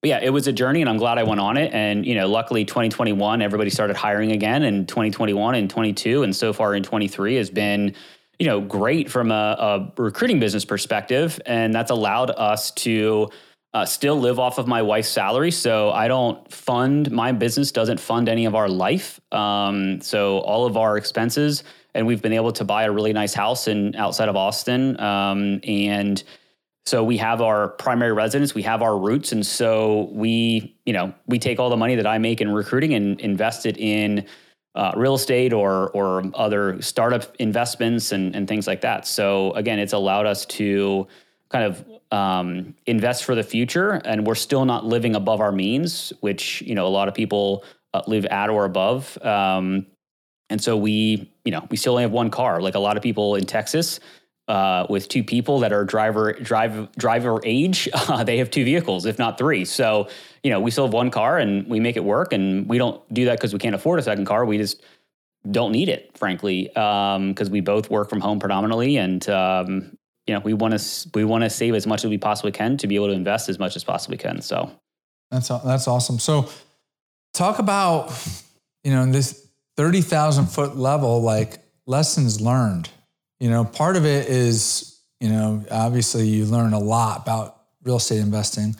but 0.00 0.08
yeah, 0.10 0.20
it 0.22 0.30
was 0.30 0.46
a 0.46 0.52
journey 0.52 0.80
and 0.80 0.88
I'm 0.88 0.96
glad 0.96 1.18
I 1.18 1.24
went 1.24 1.40
on 1.40 1.56
it. 1.56 1.72
And, 1.74 2.06
you 2.06 2.14
know, 2.14 2.28
luckily 2.28 2.64
2021, 2.64 3.42
everybody 3.42 3.70
started 3.70 3.96
hiring 3.96 4.30
again 4.30 4.62
and 4.62 4.86
2021 4.86 5.56
and 5.56 5.68
22 5.68 6.22
and 6.22 6.34
so 6.34 6.52
far 6.52 6.74
in 6.74 6.84
23 6.84 7.34
has 7.34 7.50
been, 7.50 7.94
you 8.38 8.46
know, 8.46 8.60
great 8.60 9.10
from 9.10 9.32
a, 9.32 9.34
a 9.34 10.00
recruiting 10.00 10.38
business 10.38 10.64
perspective. 10.64 11.40
And 11.46 11.74
that's 11.74 11.90
allowed 11.90 12.30
us 12.30 12.70
to 12.72 13.28
uh, 13.74 13.84
still 13.84 14.18
live 14.18 14.38
off 14.38 14.58
of 14.58 14.68
my 14.68 14.82
wife's 14.82 15.08
salary. 15.08 15.50
So 15.50 15.90
I 15.90 16.06
don't 16.06 16.48
fund, 16.52 17.10
my 17.10 17.32
business 17.32 17.72
doesn't 17.72 17.98
fund 17.98 18.28
any 18.28 18.44
of 18.44 18.54
our 18.54 18.68
life. 18.68 19.20
Um, 19.32 20.00
so 20.00 20.38
all 20.38 20.64
of 20.64 20.76
our 20.76 20.96
expenses, 20.96 21.64
and 21.92 22.06
we've 22.06 22.22
been 22.22 22.32
able 22.32 22.52
to 22.52 22.64
buy 22.64 22.84
a 22.84 22.92
really 22.92 23.12
nice 23.12 23.34
house 23.34 23.66
in 23.66 23.96
outside 23.96 24.28
of 24.28 24.36
Austin. 24.36 24.98
Um, 25.00 25.60
and, 25.64 26.22
so 26.88 27.04
we 27.04 27.18
have 27.18 27.42
our 27.42 27.68
primary 27.68 28.12
residence, 28.12 28.54
we 28.54 28.62
have 28.62 28.80
our 28.80 28.98
roots, 28.98 29.32
and 29.32 29.44
so 29.44 30.08
we, 30.10 30.74
you 30.86 30.94
know, 30.94 31.12
we 31.26 31.38
take 31.38 31.60
all 31.60 31.68
the 31.68 31.76
money 31.76 31.94
that 31.96 32.06
I 32.06 32.16
make 32.16 32.40
in 32.40 32.50
recruiting 32.50 32.94
and 32.94 33.20
invest 33.20 33.66
it 33.66 33.76
in 33.76 34.26
uh, 34.74 34.92
real 34.96 35.14
estate 35.14 35.52
or 35.52 35.90
or 35.90 36.24
other 36.34 36.80
startup 36.80 37.36
investments 37.36 38.12
and 38.12 38.34
and 38.34 38.48
things 38.48 38.66
like 38.66 38.80
that. 38.80 39.06
So 39.06 39.52
again, 39.52 39.78
it's 39.78 39.92
allowed 39.92 40.24
us 40.24 40.46
to 40.46 41.06
kind 41.50 41.64
of 41.64 41.84
um, 42.10 42.74
invest 42.86 43.24
for 43.24 43.34
the 43.34 43.42
future, 43.42 44.00
and 44.06 44.26
we're 44.26 44.34
still 44.34 44.64
not 44.64 44.86
living 44.86 45.14
above 45.14 45.42
our 45.42 45.52
means, 45.52 46.14
which 46.20 46.62
you 46.62 46.74
know 46.74 46.86
a 46.86 46.88
lot 46.88 47.06
of 47.06 47.14
people 47.14 47.64
uh, 47.92 48.00
live 48.06 48.24
at 48.26 48.48
or 48.48 48.64
above. 48.64 49.18
Um, 49.22 49.86
and 50.50 50.62
so 50.62 50.76
we, 50.76 51.30
you 51.44 51.52
know, 51.52 51.66
we 51.70 51.76
still 51.76 51.92
only 51.92 52.04
have 52.04 52.12
one 52.12 52.30
car. 52.30 52.62
Like 52.62 52.74
a 52.74 52.78
lot 52.78 52.96
of 52.96 53.02
people 53.02 53.34
in 53.34 53.44
Texas, 53.44 54.00
uh, 54.48 54.86
with 54.88 55.08
two 55.08 55.22
people 55.22 55.60
that 55.60 55.72
are 55.72 55.84
driver 55.84 56.32
drive 56.32 56.90
driver 56.92 57.40
age, 57.44 57.88
uh, 57.94 58.24
they 58.24 58.38
have 58.38 58.50
two 58.50 58.64
vehicles, 58.64 59.04
if 59.04 59.18
not 59.18 59.38
three. 59.38 59.64
So 59.64 60.08
you 60.42 60.50
know, 60.50 60.60
we 60.60 60.70
still 60.70 60.86
have 60.86 60.94
one 60.94 61.10
car 61.10 61.38
and 61.38 61.66
we 61.68 61.80
make 61.80 61.96
it 61.96 62.04
work, 62.04 62.32
and 62.32 62.68
we 62.68 62.78
don't 62.78 63.02
do 63.12 63.26
that 63.26 63.38
because 63.38 63.52
we 63.52 63.58
can't 63.58 63.74
afford 63.74 63.98
a 63.98 64.02
second 64.02 64.24
car. 64.24 64.44
We 64.44 64.58
just 64.58 64.82
don't 65.50 65.72
need 65.72 65.88
it, 65.88 66.16
frankly, 66.16 66.64
because 66.68 67.48
um, 67.48 67.50
we 67.50 67.60
both 67.60 67.90
work 67.90 68.08
from 68.08 68.20
home 68.20 68.40
predominantly, 68.40 68.96
and 68.96 69.28
um, 69.28 69.96
you 70.26 70.34
know, 70.34 70.40
we 70.40 70.54
want 70.54 70.78
to 70.78 71.10
we 71.14 71.24
want 71.24 71.44
to 71.44 71.50
save 71.50 71.74
as 71.74 71.86
much 71.86 72.04
as 72.04 72.10
we 72.10 72.18
possibly 72.18 72.52
can 72.52 72.76
to 72.78 72.86
be 72.86 72.94
able 72.94 73.08
to 73.08 73.14
invest 73.14 73.48
as 73.48 73.58
much 73.58 73.76
as 73.76 73.84
possibly 73.84 74.16
can. 74.16 74.40
So 74.40 74.70
that's 75.30 75.48
that's 75.48 75.86
awesome. 75.86 76.18
So 76.18 76.48
talk 77.34 77.58
about 77.58 78.12
you 78.82 78.92
know 78.92 79.04
this 79.10 79.46
thirty 79.76 80.00
thousand 80.00 80.46
foot 80.46 80.76
level, 80.76 81.20
like 81.20 81.58
lessons 81.86 82.40
learned 82.40 82.88
you 83.40 83.50
know, 83.50 83.64
part 83.64 83.96
of 83.96 84.04
it 84.04 84.28
is, 84.28 85.00
you 85.20 85.28
know, 85.28 85.64
obviously 85.70 86.26
you 86.26 86.44
learn 86.44 86.72
a 86.72 86.78
lot 86.78 87.22
about 87.22 87.62
real 87.82 87.96
estate 87.96 88.18
investing. 88.18 88.76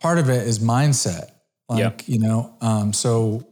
Part 0.00 0.18
of 0.18 0.28
it 0.28 0.46
is 0.46 0.58
mindset. 0.58 1.30
Like, 1.68 1.78
yep. 1.78 2.02
you 2.06 2.18
know, 2.18 2.56
um, 2.60 2.92
so 2.92 3.46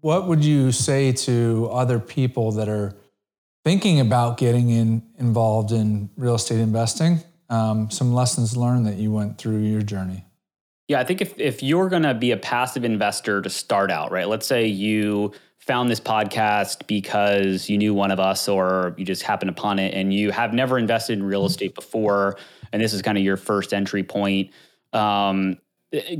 what 0.00 0.28
would 0.28 0.44
you 0.44 0.70
say 0.70 1.12
to 1.12 1.68
other 1.72 1.98
people 1.98 2.52
that 2.52 2.68
are 2.68 2.94
thinking 3.64 4.00
about 4.00 4.36
getting 4.36 4.68
in 4.68 5.02
involved 5.18 5.72
in 5.72 6.10
real 6.16 6.34
estate 6.34 6.60
investing? 6.60 7.20
Um, 7.48 7.90
some 7.90 8.12
lessons 8.12 8.56
learned 8.56 8.86
that 8.86 8.96
you 8.96 9.12
went 9.12 9.38
through 9.38 9.58
your 9.58 9.82
journey. 9.82 10.24
Yeah, 10.88 11.00
I 11.00 11.04
think 11.04 11.22
if 11.22 11.38
if 11.38 11.62
you're 11.62 11.88
going 11.88 12.02
to 12.02 12.12
be 12.12 12.32
a 12.32 12.36
passive 12.36 12.84
investor 12.84 13.40
to 13.40 13.48
start 13.48 13.90
out, 13.90 14.12
right? 14.12 14.28
Let's 14.28 14.46
say 14.46 14.66
you 14.66 15.32
found 15.66 15.90
this 15.90 16.00
podcast 16.00 16.86
because 16.86 17.68
you 17.70 17.78
knew 17.78 17.94
one 17.94 18.10
of 18.10 18.20
us 18.20 18.48
or 18.48 18.94
you 18.98 19.04
just 19.04 19.22
happened 19.22 19.50
upon 19.50 19.78
it 19.78 19.94
and 19.94 20.12
you 20.12 20.30
have 20.30 20.52
never 20.52 20.78
invested 20.78 21.14
in 21.14 21.22
real 21.22 21.40
mm-hmm. 21.40 21.46
estate 21.46 21.74
before. 21.74 22.36
And 22.72 22.82
this 22.82 22.92
is 22.92 23.02
kind 23.02 23.16
of 23.16 23.24
your 23.24 23.36
first 23.36 23.72
entry 23.72 24.02
point. 24.02 24.50
Um, 24.92 25.58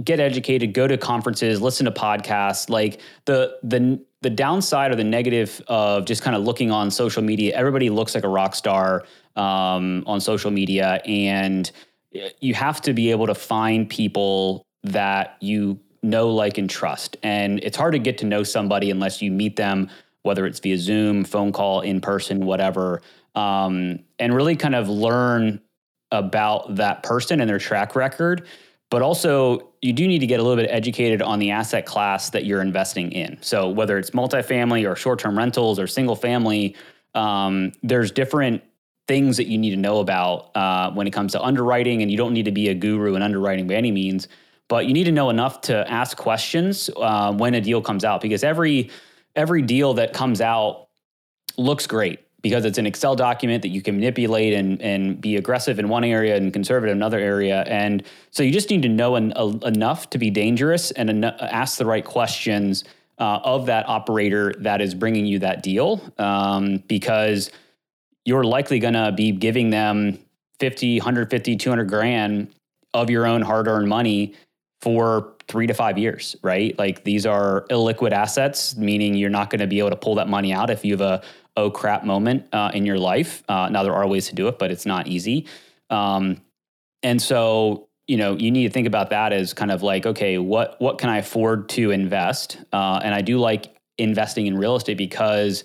get 0.04 0.20
educated 0.20 0.72
go 0.72 0.86
to 0.86 0.96
conferences 0.96 1.60
listen 1.60 1.84
to 1.84 1.90
podcasts. 1.92 2.70
Like 2.70 3.00
the 3.24 3.58
the 3.62 4.00
the 4.22 4.30
downside 4.30 4.92
or 4.92 4.94
the 4.94 5.04
negative 5.04 5.60
of 5.68 6.06
just 6.06 6.22
kind 6.22 6.34
of 6.34 6.42
looking 6.42 6.70
on 6.70 6.90
social 6.90 7.22
media 7.22 7.54
everybody 7.54 7.90
looks 7.90 8.14
like 8.14 8.24
a 8.24 8.28
rock 8.28 8.54
star 8.54 9.04
um, 9.36 10.04
on 10.06 10.20
social 10.20 10.50
media. 10.50 11.00
And 11.04 11.70
you 12.40 12.54
have 12.54 12.80
to 12.82 12.92
be 12.92 13.10
able 13.10 13.26
to 13.26 13.34
find 13.34 13.88
people 13.88 14.66
that 14.84 15.36
you 15.40 15.78
know, 16.04 16.28
like, 16.30 16.58
and 16.58 16.70
trust. 16.70 17.16
And 17.22 17.58
it's 17.64 17.76
hard 17.76 17.92
to 17.92 17.98
get 17.98 18.18
to 18.18 18.26
know 18.26 18.42
somebody 18.42 18.90
unless 18.90 19.20
you 19.20 19.32
meet 19.32 19.56
them, 19.56 19.88
whether 20.22 20.46
it's 20.46 20.60
via 20.60 20.78
Zoom, 20.78 21.24
phone 21.24 21.50
call, 21.50 21.80
in 21.80 22.00
person, 22.00 22.44
whatever, 22.44 23.02
um, 23.34 23.98
and 24.18 24.34
really 24.34 24.54
kind 24.54 24.74
of 24.74 24.88
learn 24.88 25.60
about 26.12 26.76
that 26.76 27.02
person 27.02 27.40
and 27.40 27.48
their 27.48 27.58
track 27.58 27.96
record. 27.96 28.46
But 28.90 29.02
also, 29.02 29.70
you 29.82 29.92
do 29.92 30.06
need 30.06 30.20
to 30.20 30.26
get 30.26 30.38
a 30.38 30.42
little 30.42 30.62
bit 30.62 30.70
educated 30.70 31.20
on 31.20 31.38
the 31.40 31.50
asset 31.50 31.84
class 31.84 32.30
that 32.30 32.44
you're 32.44 32.60
investing 32.60 33.10
in. 33.10 33.38
So, 33.40 33.68
whether 33.68 33.98
it's 33.98 34.10
multifamily 34.10 34.88
or 34.88 34.94
short 34.94 35.18
term 35.18 35.36
rentals 35.36 35.80
or 35.80 35.86
single 35.86 36.14
family, 36.14 36.76
um, 37.14 37.72
there's 37.82 38.12
different 38.12 38.62
things 39.08 39.36
that 39.36 39.46
you 39.46 39.58
need 39.58 39.70
to 39.70 39.76
know 39.76 39.98
about 39.98 40.54
uh, 40.56 40.90
when 40.92 41.06
it 41.06 41.12
comes 41.12 41.32
to 41.32 41.42
underwriting. 41.42 42.02
And 42.02 42.10
you 42.10 42.16
don't 42.16 42.32
need 42.32 42.44
to 42.44 42.52
be 42.52 42.68
a 42.68 42.74
guru 42.74 43.16
in 43.16 43.22
underwriting 43.22 43.66
by 43.66 43.74
any 43.74 43.90
means 43.90 44.28
but 44.74 44.86
you 44.86 44.92
need 44.92 45.04
to 45.04 45.12
know 45.12 45.30
enough 45.30 45.60
to 45.60 45.88
ask 45.88 46.16
questions 46.16 46.90
uh, 46.96 47.32
when 47.32 47.54
a 47.54 47.60
deal 47.60 47.80
comes 47.80 48.04
out 48.04 48.20
because 48.20 48.42
every 48.42 48.90
every 49.36 49.62
deal 49.62 49.94
that 49.94 50.12
comes 50.12 50.40
out 50.40 50.88
looks 51.56 51.86
great 51.86 52.18
because 52.42 52.64
it's 52.64 52.76
an 52.76 52.84
Excel 52.84 53.14
document 53.14 53.62
that 53.62 53.68
you 53.68 53.80
can 53.80 53.94
manipulate 53.94 54.52
and 54.52 54.82
and 54.82 55.20
be 55.20 55.36
aggressive 55.36 55.78
in 55.78 55.88
one 55.88 56.02
area 56.02 56.34
and 56.34 56.52
conservative 56.52 56.90
in 56.90 56.98
another 56.98 57.20
area. 57.20 57.62
And 57.68 58.02
so 58.32 58.42
you 58.42 58.50
just 58.50 58.68
need 58.68 58.82
to 58.82 58.88
know 58.88 59.14
en- 59.14 59.32
enough 59.62 60.10
to 60.10 60.18
be 60.18 60.28
dangerous 60.28 60.90
and 60.90 61.08
en- 61.08 61.22
ask 61.22 61.78
the 61.78 61.86
right 61.86 62.04
questions 62.04 62.82
uh, 63.20 63.38
of 63.44 63.66
that 63.66 63.88
operator 63.88 64.54
that 64.58 64.80
is 64.80 64.92
bringing 64.92 65.24
you 65.24 65.38
that 65.38 65.62
deal 65.62 66.00
um, 66.18 66.82
because 66.88 67.52
you're 68.24 68.42
likely 68.42 68.80
going 68.80 68.94
to 68.94 69.12
be 69.12 69.30
giving 69.30 69.70
them 69.70 70.18
50, 70.58 70.98
150, 70.98 71.54
200 71.54 71.88
grand 71.88 72.52
of 72.92 73.10
your 73.10 73.26
own 73.26 73.42
hard 73.42 73.68
earned 73.68 73.88
money 73.88 74.34
for 74.84 75.32
three 75.48 75.66
to 75.66 75.72
five 75.72 75.96
years, 75.96 76.36
right? 76.42 76.78
Like 76.78 77.04
these 77.04 77.24
are 77.24 77.64
illiquid 77.70 78.12
assets, 78.12 78.76
meaning 78.76 79.14
you're 79.14 79.30
not 79.30 79.48
going 79.48 79.60
to 79.60 79.66
be 79.66 79.78
able 79.78 79.88
to 79.88 79.96
pull 79.96 80.14
that 80.16 80.28
money 80.28 80.52
out 80.52 80.68
if 80.68 80.84
you 80.84 80.92
have 80.92 81.00
a 81.00 81.22
oh 81.56 81.70
crap 81.70 82.04
moment 82.04 82.46
uh, 82.52 82.70
in 82.74 82.84
your 82.84 82.98
life. 82.98 83.42
Uh, 83.48 83.70
now 83.70 83.82
there 83.82 83.94
are 83.94 84.06
ways 84.06 84.28
to 84.28 84.34
do 84.34 84.46
it, 84.46 84.58
but 84.58 84.70
it's 84.70 84.84
not 84.84 85.06
easy. 85.06 85.46
Um, 85.88 86.42
and 87.02 87.20
so 87.20 87.88
you 88.06 88.18
know 88.18 88.36
you 88.36 88.50
need 88.50 88.64
to 88.64 88.70
think 88.70 88.86
about 88.86 89.08
that 89.08 89.32
as 89.32 89.54
kind 89.54 89.70
of 89.70 89.82
like 89.82 90.04
okay, 90.04 90.36
what 90.36 90.78
what 90.82 90.98
can 90.98 91.08
I 91.08 91.16
afford 91.16 91.70
to 91.70 91.90
invest? 91.90 92.58
Uh, 92.70 93.00
and 93.02 93.14
I 93.14 93.22
do 93.22 93.38
like 93.38 93.74
investing 93.96 94.46
in 94.46 94.58
real 94.58 94.76
estate 94.76 94.98
because 94.98 95.64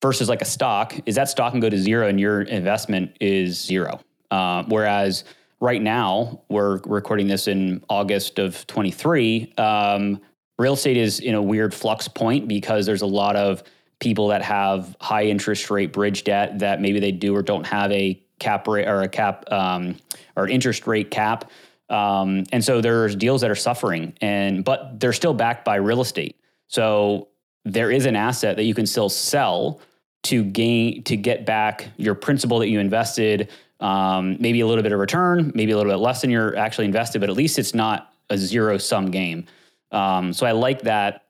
versus 0.00 0.28
like 0.28 0.42
a 0.42 0.44
stock 0.44 0.94
is 1.06 1.16
that 1.16 1.28
stock 1.28 1.50
can 1.50 1.58
go 1.58 1.68
to 1.68 1.78
zero 1.78 2.06
and 2.06 2.20
your 2.20 2.42
investment 2.42 3.16
is 3.20 3.60
zero. 3.60 3.98
Uh, 4.30 4.62
whereas 4.68 5.24
right 5.60 5.82
now, 5.82 6.42
we're 6.48 6.78
recording 6.84 7.26
this 7.26 7.48
in 7.48 7.82
August 7.88 8.38
of 8.38 8.66
23. 8.66 9.52
Um, 9.58 10.20
real 10.58 10.74
estate 10.74 10.96
is 10.96 11.20
in 11.20 11.34
a 11.34 11.42
weird 11.42 11.74
flux 11.74 12.08
point 12.08 12.48
because 12.48 12.86
there's 12.86 13.02
a 13.02 13.06
lot 13.06 13.36
of 13.36 13.62
people 14.00 14.28
that 14.28 14.42
have 14.42 14.96
high 15.00 15.24
interest 15.24 15.70
rate 15.70 15.92
bridge 15.92 16.24
debt 16.24 16.58
that 16.60 16.80
maybe 16.80 17.00
they 17.00 17.12
do 17.12 17.34
or 17.34 17.42
don't 17.42 17.66
have 17.66 17.90
a 17.90 18.20
cap 18.38 18.68
rate 18.68 18.86
or 18.86 19.02
a 19.02 19.08
cap 19.08 19.44
um, 19.50 19.96
or 20.36 20.48
interest 20.48 20.86
rate 20.86 21.10
cap. 21.10 21.50
Um, 21.90 22.44
and 22.52 22.64
so 22.64 22.80
there's 22.80 23.16
deals 23.16 23.40
that 23.40 23.50
are 23.50 23.56
suffering 23.56 24.12
and 24.20 24.64
but 24.64 25.00
they're 25.00 25.12
still 25.12 25.34
backed 25.34 25.64
by 25.64 25.76
real 25.76 26.00
estate. 26.00 26.38
So 26.68 27.28
there 27.64 27.90
is 27.90 28.06
an 28.06 28.14
asset 28.14 28.56
that 28.56 28.64
you 28.64 28.74
can 28.74 28.86
still 28.86 29.08
sell 29.08 29.80
to 30.24 30.44
gain 30.44 31.02
to 31.04 31.16
get 31.16 31.46
back 31.46 31.88
your 31.96 32.14
principal 32.14 32.58
that 32.58 32.68
you 32.68 32.80
invested 32.80 33.48
um, 33.80 34.36
maybe 34.40 34.60
a 34.60 34.66
little 34.66 34.82
bit 34.82 34.92
of 34.92 34.98
return, 34.98 35.52
maybe 35.54 35.72
a 35.72 35.76
little 35.76 35.92
bit 35.92 35.98
less 35.98 36.20
than 36.20 36.30
you're 36.30 36.56
actually 36.56 36.84
invested, 36.84 37.20
but 37.20 37.30
at 37.30 37.36
least 37.36 37.58
it's 37.58 37.74
not 37.74 38.12
a 38.30 38.36
zero 38.36 38.78
sum 38.78 39.10
game. 39.10 39.46
Um, 39.92 40.32
so 40.32 40.46
I 40.46 40.52
like 40.52 40.82
that 40.82 41.26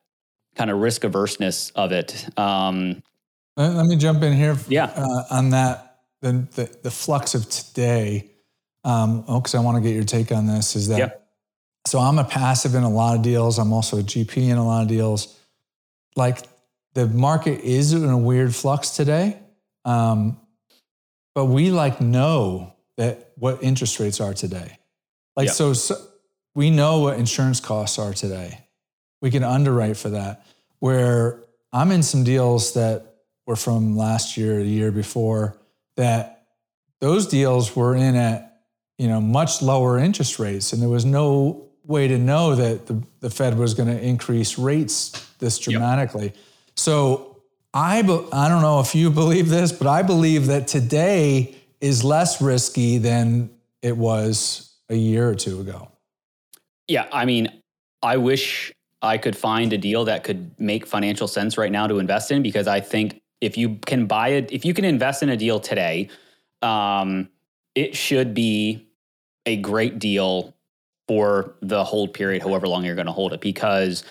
kind 0.57 0.70
of 0.70 0.79
risk 0.79 1.05
averseness 1.05 1.70
of 1.74 1.92
it. 1.92 2.27
Um, 2.38 3.03
let, 3.57 3.87
me 3.87 3.96
jump 3.96 4.23
in 4.23 4.33
here. 4.33 4.56
Yeah. 4.69 4.85
Uh, 4.85 5.25
on 5.31 5.50
that, 5.50 6.00
the, 6.21 6.46
the, 6.54 6.77
the 6.85 6.90
flux 6.90 7.35
of 7.35 7.48
today. 7.48 8.31
Um, 8.85 9.25
oh, 9.29 9.40
because 9.40 9.54
I 9.54 9.60
want 9.60 9.77
to 9.77 9.83
get 9.83 9.94
your 9.94 10.04
take 10.04 10.33
on 10.33 10.46
this. 10.46 10.75
Is 10.75 10.88
that 10.88 10.98
yeah. 10.98 11.10
so? 11.87 11.98
I'm 11.98 12.19
a 12.19 12.25
passive 12.25 12.75
in 12.75 12.85
a 12.85 12.88
lot 12.88 13.17
of 13.17 13.23
deals. 13.23 13.58
I'm 13.58 13.73
also 13.73 13.98
a 13.98 14.02
GP 14.02 14.48
in 14.48 14.56
a 14.56 14.65
lot 14.65 14.83
of 14.83 14.88
deals. 14.88 15.37
Like 16.17 16.38
the 16.94 17.06
market 17.06 17.60
is 17.60 17.92
in 17.92 18.08
a 18.08 18.18
weird 18.18 18.54
flux 18.54 18.90
today. 18.90 19.38
Um, 19.84 20.40
but 21.34 21.46
we 21.46 21.70
like 21.70 22.00
know 22.00 22.74
that 22.96 23.32
what 23.36 23.62
interest 23.62 24.00
rates 24.00 24.20
are 24.20 24.34
today. 24.34 24.78
Like 25.36 25.50
so, 25.50 25.72
so 25.72 25.96
we 26.54 26.70
know 26.70 27.00
what 27.00 27.18
insurance 27.18 27.60
costs 27.60 27.98
are 27.98 28.12
today. 28.12 28.66
We 29.22 29.30
can 29.30 29.44
underwrite 29.44 29.96
for 29.96 30.10
that. 30.10 30.44
Where 30.80 31.44
I'm 31.72 31.92
in 31.92 32.02
some 32.02 32.24
deals 32.24 32.74
that 32.74 33.14
were 33.46 33.56
from 33.56 33.96
last 33.96 34.36
year, 34.36 34.62
the 34.62 34.68
year 34.68 34.90
before, 34.90 35.56
that 35.96 36.46
those 37.00 37.26
deals 37.26 37.76
were 37.76 37.94
in 37.94 38.16
at 38.16 38.62
you 38.98 39.06
know 39.06 39.20
much 39.20 39.62
lower 39.62 39.98
interest 39.98 40.38
rates, 40.38 40.72
and 40.72 40.82
there 40.82 40.88
was 40.88 41.04
no 41.04 41.68
way 41.84 42.08
to 42.08 42.18
know 42.18 42.54
that 42.54 42.86
the, 42.86 43.02
the 43.20 43.30
Fed 43.30 43.56
was 43.56 43.74
going 43.74 43.88
to 43.88 44.00
increase 44.00 44.58
rates 44.58 45.10
this 45.38 45.58
dramatically. 45.58 46.26
Yep. 46.26 46.36
So 46.79 47.42
I, 47.74 47.98
I 47.98 48.48
don't 48.48 48.62
know 48.62 48.81
if 48.81 48.94
you 48.94 49.10
believe 49.22 49.48
this, 49.48 49.72
but 49.72 49.87
I 49.87 50.02
believe 50.02 50.46
that 50.46 50.68
today 50.68 51.54
is 51.81 52.04
less 52.04 52.40
risky 52.40 52.98
than 52.98 53.50
it 53.83 53.96
was 53.96 54.74
a 54.88 54.96
year 54.96 55.29
or 55.29 55.35
two 55.35 55.60
ago. 55.60 55.90
Yeah, 56.87 57.06
I 57.12 57.26
mean, 57.26 57.52
I 58.02 58.16
wish 58.16 58.72
I 59.02 59.18
could 59.18 59.37
find 59.37 59.72
a 59.72 59.79
deal 59.79 60.06
that 60.06 60.24
could 60.24 60.58
make 60.58 60.87
financial 60.87 61.29
sense 61.29 61.58
right 61.58 61.70
now 61.70 61.87
to 61.87 61.98
invest 61.98 62.31
in 62.31 62.42
because 62.42 62.66
I 62.66 62.81
think 62.81 63.20
if 63.40 63.56
you 63.56 63.76
can 63.87 64.06
buy 64.06 64.29
it, 64.29 64.50
if 64.50 64.64
you 64.64 64.74
can 64.74 64.85
invest 64.85 65.22
in 65.22 65.29
a 65.29 65.37
deal 65.37 65.60
today, 65.60 66.08
um, 66.62 67.29
it 67.74 67.94
should 67.94 68.35
be 68.35 68.88
a 69.46 69.56
great 69.56 69.98
deal 69.98 70.54
for 71.06 71.54
the 71.62 71.85
hold 71.85 72.12
period, 72.12 72.42
however 72.42 72.66
long 72.66 72.85
you're 72.85 72.94
going 72.94 73.06
to 73.06 73.12
hold 73.12 73.33
it. 73.33 73.40
Because, 73.40 74.02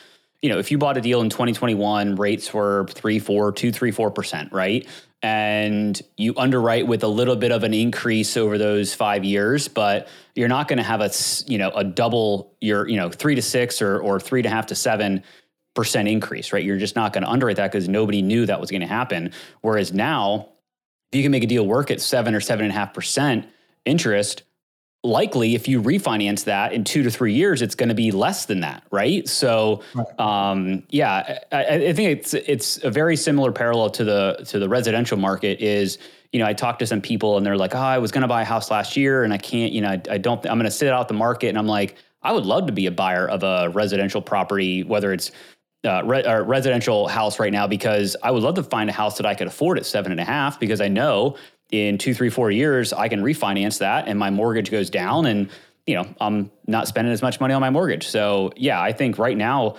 you 0.42 0.50
know, 0.50 0.60
if 0.60 0.70
you 0.70 0.78
bought 0.78 0.98
a 0.98 1.02
deal 1.02 1.22
in 1.22 1.30
2021, 1.30 2.16
rates 2.16 2.54
were 2.54 2.86
three, 2.90 3.20
four, 3.20 3.52
two, 3.52 3.72
three, 3.72 3.92
four 3.92 4.12
percent, 4.12 4.52
right? 4.52 4.88
And 5.24 6.00
you 6.16 6.36
underwrite 6.38 6.86
with 6.86 7.04
a 7.04 7.08
little 7.08 7.36
bit 7.36 7.52
of 7.52 7.64
an 7.64 7.74
increase 7.74 8.38
over 8.38 8.58
those 8.58 8.94
five 8.94 9.24
years, 9.24 9.68
but 9.68 10.08
you're 10.36 10.48
not 10.48 10.68
going 10.68 10.78
to 10.78 10.84
have 10.84 11.02
a, 11.02 11.10
you 11.48 11.58
know, 11.58 11.72
a 11.72 11.84
double 11.84 12.56
your, 12.62 12.88
you 12.88 12.98
know, 12.98 13.10
three 13.10 13.34
to 13.34 13.42
six 13.42 13.82
or 13.82 14.00
or 14.00 14.20
three 14.20 14.42
and 14.42 14.46
a 14.46 14.50
half 14.50 14.68
to 14.68 14.76
seven 14.76 15.24
percent 15.74 16.08
increase, 16.08 16.54
right? 16.54 16.64
You're 16.64 16.78
just 16.78 16.96
not 16.96 17.14
going 17.14 17.24
to 17.24 17.30
underwrite 17.30 17.58
that 17.58 17.72
because 17.72 17.90
nobody 17.90 18.22
knew 18.22 18.46
that 18.46 18.62
was 18.62 18.70
going 18.70 18.82
to 18.82 18.88
happen. 18.88 19.32
Whereas 19.62 19.92
now, 19.92 20.50
if 21.12 21.18
you 21.18 21.24
can 21.24 21.32
make 21.32 21.44
a 21.44 21.48
deal 21.48 21.66
work 21.66 21.90
at 21.90 22.00
seven 22.02 22.36
or 22.36 22.42
seven 22.42 22.66
and 22.66 22.72
a 22.72 22.76
half 22.76 22.94
percent 22.94 23.48
interest, 23.86 24.44
likely 25.04 25.56
if 25.56 25.68
you 25.68 25.82
refinance 25.82 26.44
that 26.46 26.74
in 26.74 26.84
two 26.84 27.04
to 27.04 27.12
three 27.12 27.34
years, 27.34 27.62
it's 27.62 27.76
going 27.76 27.90
to 27.90 27.96
be 27.96 28.12
less 28.12 28.46
than 28.46 28.62
that, 28.62 28.84
right? 28.92 29.28
So. 29.28 29.82
Um, 30.20 30.84
yeah, 30.90 31.40
I, 31.52 31.66
I, 31.66 31.94
think 31.94 32.20
it's 32.20 32.34
it's 32.34 32.84
a 32.84 32.90
very 32.90 33.16
similar 33.16 33.52
parallel 33.52 33.90
to 33.92 34.04
the 34.04 34.44
to 34.48 34.60
the 34.60 34.68
residential 34.68 35.18
market. 35.18 35.62
Is 35.62 35.98
you 36.32 36.40
know 36.40 36.46
I 36.46 36.54
talked 36.54 36.80
to 36.80 36.88
some 36.88 37.02
people 37.02 37.38
and 37.38 37.46
they're 37.46 37.58
like, 37.58 37.76
oh, 37.76 37.80
I 37.80 38.00
was 38.00 38.12
going 38.12 38.24
to 38.24 38.28
buy 38.28 38.42
a 38.42 38.46
house 38.46 38.72
last 38.72 38.98
year 38.98 39.24
and 39.24 39.34
I 39.34 39.38
can't, 39.38 39.72
you 39.72 39.82
know, 39.82 39.90
I, 39.90 40.02
I 40.10 40.18
don't, 40.18 40.44
I'm 40.46 40.58
going 40.58 40.66
to 40.66 40.72
sit 40.72 40.90
out 40.90 41.08
the 41.08 41.14
market, 41.14 41.50
and 41.50 41.58
I'm 41.58 41.68
like, 41.68 41.96
I 42.24 42.32
would 42.32 42.46
love 42.46 42.68
to 42.68 42.74
be 42.74 42.88
a 42.88 42.92
buyer 42.92 43.28
of 43.28 43.44
a 43.44 43.70
residential 43.70 44.22
property, 44.22 44.84
whether 44.84 45.14
it's 45.14 45.32
uh, 45.86 46.02
re- 46.04 46.24
uh, 46.24 46.42
residential 46.42 47.08
house 47.08 47.40
right 47.40 47.54
now 47.54 47.68
because 47.68 48.16
I 48.24 48.32
would 48.32 48.44
love 48.44 48.56
to 48.56 48.64
find 48.64 48.90
a 48.90 48.94
house 48.94 49.18
that 49.18 49.26
I 49.26 49.36
could 49.36 49.48
afford 49.48 49.78
at 49.78 49.86
seven 49.86 50.12
and 50.12 50.20
a 50.20 50.26
half 50.26 50.60
because 50.60 50.82
I 50.82 50.88
know 50.88 51.38
in 51.72 51.98
two, 51.98 52.14
three, 52.14 52.30
four 52.30 52.52
years 52.52 52.94
I 52.94 53.08
can 53.08 53.22
refinance 53.22 53.80
that 53.80 54.08
and 54.08 54.18
my 54.18 54.30
mortgage 54.30 54.72
goes 54.72 54.90
down 54.90 55.26
and 55.26 55.50
you 55.86 55.96
know 55.96 56.08
I'm 56.20 56.52
not 56.68 56.88
spending 56.88 57.14
as 57.14 57.22
much 57.22 57.40
money 57.40 57.54
on 57.54 57.62
my 57.62 57.70
mortgage. 57.70 58.08
So 58.08 58.52
yeah, 58.56 58.82
I 58.82 58.92
think 58.92 59.18
right 59.18 59.38
now 59.38 59.76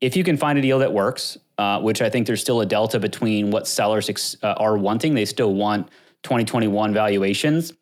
if 0.00 0.16
you 0.16 0.24
can 0.24 0.36
find 0.36 0.58
a 0.58 0.62
deal 0.62 0.78
that 0.78 0.92
works, 0.92 1.38
uh, 1.58 1.80
which 1.80 2.00
I 2.00 2.08
think 2.08 2.26
there's 2.26 2.40
still 2.40 2.60
a 2.60 2.66
delta 2.66 2.98
between 2.98 3.50
what 3.50 3.66
sellers 3.66 4.08
ex- 4.08 4.36
uh, 4.42 4.54
are 4.56 4.78
wanting, 4.78 5.14
they 5.14 5.26
still 5.26 5.54
want 5.54 5.88
2021 6.22 6.94
valuations. 6.94 7.74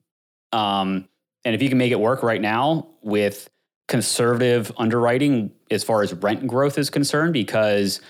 Um, 0.52 1.08
and 1.44 1.54
if 1.54 1.62
you 1.62 1.68
can 1.68 1.78
make 1.78 1.92
it 1.92 2.00
work 2.00 2.22
right 2.22 2.40
now 2.40 2.88
with 3.02 3.48
conservative 3.86 4.72
underwriting 4.76 5.52
as 5.70 5.84
far 5.84 6.02
as 6.02 6.12
rent 6.14 6.46
growth 6.46 6.76
is 6.76 6.90
concerned 6.90 7.32
because 7.32 8.00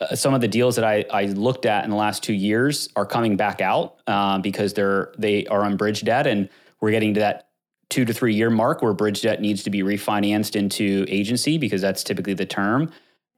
uh, 0.00 0.14
some 0.14 0.34
of 0.34 0.40
the 0.40 0.48
deals 0.48 0.76
that 0.76 0.84
I, 0.84 1.04
I 1.10 1.24
looked 1.26 1.66
at 1.66 1.84
in 1.84 1.90
the 1.90 1.96
last 1.96 2.22
two 2.22 2.32
years 2.32 2.88
are 2.96 3.06
coming 3.06 3.36
back 3.36 3.60
out 3.60 3.96
uh, 4.06 4.38
because 4.38 4.74
they're 4.74 5.12
they 5.18 5.46
are 5.46 5.62
on 5.62 5.76
bridge 5.76 6.04
debt 6.04 6.26
and 6.26 6.48
we're 6.80 6.90
getting 6.90 7.14
to 7.14 7.20
that 7.20 7.48
two 7.90 8.04
to 8.04 8.12
three 8.12 8.34
year 8.34 8.50
mark 8.50 8.82
where 8.82 8.92
bridge 8.92 9.22
debt 9.22 9.40
needs 9.40 9.62
to 9.62 9.70
be 9.70 9.82
refinanced 9.82 10.56
into 10.56 11.04
agency 11.08 11.58
because 11.58 11.80
that's 11.80 12.04
typically 12.04 12.34
the 12.34 12.46
term. 12.46 12.92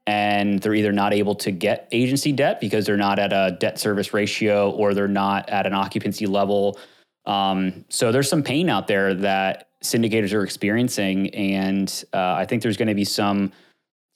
And 0.06 0.60
they're 0.60 0.74
either 0.74 0.92
not 0.92 1.12
able 1.14 1.34
to 1.36 1.50
get 1.50 1.88
agency 1.92 2.32
debt 2.32 2.60
because 2.60 2.84
they're 2.84 2.96
not 2.96 3.18
at 3.18 3.32
a 3.32 3.56
debt 3.60 3.78
service 3.78 4.12
ratio 4.12 4.70
or 4.70 4.92
they're 4.92 5.06
not 5.06 5.48
at 5.48 5.66
an 5.66 5.74
occupancy 5.74 6.26
level. 6.26 6.78
Um, 7.26 7.84
so 7.90 8.10
there's 8.10 8.28
some 8.28 8.42
pain 8.42 8.68
out 8.68 8.86
there 8.86 9.14
that 9.14 9.68
syndicators 9.84 10.32
are 10.32 10.42
experiencing, 10.42 11.28
and 11.30 12.04
uh, 12.12 12.32
I 12.32 12.44
think 12.44 12.62
there's 12.62 12.76
going 12.76 12.88
to 12.88 12.94
be 12.94 13.04
some 13.04 13.52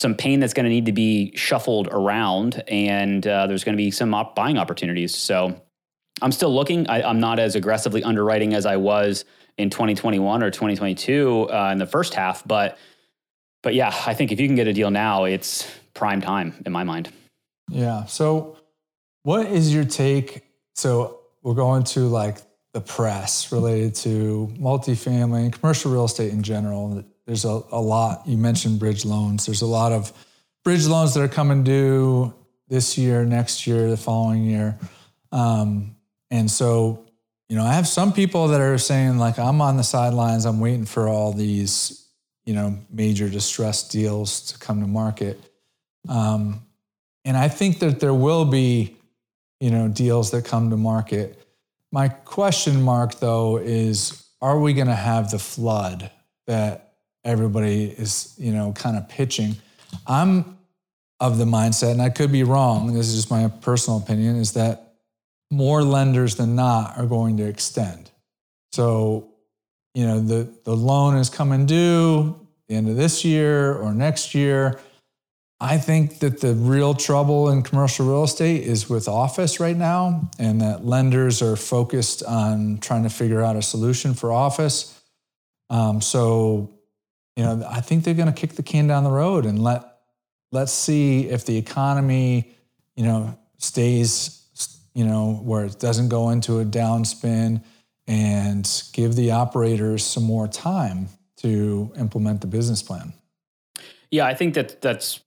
some 0.01 0.15
pain 0.15 0.41
that's 0.41 0.55
going 0.55 0.65
to 0.65 0.71
need 0.71 0.87
to 0.87 0.93
be 0.93 1.35
shuffled 1.37 1.89
around, 1.89 2.63
and 2.69 3.27
uh, 3.27 3.47
there's 3.47 3.65
going 3.65 3.77
to 3.77 3.83
be 3.83 3.91
some 3.91 4.13
op- 4.15 4.35
buying 4.35 4.59
opportunities. 4.59 5.17
So 5.17 5.61
I'm 6.21 6.33
still 6.33 6.55
looking. 6.55 6.89
I, 6.89 7.09
am 7.09 7.21
not 7.21 7.39
as 7.39 7.55
aggressively 7.55 8.03
underwriting 8.03 8.55
as 8.55 8.67
I 8.67 8.77
was 8.77 9.25
in 9.57 9.71
2021 9.71 10.43
or 10.43 10.51
2022 10.51 11.49
uh, 11.51 11.71
in 11.73 11.79
the 11.79 11.87
first 11.87 12.15
half, 12.15 12.47
but 12.47 12.79
but 13.63 13.75
yeah, 13.75 13.95
I 14.07 14.13
think 14.13 14.31
if 14.31 14.39
you 14.39 14.47
can 14.47 14.57
get 14.57 14.67
a 14.67 14.75
deal 14.75 14.91
now, 14.91 15.25
it's 15.25 15.67
prime 15.95 16.21
time 16.21 16.55
in 16.67 16.73
my 16.73 16.85
mind. 16.85 17.11
Yeah. 17.71 18.05
So, 18.05 18.59
what 19.23 19.47
is 19.47 19.75
your 19.75 19.85
take? 19.85 20.43
So 20.75 21.21
we're 21.43 21.55
going 21.55 21.85
to 21.85 22.01
like 22.01 22.39
the 22.75 22.81
press 22.81 23.51
related 23.53 23.95
to 23.95 24.53
multifamily 24.59 25.45
and 25.45 25.53
commercial 25.53 25.93
real 25.93 26.05
estate 26.05 26.33
in 26.33 26.43
general. 26.43 27.05
There's 27.27 27.45
a, 27.45 27.63
a 27.71 27.81
lot. 27.81 28.23
You 28.27 28.37
mentioned 28.37 28.79
bridge 28.79 29.05
loans. 29.05 29.47
There's 29.47 29.63
a 29.63 29.67
lot 29.67 29.93
of 29.93 30.13
bridge 30.63 30.87
loans 30.87 31.15
that 31.15 31.23
are 31.23 31.29
coming 31.29 31.65
due 31.65 32.35
this 32.69 32.97
year, 32.99 33.25
next 33.25 33.67
year, 33.67 33.91
the 33.91 33.97
following 33.97 34.45
year. 34.45 34.79
Um, 35.33 35.97
and 36.31 36.51
so, 36.51 37.07
you 37.49 37.57
know, 37.57 37.65
I 37.65 37.75
have 37.75 37.87
some 37.87 38.13
people 38.13 38.49
that 38.49 38.61
are 38.61 38.79
saying, 38.79 39.19
like, 39.19 39.39
I'm 39.39 39.61
on 39.61 39.77
the 39.77 39.85
sidelines, 39.85 40.45
I'm 40.45 40.61
waiting 40.61 40.87
for 40.87 41.09
all 41.09 41.33
these, 41.33 42.09
you 42.45 42.55
know, 42.55 42.79
major 42.91 43.29
distress 43.29 43.87
deals 43.89 44.53
to 44.53 44.59
come 44.59 44.81
to 44.81 44.87
market. 44.87 45.39
Um, 46.09 46.63
and 47.25 47.37
I 47.37 47.49
think 47.49 47.79
that 47.81 48.01
there 48.01 48.15
will 48.15 48.45
be, 48.45 48.97
you 49.61 49.71
know, 49.71 49.89
deals 49.89 50.31
that 50.33 50.45
come 50.45 50.71
to 50.71 50.77
market 50.77 51.41
my 51.95 52.09
question 52.09 52.83
mark, 52.83 53.21
though, 53.21 53.57
is 53.59 54.25
are 54.43 54.59
we 54.59 54.73
going 54.73 54.89
to 54.89 54.97
have 54.97 55.31
the 55.31 55.39
flood 55.39 56.11
that 56.49 56.84
everybody 57.25 57.85
is, 57.85 58.35
you 58.39 58.53
know, 58.53 58.73
kind 58.73 58.97
of 58.97 59.09
pitching? 59.09 59.57
I'm 60.07 60.59
of 61.21 61.39
the 61.39 61.45
mindset, 61.45 61.93
and 61.93 62.03
I 62.03 62.11
could 62.11 62.33
be 62.33 62.43
wrong, 62.43 62.93
this 62.93 63.09
is 63.09 63.17
just 63.17 63.31
my 63.31 63.49
personal 63.49 63.99
opinion, 63.99 64.37
is 64.37 64.53
that 64.53 64.95
more 65.51 65.83
lenders 65.83 66.37
than 66.37 66.57
not 66.57 66.99
are 66.99 67.07
going 67.07 67.37
to 67.37 67.45
extend. 67.45 68.11
So, 68.73 69.29
you 69.95 70.07
know, 70.07 70.21
the, 70.21 70.53
the 70.65 70.75
loan 70.75 71.17
is 71.17 71.31
coming 71.31 71.67
due 71.67 72.45
the 72.69 72.75
end 72.75 72.89
of 72.89 72.97
this 72.97 73.25
year 73.25 73.75
or 73.75 73.93
next 73.95 74.35
year. 74.35 74.81
I 75.61 75.79
think 75.79 76.19
that 76.19 76.41
the 76.41 76.55
real 76.55 76.95
trouble 76.95 77.51
in 77.51 77.63
commercial 77.63 78.07
real 78.07 78.25
estate 78.25 78.65
is 78.65 78.89
with 78.89 79.09
office 79.09 79.61
right 79.61 79.77
now, 79.77 80.31
and 80.39 80.61
that 80.61 80.85
lenders 80.85 81.41
are 81.43 81.57
focused 81.57 82.23
on 82.25 82.79
trying 82.79 83.05
to 83.05 83.09
figure 83.09 83.43
out 83.43 83.57
a 83.57 83.63
solution 83.63 84.15
for 84.15 84.33
office. 84.33 85.01
Um, 85.71 86.01
so, 86.01 86.74
you 87.37 87.45
know, 87.45 87.67
I 87.69 87.81
think 87.81 88.05
they're 88.05 88.15
going 88.15 88.33
to 88.33 88.41
kick 88.41 88.55
the 88.55 88.63
can 88.63 88.87
down 88.87 89.05
the 89.05 89.11
road 89.11 89.47
and 89.47 89.63
let 89.63 89.83
let's 90.53 90.73
see 90.73 91.29
if 91.29 91.45
the 91.47 91.57
economy, 91.57 92.55
you 92.95 93.05
know, 93.05 93.37
stays, 93.59 94.47
you 94.95 95.05
know, 95.05 95.35
where 95.43 95.65
it 95.65 95.81
doesn't 95.81 96.09
go 96.09 96.31
into 96.31 96.61
a 96.61 96.65
downspin, 96.65 97.63
and 98.07 98.83
give 98.93 99.17
the 99.17 99.33
operators 99.33 100.05
some 100.05 100.25
more 100.25 100.47
time 100.47 101.09
to 101.39 101.93
implement 101.97 102.41
the 102.41 102.47
business 102.47 102.83
plan. 102.83 103.13
Yeah, 104.11 104.27
I 104.27 104.35
think 104.35 104.55
that 104.55 104.81
that's 104.81 105.21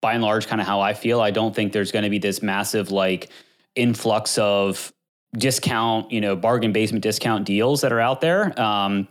by 0.00 0.14
and 0.14 0.22
large 0.22 0.46
kind 0.46 0.60
of 0.60 0.66
how 0.66 0.80
I 0.80 0.94
feel. 0.94 1.20
I 1.20 1.30
don't 1.30 1.54
think 1.54 1.72
there's 1.72 1.92
going 1.92 2.02
to 2.04 2.10
be 2.10 2.18
this 2.18 2.42
massive 2.42 2.90
like 2.90 3.30
influx 3.74 4.36
of 4.38 4.92
discount, 5.34 6.10
you 6.10 6.20
know, 6.20 6.34
bargain 6.34 6.72
basement 6.72 7.02
discount 7.02 7.46
deals 7.46 7.82
that 7.82 7.92
are 7.92 8.00
out 8.00 8.20
there. 8.20 8.58
Um, 8.60 9.08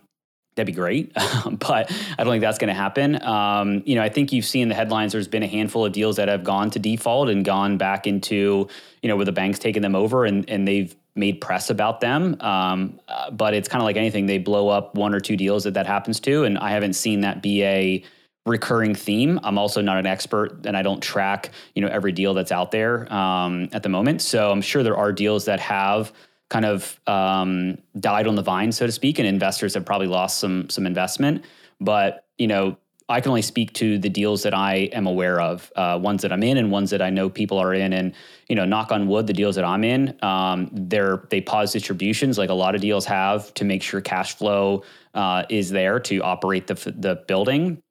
that'd 0.55 0.67
be 0.67 0.77
great, 0.77 1.13
but 1.45 1.91
I 2.17 2.23
don't 2.23 2.31
think 2.31 2.41
that's 2.41 2.57
going 2.57 2.67
to 2.67 2.73
happen. 2.73 3.21
Um, 3.23 3.83
you 3.85 3.95
know, 3.95 4.03
I 4.03 4.09
think 4.09 4.31
you've 4.31 4.45
seen 4.45 4.67
the 4.67 4.75
headlines. 4.75 5.13
There's 5.13 5.27
been 5.27 5.43
a 5.43 5.47
handful 5.47 5.85
of 5.85 5.93
deals 5.93 6.17
that 6.17 6.27
have 6.27 6.43
gone 6.43 6.69
to 6.71 6.79
default 6.79 7.29
and 7.29 7.45
gone 7.45 7.77
back 7.77 8.07
into, 8.07 8.67
you 9.01 9.09
know, 9.09 9.15
where 9.15 9.25
the 9.25 9.31
bank's 9.31 9.59
taken 9.59 9.81
them 9.81 9.95
over 9.95 10.25
and 10.25 10.49
and 10.49 10.67
they've 10.67 10.95
made 11.15 11.41
press 11.41 11.69
about 11.69 11.99
them. 11.99 12.37
Um, 12.39 12.99
uh, 13.07 13.31
but 13.31 13.53
it's 13.53 13.67
kind 13.67 13.81
of 13.81 13.85
like 13.85 13.97
anything; 13.97 14.25
they 14.25 14.37
blow 14.37 14.69
up 14.69 14.95
one 14.95 15.13
or 15.13 15.19
two 15.19 15.37
deals 15.37 15.63
that 15.63 15.73
that 15.75 15.87
happens 15.87 16.19
to, 16.21 16.43
and 16.43 16.57
I 16.57 16.71
haven't 16.71 16.93
seen 16.93 17.21
that 17.21 17.41
be 17.41 17.63
a 17.63 18.03
recurring 18.45 18.95
theme. 18.95 19.39
I'm 19.43 19.57
also 19.57 19.81
not 19.81 19.97
an 19.97 20.07
expert 20.07 20.65
and 20.65 20.75
I 20.75 20.81
don't 20.81 21.01
track, 21.01 21.51
you 21.75 21.81
know, 21.81 21.87
every 21.87 22.11
deal 22.11 22.33
that's 22.33 22.51
out 22.51 22.71
there 22.71 23.11
um, 23.13 23.69
at 23.71 23.83
the 23.83 23.89
moment. 23.89 24.21
So 24.21 24.51
I'm 24.51 24.61
sure 24.61 24.81
there 24.81 24.97
are 24.97 25.11
deals 25.11 25.45
that 25.45 25.59
have 25.59 26.11
kind 26.51 26.65
of 26.65 26.99
um, 27.07 27.77
died 28.01 28.27
on 28.27 28.35
the 28.35 28.41
vine, 28.41 28.73
so 28.73 28.85
to 28.85 28.91
speak, 28.91 29.19
and 29.19 29.27
investors 29.27 29.73
have 29.73 29.85
probably 29.85 30.07
lost 30.07 30.37
some 30.37 30.69
some 30.69 30.85
investment. 30.85 31.45
But 31.79 32.25
you 32.37 32.45
know, 32.45 32.77
I 33.07 33.21
can 33.21 33.29
only 33.29 33.41
speak 33.41 33.71
to 33.75 33.97
the 33.97 34.09
deals 34.09 34.43
that 34.43 34.53
I 34.53 34.89
am 34.91 35.07
aware 35.07 35.39
of, 35.39 35.71
uh, 35.77 35.97
ones 36.01 36.21
that 36.23 36.31
I'm 36.33 36.43
in 36.43 36.57
and 36.57 36.69
ones 36.69 36.89
that 36.89 37.01
I 37.01 37.09
know 37.09 37.29
people 37.29 37.57
are 37.57 37.73
in. 37.73 37.93
And 37.93 38.13
you 38.49 38.55
know, 38.55 38.65
knock 38.65 38.91
on 38.91 39.07
wood, 39.07 39.27
the 39.27 39.33
deals 39.33 39.55
that 39.55 39.63
I'm 39.63 39.85
in, 39.85 40.17
um, 40.21 40.69
they're 40.73 41.25
they 41.29 41.39
pause 41.39 41.71
distributions 41.71 42.37
like 42.37 42.49
a 42.49 42.53
lot 42.53 42.75
of 42.75 42.81
deals 42.81 43.05
have 43.05 43.53
to 43.53 43.63
make 43.63 43.81
sure 43.81 44.01
cash 44.01 44.35
flow 44.35 44.83
uh, 45.13 45.43
is 45.49 45.69
there 45.69 46.01
to 46.01 46.19
operate 46.19 46.67
the 46.67 46.75
the 46.95 47.23
building 47.29 47.81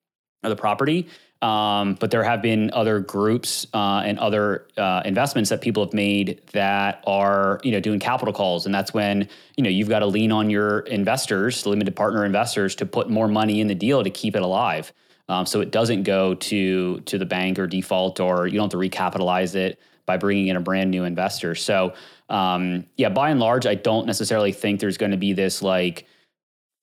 or 0.44 0.50
the 0.50 0.56
property. 0.56 1.08
Um, 1.42 1.94
but 1.94 2.10
there 2.10 2.22
have 2.22 2.42
been 2.42 2.70
other 2.74 3.00
groups 3.00 3.66
uh, 3.72 4.02
and 4.04 4.18
other 4.18 4.66
uh, 4.76 5.00
investments 5.06 5.48
that 5.48 5.62
people 5.62 5.82
have 5.82 5.94
made 5.94 6.42
that 6.52 7.02
are, 7.06 7.60
you 7.64 7.72
know, 7.72 7.80
doing 7.80 7.98
capital 7.98 8.34
calls, 8.34 8.66
and 8.66 8.74
that's 8.74 8.92
when 8.92 9.26
you 9.56 9.64
know 9.64 9.70
you've 9.70 9.88
got 9.88 10.00
to 10.00 10.06
lean 10.06 10.32
on 10.32 10.50
your 10.50 10.80
investors, 10.80 11.64
limited 11.64 11.96
partner 11.96 12.26
investors, 12.26 12.74
to 12.74 12.84
put 12.84 13.08
more 13.08 13.26
money 13.26 13.60
in 13.62 13.68
the 13.68 13.74
deal 13.74 14.04
to 14.04 14.10
keep 14.10 14.36
it 14.36 14.42
alive, 14.42 14.92
um, 15.30 15.46
so 15.46 15.62
it 15.62 15.70
doesn't 15.70 16.02
go 16.02 16.34
to 16.34 17.00
to 17.00 17.16
the 17.16 17.24
bank 17.24 17.58
or 17.58 17.66
default, 17.66 18.20
or 18.20 18.46
you 18.46 18.58
don't 18.58 18.70
have 18.70 18.78
to 18.78 18.88
recapitalize 18.88 19.54
it 19.54 19.78
by 20.04 20.18
bringing 20.18 20.48
in 20.48 20.56
a 20.56 20.60
brand 20.60 20.90
new 20.90 21.04
investor. 21.04 21.54
So, 21.54 21.94
um, 22.28 22.84
yeah, 22.98 23.08
by 23.08 23.30
and 23.30 23.40
large, 23.40 23.64
I 23.64 23.76
don't 23.76 24.06
necessarily 24.06 24.52
think 24.52 24.80
there's 24.80 24.98
going 24.98 25.12
to 25.12 25.16
be 25.16 25.32
this 25.32 25.62
like 25.62 26.06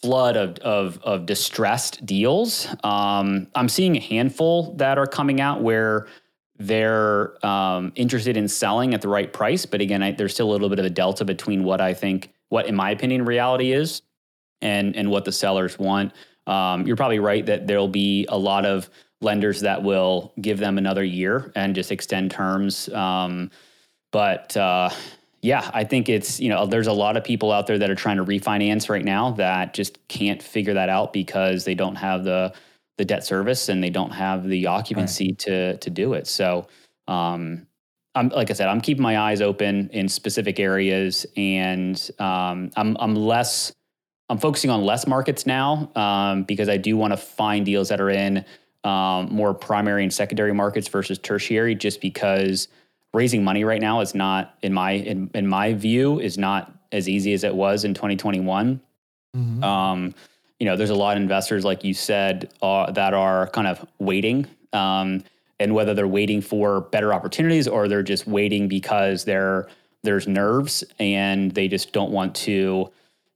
flood 0.02 0.38
of, 0.38 0.58
of, 0.60 1.00
of 1.04 1.26
distressed 1.26 2.06
deals. 2.06 2.68
Um, 2.84 3.48
I'm 3.56 3.70
seeing 3.70 3.98
a 3.98 4.00
handful 4.00 4.74
that 4.76 4.98
are 4.98 5.08
coming 5.08 5.42
out 5.42 5.62
where 5.62 6.08
they're 6.60 7.46
um, 7.46 7.92
interested 7.96 8.38
in 8.38 8.48
selling 8.48 8.94
at 8.94 9.02
the 9.02 9.08
right 9.08 9.32
price. 9.32 9.66
But 9.66 9.82
again, 9.82 10.04
I, 10.04 10.12
there's 10.12 10.34
still 10.34 10.50
a 10.50 10.54
little 10.54 10.70
bit 10.70 10.80
of 10.80 10.86
a 10.86 10.90
delta 10.90 11.26
between 11.26 11.64
what 11.64 11.82
I 11.82 11.94
think, 11.94 12.34
what 12.50 12.68
in 12.68 12.76
my 12.76 12.92
opinion, 12.92 13.26
reality 13.26 13.74
is 13.74 14.02
and, 14.62 14.96
and 14.96 15.10
what 15.10 15.26
the 15.26 15.32
sellers 15.32 15.78
want. 15.78 16.14
Um, 16.46 16.88
you're 16.88 16.96
probably 16.96 17.20
right 17.20 17.46
that 17.46 17.68
there'll 17.68 17.88
be 17.88 18.26
a 18.30 18.38
lot 18.38 18.66
of 18.66 18.90
lenders 19.22 19.62
that 19.62 19.82
will 19.82 20.34
give 20.40 20.60
them 20.60 20.78
another 20.78 21.04
year 21.04 21.52
and 21.56 21.76
just 21.76 21.92
extend 21.92 22.32
terms. 22.32 22.88
Um, 22.90 23.52
but 24.12 24.56
uh, 24.56 24.90
yeah, 25.42 25.70
I 25.74 25.84
think 25.84 26.10
it's, 26.10 26.40
you 26.40 26.50
know, 26.50 26.66
there's 26.66 26.88
a 26.88 26.94
lot 26.94 27.16
of 27.16 27.24
people 27.24 27.52
out 27.52 27.68
there 27.68 27.78
that 27.78 27.90
are 27.90 27.96
trying 27.96 28.18
to 28.18 28.26
refinance 28.26 28.90
right 28.90 29.06
now 29.06 29.32
that 29.32 29.74
just 29.74 30.06
can't 30.08 30.42
figure 30.42 30.74
that 30.74 30.90
out 30.90 31.14
because 31.14 31.64
they 31.64 31.76
don't 31.76 31.96
have 31.96 32.24
the 32.24 32.54
the 32.98 33.06
debt 33.06 33.24
service 33.24 33.70
and 33.70 33.84
they 33.84 33.92
don't 33.92 34.10
have 34.10 34.48
the 34.48 34.66
occupancy 34.66 35.28
right. 35.28 35.40
to 35.40 35.78
to 35.78 35.90
do 35.90 36.14
it. 36.14 36.28
So, 36.28 36.68
um, 37.08 37.68
I'm 38.16 38.30
like 38.30 38.50
I 38.50 38.54
said, 38.54 38.68
I'm 38.68 38.82
keeping 38.82 39.04
my 39.04 39.20
eyes 39.20 39.42
open 39.42 39.90
in 39.94 40.10
specific 40.10 40.60
areas, 40.60 41.26
and 41.36 42.10
um, 42.18 42.72
I'm 42.76 42.98
I'm 43.00 43.16
less 43.16 43.72
I'm 44.30 44.40
focusing 44.40 44.72
on 44.72 44.84
less 44.84 45.08
markets 45.08 45.46
now 45.46 45.92
um, 45.96 46.44
because 46.44 46.68
I 46.68 46.78
do 46.78 46.98
want 46.98 47.14
to 47.14 47.18
find 47.18 47.66
deals 47.66 47.90
that 47.90 48.02
are 48.02 48.10
in 48.10 48.44
um, 48.84 49.30
more 49.32 49.54
primary 49.54 50.04
and 50.04 50.14
secondary 50.14 50.54
markets 50.54 50.88
versus 50.88 51.20
tertiary, 51.20 51.76
just 51.76 52.02
because 52.02 52.68
raising 53.18 53.44
money 53.44 53.64
right 53.64 53.82
now 53.82 54.00
is 54.00 54.14
not 54.14 54.56
in 54.62 54.72
my 54.72 54.92
in, 54.92 55.30
in 55.34 55.48
my 55.48 55.74
view 55.74 56.20
is 56.20 56.38
not 56.38 56.72
as 56.92 57.10
easy 57.10 57.34
as 57.34 57.44
it 57.44 57.54
was 57.54 57.84
in 57.84 57.96
2021 57.96 58.80
mm-hmm. 59.36 59.64
um, 59.64 60.14
you 60.60 60.66
know 60.68 60.76
there's 60.78 60.92
a 60.92 60.96
lot 60.96 61.18
of 61.18 61.24
investors 61.24 61.66
like 61.66 61.84
you 61.84 61.96
said 61.96 62.54
uh, 62.62 62.92
that 62.92 63.16
are 63.16 63.48
kind 63.48 63.68
of 63.68 63.84
waiting 63.98 64.46
um, 64.72 65.24
and 65.60 65.74
whether 65.74 65.96
they're 65.96 66.08
waiting 66.08 66.42
for 66.42 66.82
better 66.82 67.12
opportunities 67.12 67.68
or 67.68 67.88
they're 67.88 68.04
just 68.04 68.28
waiting 68.28 68.68
because 68.68 69.26
they're 69.26 69.68
there's 70.04 70.28
nerves 70.28 70.84
and 71.00 71.52
they 71.54 71.68
just 71.68 71.92
don't 71.94 72.12
want 72.12 72.36
to 72.36 72.92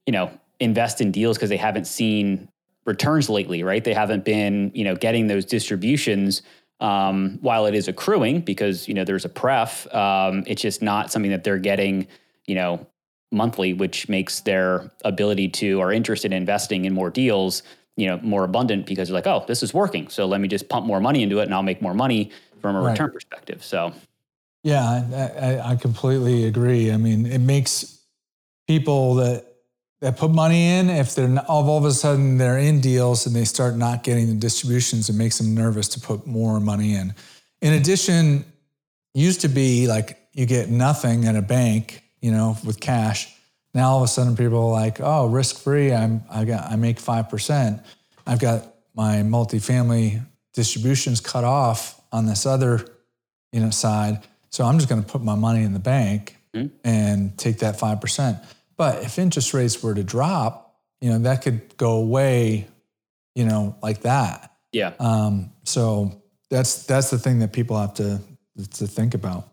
you 0.06 0.14
know 0.14 0.30
invest 0.60 1.02
in 1.02 1.12
deals 1.12 1.38
because 1.38 1.50
they 1.50 1.58
haven't 1.58 1.86
seen 1.86 2.48
returns 2.86 3.30
lately 3.30 3.64
right? 3.64 3.84
They 3.84 3.96
haven't 3.96 4.26
been 4.26 4.72
you 4.76 4.84
know 4.84 4.96
getting 4.96 5.26
those 5.26 5.44
distributions 5.46 6.44
um, 6.82 7.38
while 7.42 7.66
it 7.66 7.76
is 7.76 7.88
accruing 7.88 8.42
because 8.42 8.88
you 8.88 8.94
know 8.94 9.06
there's 9.06 9.24
a 9.24 9.30
pref, 9.30 9.88
um, 9.94 10.44
it's 10.48 10.62
just 10.62 10.82
not 10.82 11.12
something 11.12 11.32
that 11.32 11.44
they're 11.44 11.60
getting, 11.60 12.08
you 12.48 12.56
know, 12.56 12.86
monthly, 13.32 13.74
which 13.74 14.10
makes 14.10 14.42
their 14.42 14.92
ability 15.06 15.48
to 15.48 15.80
or 15.80 15.94
interest 15.94 16.26
in 16.26 16.34
investing 16.34 16.86
in 16.86 16.94
more 16.94 17.10
deals, 17.10 17.64
you 17.96 18.08
know, 18.08 18.20
more 18.24 18.44
abundant 18.44 18.86
because 18.86 19.08
they're 19.08 19.16
like, 19.16 19.28
oh, 19.28 19.46
this 19.48 19.64
is 19.64 19.74
working, 19.74 20.10
so 20.10 20.26
let 20.26 20.42
me 20.42 20.48
just 20.48 20.68
pump 20.68 20.86
more 20.86 21.00
money 21.00 21.24
into 21.24 21.40
it, 21.40 21.44
and 21.44 21.54
I'll 21.54 21.64
make 21.64 21.82
more 21.82 21.94
money 21.94 22.32
from 22.62 22.76
a 22.76 22.82
right. 22.82 22.92
return 22.92 23.12
perspective. 23.12 23.64
So, 23.64 23.94
yeah, 24.64 25.62
I, 25.64 25.72
I 25.72 25.76
completely 25.76 26.46
agree. 26.46 26.92
I 26.92 26.98
mean, 26.98 27.26
it 27.26 27.40
makes 27.42 28.00
people 28.68 29.16
that 29.16 29.51
that 30.02 30.18
put 30.18 30.32
money 30.32 30.68
in, 30.68 30.90
if 30.90 31.16
they're 31.16 31.28
not, 31.28 31.46
all 31.46 31.78
of 31.78 31.86
a 31.86 31.92
sudden 31.92 32.38
they're 32.38 32.58
in 32.58 32.82
deals 32.82 33.28
and 33.28 33.36
they 33.36 33.46
start 33.46 33.76
not 33.76 34.04
getting 34.04 34.28
the 34.28 34.34
distributions, 34.34 35.10
it 35.10 35.14
makes 35.14 35.38
them 35.38 35.54
nervous 35.56 35.88
to 35.90 36.00
put 36.00 36.26
more 36.26 36.60
money 36.60 36.96
in. 36.96 37.14
In 37.62 37.74
addition, 37.74 38.44
used 39.14 39.42
to 39.42 39.48
be 39.48 39.88
like 39.88 40.18
you 40.34 40.46
get 40.46 40.70
nothing 40.70 41.26
at 41.26 41.36
a 41.36 41.42
bank, 41.42 42.04
you 42.20 42.32
know, 42.32 42.58
with 42.66 42.80
cash. 42.80 43.34
Now 43.74 43.92
all 43.92 43.98
of 43.98 44.04
a 44.04 44.08
sudden 44.08 44.36
people 44.36 44.58
are 44.70 44.72
like, 44.72 45.00
oh, 45.00 45.28
risk 45.28 45.60
free. 45.60 45.94
I'm 45.94 46.24
I 46.30 46.46
got 46.46 46.72
I 46.72 46.76
make 46.76 47.00
five 47.00 47.30
percent. 47.30 47.82
I've 48.26 48.40
got 48.40 48.74
my 48.96 49.18
multifamily 49.18 50.22
distributions 50.54 51.22
cut 51.22 51.44
off 51.44 52.02
on 52.12 52.26
this 52.26 52.46
other, 52.46 52.86
you 53.52 53.62
know, 53.62 53.70
side. 53.70 54.24
So 54.50 54.66
I'm 54.66 54.78
just 54.78 54.90
going 54.90 55.02
to 55.02 55.10
put 55.10 55.22
my 55.22 55.36
money 55.36 55.64
in 55.64 55.74
the 55.74 55.80
bank 55.80 56.36
mm-hmm. 56.54 56.76
and 56.84 57.38
take 57.38 57.60
that 57.60 57.80
five 57.80 58.02
percent. 58.02 58.40
But 58.82 59.04
if 59.04 59.20
interest 59.20 59.54
rates 59.54 59.84
were 59.84 59.94
to 59.94 60.04
drop, 60.04 60.76
you 61.02 61.12
know, 61.12 61.20
that 61.20 61.44
could 61.44 61.78
go 61.78 61.98
away, 61.98 62.68
you 63.36 63.46
know, 63.46 63.76
like 63.84 64.02
that. 64.02 64.54
Yeah. 64.72 64.94
Um, 65.00 65.52
so 65.66 66.20
that's 66.50 66.88
that's 66.88 67.12
the 67.12 67.20
thing 67.20 67.38
that 67.42 67.54
people 67.54 67.80
have 67.80 67.94
to 67.94 68.20
to 68.72 68.88
think 68.88 69.14
about. 69.14 69.48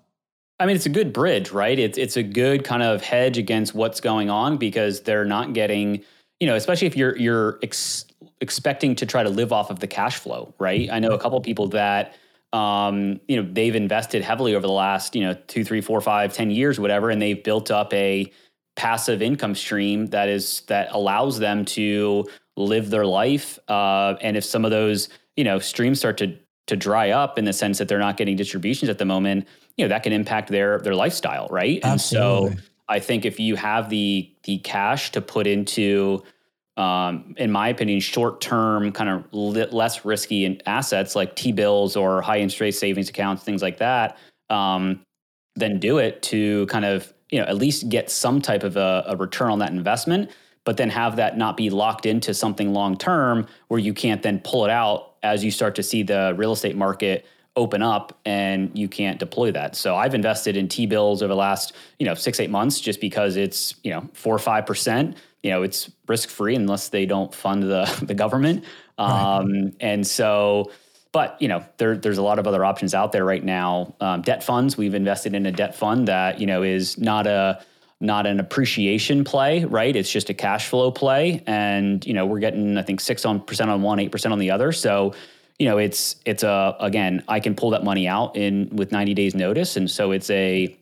I 0.58 0.64
mean, 0.64 0.76
it's 0.76 0.86
a 0.86 0.88
good 0.88 1.12
bridge, 1.12 1.50
right? 1.50 1.78
It's 1.78 1.98
it's 1.98 2.16
a 2.16 2.22
good 2.22 2.64
kind 2.64 2.82
of 2.82 3.02
hedge 3.02 3.36
against 3.36 3.74
what's 3.74 4.00
going 4.00 4.30
on 4.30 4.56
because 4.56 5.02
they're 5.02 5.26
not 5.26 5.52
getting, 5.52 6.02
you 6.40 6.46
know, 6.46 6.54
especially 6.54 6.86
if 6.86 6.96
you're 6.96 7.14
you're 7.18 7.58
ex- 7.62 8.06
expecting 8.40 8.94
to 8.94 9.04
try 9.04 9.22
to 9.22 9.28
live 9.28 9.52
off 9.52 9.68
of 9.68 9.80
the 9.80 9.86
cash 9.86 10.16
flow, 10.16 10.54
right? 10.58 10.88
I 10.90 11.00
know 11.00 11.10
a 11.10 11.18
couple 11.18 11.38
people 11.42 11.68
that 11.68 12.14
um, 12.54 13.20
you 13.28 13.36
know, 13.36 13.46
they've 13.52 13.76
invested 13.76 14.22
heavily 14.22 14.54
over 14.54 14.66
the 14.66 14.72
last, 14.72 15.14
you 15.14 15.20
know, 15.22 15.34
two, 15.48 15.64
three, 15.64 15.82
four, 15.82 16.00
five, 16.00 16.32
ten 16.32 16.50
years, 16.50 16.80
whatever, 16.80 17.10
and 17.10 17.20
they've 17.20 17.44
built 17.44 17.70
up 17.70 17.92
a 17.92 18.32
passive 18.78 19.20
income 19.20 19.56
stream 19.56 20.06
that 20.06 20.28
is 20.28 20.62
that 20.68 20.88
allows 20.92 21.40
them 21.40 21.64
to 21.64 22.24
live 22.56 22.90
their 22.90 23.04
life. 23.04 23.58
Uh, 23.66 24.14
and 24.20 24.36
if 24.36 24.44
some 24.44 24.64
of 24.64 24.70
those 24.70 25.08
you 25.36 25.42
know 25.42 25.58
streams 25.58 25.98
start 25.98 26.16
to 26.16 26.34
to 26.68 26.76
dry 26.76 27.10
up 27.10 27.38
in 27.38 27.44
the 27.44 27.52
sense 27.52 27.78
that 27.78 27.88
they're 27.88 27.98
not 27.98 28.16
getting 28.16 28.36
distributions 28.36 28.88
at 28.88 28.98
the 28.98 29.04
moment, 29.04 29.48
you 29.76 29.84
know 29.84 29.88
that 29.88 30.04
can 30.04 30.12
impact 30.12 30.48
their 30.48 30.78
their 30.78 30.94
lifestyle, 30.94 31.48
right? 31.50 31.80
Absolutely. 31.82 32.50
And 32.52 32.58
so 32.60 32.64
I 32.88 33.00
think 33.00 33.24
if 33.24 33.40
you 33.40 33.56
have 33.56 33.90
the 33.90 34.30
the 34.44 34.58
cash 34.58 35.10
to 35.10 35.20
put 35.20 35.48
into 35.48 36.22
um, 36.76 37.34
in 37.36 37.50
my 37.50 37.68
opinion, 37.70 37.98
short 37.98 38.40
term, 38.40 38.92
kind 38.92 39.10
of 39.10 39.24
less 39.32 40.04
risky 40.04 40.60
assets 40.66 41.16
like 41.16 41.34
T 41.34 41.50
bills 41.50 41.96
or 41.96 42.22
high 42.22 42.38
interest 42.38 42.60
rate 42.60 42.70
savings 42.76 43.08
accounts, 43.08 43.42
things 43.42 43.60
like 43.60 43.78
that, 43.78 44.16
um, 44.50 45.00
then 45.56 45.80
do 45.80 45.98
it 45.98 46.22
to 46.22 46.66
kind 46.66 46.84
of 46.84 47.12
you 47.30 47.38
know 47.38 47.46
at 47.46 47.56
least 47.56 47.88
get 47.88 48.10
some 48.10 48.40
type 48.40 48.62
of 48.62 48.76
a, 48.76 49.04
a 49.08 49.16
return 49.16 49.50
on 49.50 49.58
that 49.58 49.70
investment 49.70 50.30
but 50.64 50.76
then 50.76 50.90
have 50.90 51.16
that 51.16 51.38
not 51.38 51.56
be 51.56 51.70
locked 51.70 52.04
into 52.04 52.34
something 52.34 52.72
long 52.74 52.96
term 52.96 53.46
where 53.68 53.80
you 53.80 53.94
can't 53.94 54.22
then 54.22 54.38
pull 54.40 54.64
it 54.64 54.70
out 54.70 55.14
as 55.22 55.42
you 55.42 55.50
start 55.50 55.74
to 55.74 55.82
see 55.82 56.02
the 56.02 56.34
real 56.36 56.52
estate 56.52 56.76
market 56.76 57.24
open 57.56 57.82
up 57.82 58.18
and 58.24 58.70
you 58.78 58.88
can't 58.88 59.18
deploy 59.18 59.50
that. 59.50 59.74
So 59.74 59.96
I've 59.96 60.14
invested 60.14 60.56
in 60.56 60.68
T 60.68 60.86
bills 60.86 61.22
over 61.22 61.28
the 61.28 61.36
last, 61.36 61.72
you 61.98 62.06
know, 62.06 62.14
six, 62.14 62.38
eight 62.38 62.50
months 62.50 62.80
just 62.80 63.00
because 63.00 63.36
it's, 63.36 63.74
you 63.82 63.90
know, 63.90 64.08
four 64.14 64.34
or 64.34 64.38
five 64.38 64.64
percent. 64.64 65.16
You 65.42 65.50
know, 65.50 65.62
it's 65.62 65.90
risk 66.06 66.28
free 66.28 66.54
unless 66.54 66.88
they 66.88 67.06
don't 67.06 67.34
fund 67.34 67.62
the 67.64 67.84
the 68.06 68.14
government. 68.14 68.64
Right. 68.98 69.38
Um, 69.38 69.72
and 69.80 70.06
so 70.06 70.70
but 71.18 71.42
you 71.42 71.48
know, 71.48 71.64
there, 71.78 71.96
there's 71.96 72.18
a 72.18 72.22
lot 72.22 72.38
of 72.38 72.46
other 72.46 72.64
options 72.64 72.94
out 72.94 73.10
there 73.10 73.24
right 73.24 73.42
now. 73.42 73.92
Um, 73.98 74.22
debt 74.22 74.44
funds. 74.44 74.76
We've 74.76 74.94
invested 74.94 75.34
in 75.34 75.46
a 75.46 75.50
debt 75.50 75.74
fund 75.74 76.06
that 76.06 76.38
you 76.38 76.46
know 76.46 76.62
is 76.62 76.96
not 76.96 77.26
a 77.26 77.60
not 78.00 78.24
an 78.24 78.38
appreciation 78.38 79.24
play, 79.24 79.64
right? 79.64 79.96
It's 79.96 80.12
just 80.12 80.30
a 80.30 80.34
cash 80.34 80.68
flow 80.68 80.92
play, 80.92 81.42
and 81.44 82.06
you 82.06 82.14
know 82.14 82.24
we're 82.24 82.38
getting 82.38 82.78
I 82.78 82.82
think 82.82 83.00
six 83.00 83.24
on 83.24 83.40
percent 83.40 83.68
on 83.68 83.82
one, 83.82 83.98
eight 83.98 84.12
percent 84.12 84.32
on 84.32 84.38
the 84.38 84.52
other. 84.52 84.70
So 84.70 85.12
you 85.58 85.66
know 85.66 85.78
it's 85.78 86.14
it's 86.24 86.44
a 86.44 86.76
again 86.78 87.24
I 87.26 87.40
can 87.40 87.56
pull 87.56 87.70
that 87.70 87.82
money 87.82 88.06
out 88.06 88.36
in 88.36 88.68
with 88.70 88.92
90 88.92 89.14
days 89.14 89.34
notice, 89.34 89.76
and 89.76 89.90
so 89.90 90.12
it's 90.12 90.30
a 90.30 90.78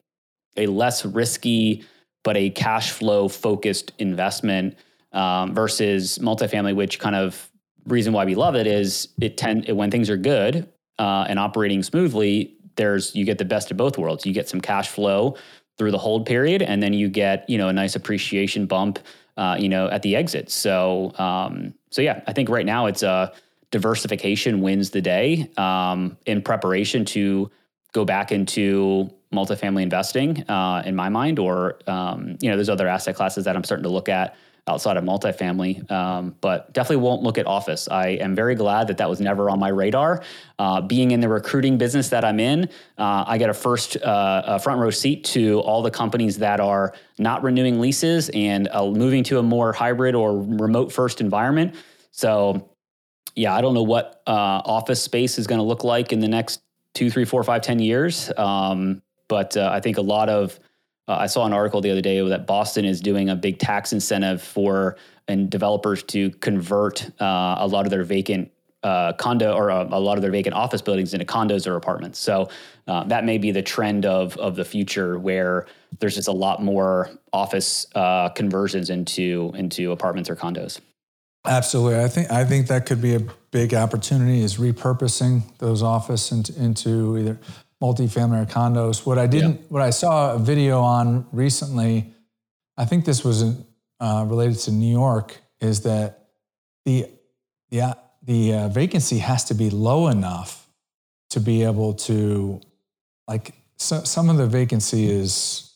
a 0.58 0.66
less 0.66 1.06
risky 1.06 1.82
but 2.24 2.36
a 2.36 2.50
cash 2.50 2.90
flow 2.90 3.26
focused 3.28 3.92
investment 3.98 4.76
um, 5.12 5.54
versus 5.54 6.18
multifamily, 6.18 6.76
which 6.76 6.98
kind 6.98 7.16
of 7.16 7.50
reason 7.86 8.12
why 8.12 8.24
we 8.24 8.34
love 8.34 8.56
it 8.56 8.66
is 8.66 9.08
it 9.20 9.36
tend 9.36 9.68
when 9.68 9.90
things 9.90 10.10
are 10.10 10.16
good 10.16 10.68
uh, 10.98 11.26
and 11.28 11.38
operating 11.38 11.82
smoothly. 11.82 12.54
There's 12.76 13.14
you 13.14 13.24
get 13.24 13.38
the 13.38 13.44
best 13.44 13.70
of 13.70 13.76
both 13.76 13.98
worlds. 13.98 14.26
You 14.26 14.32
get 14.32 14.48
some 14.48 14.60
cash 14.60 14.88
flow 14.88 15.36
through 15.78 15.90
the 15.90 15.98
hold 15.98 16.26
period, 16.26 16.62
and 16.62 16.82
then 16.82 16.92
you 16.92 17.08
get 17.08 17.48
you 17.48 17.58
know 17.58 17.68
a 17.68 17.72
nice 17.72 17.96
appreciation 17.96 18.66
bump, 18.66 18.98
uh, 19.36 19.56
you 19.58 19.68
know, 19.68 19.88
at 19.88 20.02
the 20.02 20.16
exit. 20.16 20.50
So 20.50 21.12
um, 21.18 21.74
so 21.90 22.02
yeah, 22.02 22.22
I 22.26 22.32
think 22.32 22.48
right 22.48 22.66
now 22.66 22.86
it's 22.86 23.02
a 23.02 23.08
uh, 23.08 23.34
diversification 23.70 24.60
wins 24.60 24.90
the 24.90 25.00
day 25.00 25.50
um, 25.56 26.16
in 26.26 26.40
preparation 26.42 27.04
to 27.04 27.50
go 27.92 28.04
back 28.04 28.30
into 28.30 29.10
multifamily 29.32 29.82
investing 29.82 30.48
uh, 30.48 30.82
in 30.84 30.94
my 30.94 31.08
mind, 31.08 31.38
or 31.38 31.78
um, 31.86 32.36
you 32.40 32.48
know, 32.48 32.56
there's 32.56 32.68
other 32.68 32.88
asset 32.88 33.16
classes 33.16 33.44
that 33.44 33.56
I'm 33.56 33.64
starting 33.64 33.84
to 33.84 33.90
look 33.90 34.08
at 34.08 34.36
outside 34.68 34.96
of 34.96 35.04
multifamily, 35.04 35.88
um, 35.90 36.34
but 36.40 36.72
definitely 36.72 37.04
won't 37.04 37.22
look 37.22 37.38
at 37.38 37.46
office. 37.46 37.88
I 37.88 38.08
am 38.08 38.34
very 38.34 38.54
glad 38.54 38.88
that 38.88 38.98
that 38.98 39.08
was 39.08 39.20
never 39.20 39.48
on 39.48 39.60
my 39.60 39.68
radar. 39.68 40.24
Uh, 40.58 40.80
being 40.80 41.12
in 41.12 41.20
the 41.20 41.28
recruiting 41.28 41.78
business 41.78 42.08
that 42.08 42.24
I'm 42.24 42.40
in, 42.40 42.64
uh, 42.98 43.24
I 43.26 43.38
get 43.38 43.48
a 43.48 43.54
first 43.54 43.96
uh, 44.02 44.42
a 44.46 44.58
front 44.58 44.80
row 44.80 44.90
seat 44.90 45.24
to 45.26 45.60
all 45.60 45.82
the 45.82 45.90
companies 45.90 46.38
that 46.38 46.58
are 46.58 46.94
not 47.18 47.44
renewing 47.44 47.80
leases 47.80 48.28
and 48.34 48.68
uh, 48.68 48.86
moving 48.86 49.22
to 49.24 49.38
a 49.38 49.42
more 49.42 49.72
hybrid 49.72 50.14
or 50.14 50.36
remote 50.36 50.90
first 50.90 51.20
environment. 51.20 51.76
So, 52.10 52.70
yeah, 53.36 53.54
I 53.54 53.60
don't 53.60 53.74
know 53.74 53.82
what 53.84 54.22
uh, 54.26 54.30
office 54.64 55.02
space 55.02 55.38
is 55.38 55.46
going 55.46 55.58
to 55.60 55.64
look 55.64 55.84
like 55.84 56.12
in 56.12 56.18
the 56.18 56.28
next 56.28 56.60
two, 56.94 57.10
three, 57.10 57.24
four, 57.24 57.44
five, 57.44 57.62
ten 57.62 57.78
years. 57.78 58.32
Um, 58.36 59.02
but 59.28 59.56
uh, 59.56 59.70
I 59.72 59.80
think 59.80 59.98
a 59.98 60.02
lot 60.02 60.28
of 60.28 60.58
uh, 61.08 61.16
I 61.20 61.26
saw 61.26 61.46
an 61.46 61.52
article 61.52 61.80
the 61.80 61.90
other 61.90 62.00
day 62.00 62.26
that 62.28 62.46
Boston 62.46 62.84
is 62.84 63.00
doing 63.00 63.28
a 63.28 63.36
big 63.36 63.58
tax 63.58 63.92
incentive 63.92 64.42
for 64.42 64.96
and 65.28 65.50
developers 65.50 66.02
to 66.04 66.30
convert 66.30 67.04
uh, 67.20 67.56
a 67.58 67.66
lot 67.66 67.84
of 67.86 67.90
their 67.90 68.04
vacant 68.04 68.50
uh, 68.82 69.12
condo 69.14 69.52
or 69.52 69.70
a, 69.70 69.82
a, 69.90 69.98
lot 69.98 70.16
of 70.16 70.22
their 70.22 70.30
vacant 70.30 70.54
office 70.54 70.80
buildings 70.80 71.12
into 71.12 71.26
condos 71.26 71.66
or 71.66 71.74
apartments. 71.74 72.20
So 72.20 72.48
uh, 72.86 73.02
that 73.04 73.24
may 73.24 73.36
be 73.36 73.50
the 73.50 73.62
trend 73.62 74.06
of 74.06 74.36
of 74.36 74.54
the 74.54 74.64
future, 74.64 75.18
where 75.18 75.66
there's 75.98 76.14
just 76.14 76.28
a 76.28 76.32
lot 76.32 76.62
more 76.62 77.10
office 77.32 77.86
uh, 77.94 78.28
conversions 78.28 78.90
into 78.90 79.52
into 79.56 79.90
apartments 79.90 80.30
or 80.30 80.36
condos. 80.36 80.80
Absolutely, 81.44 82.02
I 82.02 82.08
think 82.08 82.30
I 82.30 82.44
think 82.44 82.68
that 82.68 82.86
could 82.86 83.02
be 83.02 83.14
a 83.16 83.22
big 83.50 83.74
opportunity 83.74 84.42
is 84.42 84.56
repurposing 84.56 85.42
those 85.58 85.82
office 85.82 86.30
into, 86.30 86.54
into 86.62 87.18
either 87.18 87.38
multifamily 87.82 88.42
or 88.42 88.46
condos. 88.46 89.04
What 89.06 89.18
I 89.18 89.26
didn't, 89.26 89.56
yeah. 89.60 89.66
what 89.68 89.82
I 89.82 89.90
saw 89.90 90.34
a 90.34 90.38
video 90.38 90.80
on 90.80 91.26
recently, 91.32 92.14
I 92.76 92.84
think 92.84 93.04
this 93.04 93.24
was 93.24 93.44
uh, 94.00 94.24
related 94.28 94.58
to 94.60 94.72
New 94.72 94.90
York, 94.90 95.36
is 95.60 95.82
that 95.82 96.28
the 96.84 97.06
the 97.70 97.96
the 98.22 98.54
uh, 98.54 98.68
vacancy 98.68 99.18
has 99.18 99.44
to 99.44 99.54
be 99.54 99.70
low 99.70 100.08
enough 100.08 100.68
to 101.30 101.40
be 101.40 101.64
able 101.64 101.94
to, 101.94 102.60
like, 103.28 103.54
so, 103.76 104.04
some 104.04 104.30
of 104.30 104.36
the 104.36 104.46
vacancy 104.46 105.08
is, 105.10 105.72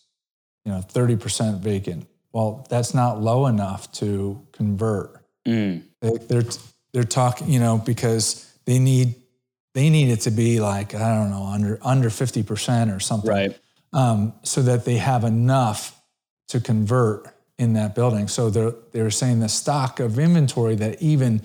you 0.64 0.72
know, 0.72 0.80
thirty 0.80 1.16
percent 1.16 1.62
vacant. 1.62 2.06
Well, 2.32 2.66
that's 2.70 2.94
not 2.94 3.20
low 3.20 3.46
enough 3.46 3.90
to 3.92 4.46
convert. 4.52 5.20
Mm. 5.46 5.82
They, 6.00 6.16
they're 6.28 6.44
they're 6.92 7.04
talking, 7.04 7.50
you 7.50 7.60
know, 7.60 7.78
because 7.78 8.46
they 8.64 8.78
need 8.78 9.14
they 9.74 9.90
need 9.90 10.10
it 10.10 10.20
to 10.22 10.30
be 10.30 10.60
like 10.60 10.94
I 10.94 11.14
don't 11.14 11.30
know 11.30 11.44
under 11.44 11.78
under 11.82 12.10
fifty 12.10 12.42
percent 12.42 12.90
or 12.90 13.00
something, 13.00 13.30
right? 13.30 13.58
Um, 13.92 14.34
so 14.42 14.62
that 14.62 14.84
they 14.84 14.96
have 14.96 15.24
enough 15.24 16.00
to 16.48 16.60
convert 16.60 17.26
in 17.58 17.74
that 17.74 17.94
building. 17.94 18.28
So 18.28 18.50
they're 18.50 18.74
they're 18.92 19.10
saying 19.10 19.40
the 19.40 19.48
stock 19.48 20.00
of 20.00 20.18
inventory 20.18 20.74
that 20.76 21.00
even 21.02 21.42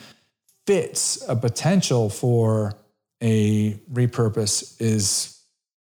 fits 0.66 1.24
a 1.28 1.36
potential 1.36 2.10
for 2.10 2.76
a 3.22 3.74
repurpose 3.92 4.80
is 4.82 5.40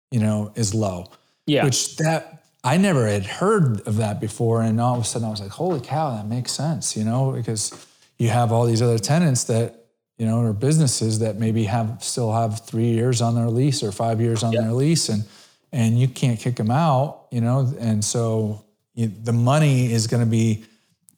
you 0.09 0.19
know 0.19 0.51
is 0.55 0.73
low. 0.73 1.11
Yeah, 1.45 1.63
which 1.65 1.97
that 1.97 2.41
I 2.63 2.77
never 2.77 3.07
had 3.07 3.25
heard 3.25 3.81
of 3.87 3.97
that 3.97 4.19
before, 4.19 4.61
and 4.61 4.79
all 4.79 4.95
of 4.95 5.01
a 5.01 5.03
sudden 5.03 5.27
I 5.27 5.31
was 5.31 5.41
like, 5.41 5.51
holy 5.51 5.79
cow, 5.79 6.15
that 6.15 6.27
makes 6.27 6.51
sense, 6.51 6.95
you 6.95 7.03
know, 7.03 7.31
because 7.31 7.73
you 8.19 8.29
have 8.29 8.51
all 8.51 8.65
these 8.65 8.81
other 8.81 8.99
tenants 8.99 9.45
that 9.45 9.80
you 10.21 10.27
know, 10.27 10.39
or 10.39 10.53
businesses 10.53 11.17
that 11.17 11.37
maybe 11.37 11.63
have 11.63 11.97
still 12.03 12.31
have 12.31 12.59
three 12.59 12.91
years 12.91 13.23
on 13.23 13.33
their 13.33 13.49
lease 13.49 13.81
or 13.81 13.91
five 13.91 14.21
years 14.21 14.43
on 14.43 14.53
their 14.53 14.71
lease, 14.71 15.09
and 15.09 15.23
and 15.71 15.99
you 15.99 16.07
can't 16.07 16.39
kick 16.39 16.57
them 16.57 16.69
out, 16.69 17.25
you 17.31 17.41
know, 17.41 17.73
and 17.79 18.05
so 18.05 18.63
you, 18.93 19.07
the 19.07 19.33
money 19.33 19.91
is 19.91 20.05
going 20.05 20.23
to 20.23 20.29
be 20.29 20.63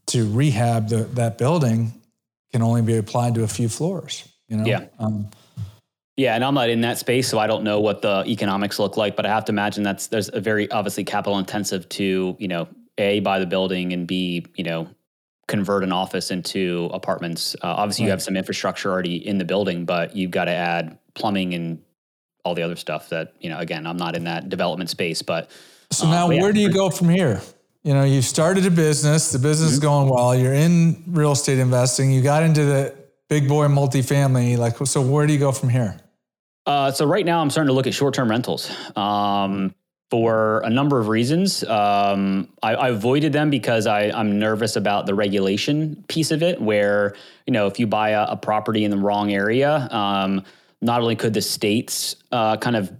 to 0.06 0.32
rehab 0.32 0.88
the, 0.88 1.04
that 1.16 1.38
building 1.38 1.91
can 2.54 2.62
only 2.62 2.82
be 2.82 2.95
applied 2.95 3.36
to 3.36 3.43
a 3.43 3.47
few 3.47 3.68
floors, 3.68 4.26
you 4.47 4.56
know. 4.56 4.64
Yeah. 4.64 4.86
Um, 4.99 5.28
yeah, 6.16 6.36
and 6.36 6.45
I'm 6.45 6.54
not 6.54 6.70
in 6.70 6.80
that 6.82 6.97
space, 6.97 7.28
so 7.28 7.39
I 7.39 7.47
don't 7.47 7.66
know 7.66 7.82
what 7.82 8.01
the 8.01 8.24
economics 8.26 8.80
look 8.80 8.95
like. 8.95 9.18
But 9.18 9.26
I 9.26 9.30
have 9.30 9.43
to 9.45 9.51
imagine 9.51 9.84
that's 9.84 10.08
there's 10.08 10.30
a 10.32 10.39
very 10.39 10.72
obviously 10.72 11.04
capital 11.04 11.38
intensive 11.39 11.89
to 11.89 12.38
you 12.39 12.47
know 12.47 12.70
a 12.97 13.20
buy 13.20 13.39
the 13.39 13.47
building 13.47 13.91
and 13.91 14.08
b 14.08 14.45
you 14.56 14.64
know 14.64 14.88
convert 15.47 15.83
an 15.83 15.91
office 15.91 16.31
into 16.31 16.89
apartments. 16.93 17.55
Uh, 17.55 17.67
obviously, 17.67 18.03
right. 18.03 18.07
you 18.07 18.11
have 18.11 18.21
some 18.21 18.37
infrastructure 18.37 18.91
already 18.91 19.25
in 19.27 19.37
the 19.37 19.45
building, 19.45 19.85
but 19.85 20.15
you've 20.15 20.31
got 20.31 20.45
to 20.45 20.51
add 20.51 20.97
plumbing 21.15 21.53
and 21.53 21.81
all 22.45 22.55
the 22.55 22.61
other 22.61 22.75
stuff 22.75 23.09
that 23.09 23.33
you 23.39 23.49
know. 23.49 23.59
Again, 23.59 23.85
I'm 23.85 23.97
not 23.97 24.15
in 24.15 24.23
that 24.25 24.49
development 24.49 24.89
space, 24.89 25.21
but 25.21 25.51
so 25.91 26.07
now 26.07 26.29
um, 26.29 26.37
where 26.37 26.53
do 26.53 26.59
you 26.59 26.71
go 26.71 26.89
from 26.89 27.09
here? 27.09 27.41
You 27.83 27.93
know, 27.93 28.03
you 28.03 28.21
started 28.21 28.65
a 28.65 28.71
business. 28.71 29.31
The 29.31 29.39
business 29.39 29.69
mm-hmm. 29.69 29.73
is 29.73 29.79
going 29.79 30.09
well. 30.09 30.33
You're 30.33 30.53
in 30.53 31.03
real 31.07 31.33
estate 31.33 31.59
investing. 31.59 32.11
You 32.11 32.21
got 32.21 32.43
into 32.43 32.63
the 32.63 32.95
big 33.27 33.47
boy 33.49 33.67
multifamily. 33.67 34.57
Like, 34.57 34.77
so 34.87 35.01
where 35.01 35.27
do 35.27 35.33
you 35.33 35.39
go 35.39 35.51
from 35.51 35.69
here? 35.69 35.99
Uh, 36.65 36.91
so 36.91 37.05
right 37.05 37.25
now, 37.25 37.41
I'm 37.41 37.49
starting 37.49 37.67
to 37.67 37.73
look 37.73 37.87
at 37.87 37.93
short-term 37.93 38.29
rentals. 38.29 38.71
Um, 38.95 39.75
for 40.14 40.59
a 40.59 40.70
number 40.70 40.99
of 40.99 41.07
reasons. 41.07 41.64
Um, 41.64 42.47
I, 42.61 42.76
I, 42.76 42.89
avoided 42.89 43.34
them 43.34 43.49
because 43.49 43.88
I, 43.88 44.11
am 44.14 44.38
nervous 44.38 44.76
about 44.76 45.07
the 45.07 45.16
regulation 45.16 46.05
piece 46.07 46.30
of 46.30 46.43
it, 46.43 46.61
where 46.61 47.16
you 47.47 47.53
know 47.53 47.66
if 47.66 47.80
you 47.80 47.88
buy 47.88 48.09
a, 48.09 48.26
a 48.26 48.38
property 48.38 48.84
in 48.84 48.91
the 48.91 48.97
wrong 48.97 49.34
area, 49.34 49.89
um, 49.89 50.43
not 50.82 51.01
only 51.01 51.16
could 51.16 51.34
the 51.34 51.41
states 51.41 52.18
uh, 52.32 52.57
kind 52.57 52.76
of 52.76 52.95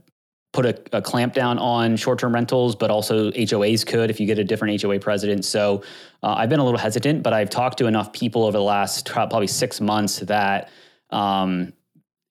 put 0.54 0.66
a, 0.66 0.82
a, 0.92 1.04
clamp 1.04 1.36
down 1.36 1.60
on 1.60 1.98
short-term 1.98 2.34
rentals, 2.34 2.76
but 2.76 2.90
also 2.90 3.30
HOAs 3.30 3.86
could 3.86 4.10
if 4.10 4.20
you 4.20 4.26
get 4.26 4.40
a 4.40 4.44
different 4.44 4.82
HOA 4.82 4.98
president. 4.98 5.46
So 5.46 5.84
uh, 6.24 6.34
I've 6.34 6.50
been 6.50 6.62
a 6.62 6.66
little 6.66 6.80
hesitant, 6.80 7.22
but 7.22 7.32
I've 7.32 7.52
talked 7.52 7.78
to 7.78 7.86
enough 7.86 8.12
people 8.12 8.44
over 8.44 8.58
the 8.58 8.64
last 8.64 9.06
probably 9.06 9.46
six 9.46 9.80
months 9.80 10.18
that. 10.22 10.72
Um, 11.12 11.74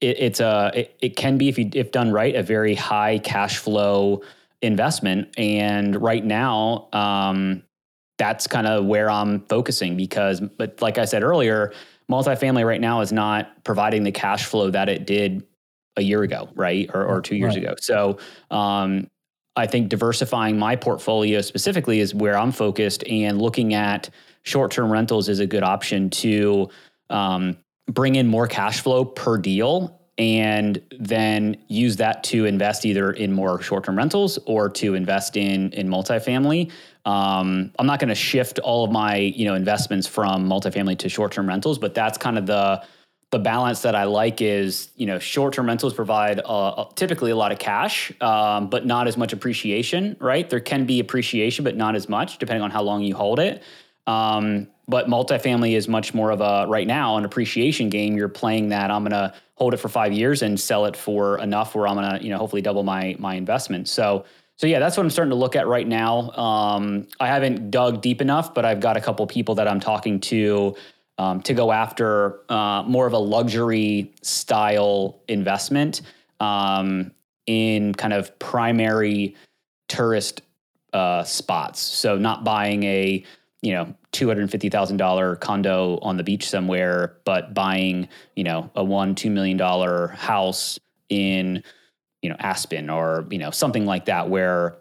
it, 0.01 0.19
it's 0.19 0.41
a 0.41 0.73
it, 0.75 0.97
it, 1.01 1.17
can 1.17 1.39
be 1.39 1.49
if 1.49 1.57
you 1.57 1.71
if 1.73 1.93
done 1.93 2.11
right 2.11 2.35
a 2.35 2.43
very 2.43 2.75
high 2.75 3.19
cash 3.19 3.59
flow 3.59 4.23
investment. 4.63 5.29
And 5.37 6.01
right 6.01 6.25
now, 6.25 6.89
um, 6.93 7.63
that's 8.19 8.47
kind 8.47 8.67
of 8.67 8.87
where 8.87 9.11
I'm 9.11 9.41
focusing 9.47 9.97
because, 9.97 10.41
but 10.41 10.81
like 10.81 10.99
I 10.99 11.05
said 11.05 11.23
earlier, 11.23 11.73
multifamily 12.11 12.65
right 12.65 12.81
now 12.81 13.01
is 13.01 13.13
not 13.13 13.65
providing 13.65 14.05
the 14.05 14.13
cash 14.13 14.45
flow 14.45 14.71
that 14.71 14.89
it 14.89 15.07
did 15.07 15.45
a 15.97 16.03
year 16.03 16.23
ago, 16.23 16.49
right? 16.55 16.89
Or, 16.95 17.05
or 17.05 17.21
two 17.21 17.37
years 17.37 17.55
right. 17.55 17.65
ago. 17.65 17.75
So, 17.79 18.19
um, 18.51 19.09
I 19.55 19.67
think 19.67 19.91
diversifying 19.91 20.59
my 20.59 20.77
portfolio 20.77 21.43
specifically 21.43 22.01
is 22.01 22.15
where 22.15 22.39
I'm 22.39 22.53
focused, 22.53 23.05
and 23.07 23.41
looking 23.41 23.75
at 23.75 24.09
short 24.45 24.71
term 24.71 24.91
rentals 24.91 25.29
is 25.29 25.41
a 25.41 25.47
good 25.47 25.63
option 25.63 26.09
to 26.09 26.71
um, 27.11 27.59
bring 27.87 28.15
in 28.15 28.27
more 28.27 28.47
cash 28.47 28.81
flow 28.81 29.05
per 29.05 29.37
deal 29.37 30.02
and 30.19 30.81
then 30.99 31.57
use 31.69 31.97
that 31.97 32.23
to 32.25 32.45
invest 32.45 32.85
either 32.85 33.13
in 33.13 33.33
more 33.33 33.63
short-term 33.63 33.97
rentals 33.97 34.39
or 34.47 34.69
to 34.69 34.95
invest 34.95 35.37
in 35.37 35.73
in 35.73 35.89
multifamily. 35.89 36.71
Um, 37.05 37.73
I'm 37.79 37.87
not 37.87 37.99
going 37.99 38.11
to 38.11 38.15
shift 38.15 38.59
all 38.61 38.85
of 38.85 38.91
my 38.91 39.17
you 39.17 39.45
know 39.45 39.55
investments 39.55 40.07
from 40.07 40.49
multifamily 40.49 40.99
to 40.99 41.09
short-term 41.09 41.49
rentals, 41.49 41.79
but 41.79 41.95
that's 41.95 42.19
kind 42.19 42.39
of 42.39 42.47
the 42.47 42.83
the 43.31 43.39
balance 43.39 43.81
that 43.81 43.95
I 43.95 44.05
like 44.05 44.43
is 44.43 44.91
you 44.97 45.07
know 45.07 45.19
short-term 45.19 45.67
rentals 45.67 45.95
provide 45.95 46.41
uh, 46.45 46.85
typically 46.95 47.31
a 47.31 47.37
lot 47.37 47.51
of 47.51 47.59
cash, 47.59 48.13
um, 48.21 48.69
but 48.69 48.85
not 48.85 49.09
as 49.09 49.17
much 49.17 49.33
appreciation. 49.33 50.17
Right? 50.21 50.49
There 50.49 50.61
can 50.61 50.85
be 50.85 51.01
appreciation, 51.01 51.65
but 51.65 51.77
not 51.77 51.97
as 51.97 52.09
much 52.09 52.39
depending 52.39 52.63
on 52.63 52.71
how 52.71 52.83
long 52.83 53.03
you 53.03 53.15
hold 53.15 53.41
it. 53.41 53.63
Um, 54.07 54.69
but 54.89 55.07
multifamily 55.07 55.77
is 55.77 55.89
much 55.89 56.13
more 56.13 56.31
of 56.31 56.41
a 56.41 56.67
right 56.69 56.87
now 56.87 57.17
an 57.17 57.25
appreciation 57.25 57.89
game. 57.89 58.17
You're 58.17 58.29
playing 58.29 58.69
that. 58.71 58.91
I'm 58.91 59.03
going 59.03 59.13
to 59.13 59.33
hold 59.55 59.75
it 59.75 59.77
for 59.79 59.89
five 59.89 60.13
years 60.13 60.43
and 60.43 60.59
sell 60.59 60.87
it 60.87 60.97
for 60.97 61.39
enough 61.39 61.75
where 61.75 61.87
I'm 61.87 61.95
going 61.95 62.19
to 62.19 62.25
you 62.25 62.31
know 62.31 62.39
hopefully 62.39 62.63
double 62.63 62.83
my 62.83 63.17
my 63.19 63.35
investment. 63.35 63.89
So 63.89 64.25
so 64.57 64.67
yeah, 64.67 64.79
that's 64.79 64.97
what 64.97 65.03
I'm 65.03 65.11
starting 65.11 65.31
to 65.31 65.37
look 65.37 65.57
at 65.57 65.67
right 65.67 65.87
now. 65.87 66.31
Um, 66.33 67.09
I 67.19 67.27
haven't 67.27 67.71
dug 67.71 68.01
deep 68.01 68.21
enough, 68.21 68.55
but 68.55 68.65
I've 68.65 68.81
got 68.81 68.97
a 68.97 69.01
couple 69.01 69.27
people 69.27 69.55
that 69.57 69.67
I'm 69.67 69.81
talking 69.81 70.21
to 70.21 70.77
um, 71.19 71.43
to 71.43 71.55
go 71.55 71.73
after 71.73 72.41
uh, 72.49 72.83
more 72.85 73.07
of 73.07 73.13
a 73.13 73.19
luxury 73.19 74.13
style 74.23 75.21
investment 75.29 76.03
um, 76.41 77.13
in 77.47 77.95
kind 77.95 78.13
of 78.13 78.39
primary 78.39 79.37
tourist 79.89 80.43
uh, 80.93 81.25
spots. 81.25 81.81
So 81.81 82.17
not 82.17 82.45
buying 82.45 82.85
a 82.85 83.25
you 83.63 83.73
know 83.73 83.95
$250,000 84.13 85.41
condo 85.41 85.99
on 86.03 86.17
the 86.17 86.23
beach 86.23 86.49
somewhere, 86.49 87.17
but 87.25 87.55
buying, 87.55 88.09
you 88.37 88.45
know, 88.45 88.71
a 88.75 88.85
one, 88.85 89.15
$2 89.15 89.31
million 89.31 89.59
house 89.59 90.79
in, 91.09 91.63
you 92.21 92.29
know, 92.29 92.37
Aspen 92.39 92.91
or, 92.91 93.27
you 93.31 93.39
know, 93.39 93.51
something 93.51 93.87
like 93.87 94.05
that, 94.05 94.29
where 94.29 94.77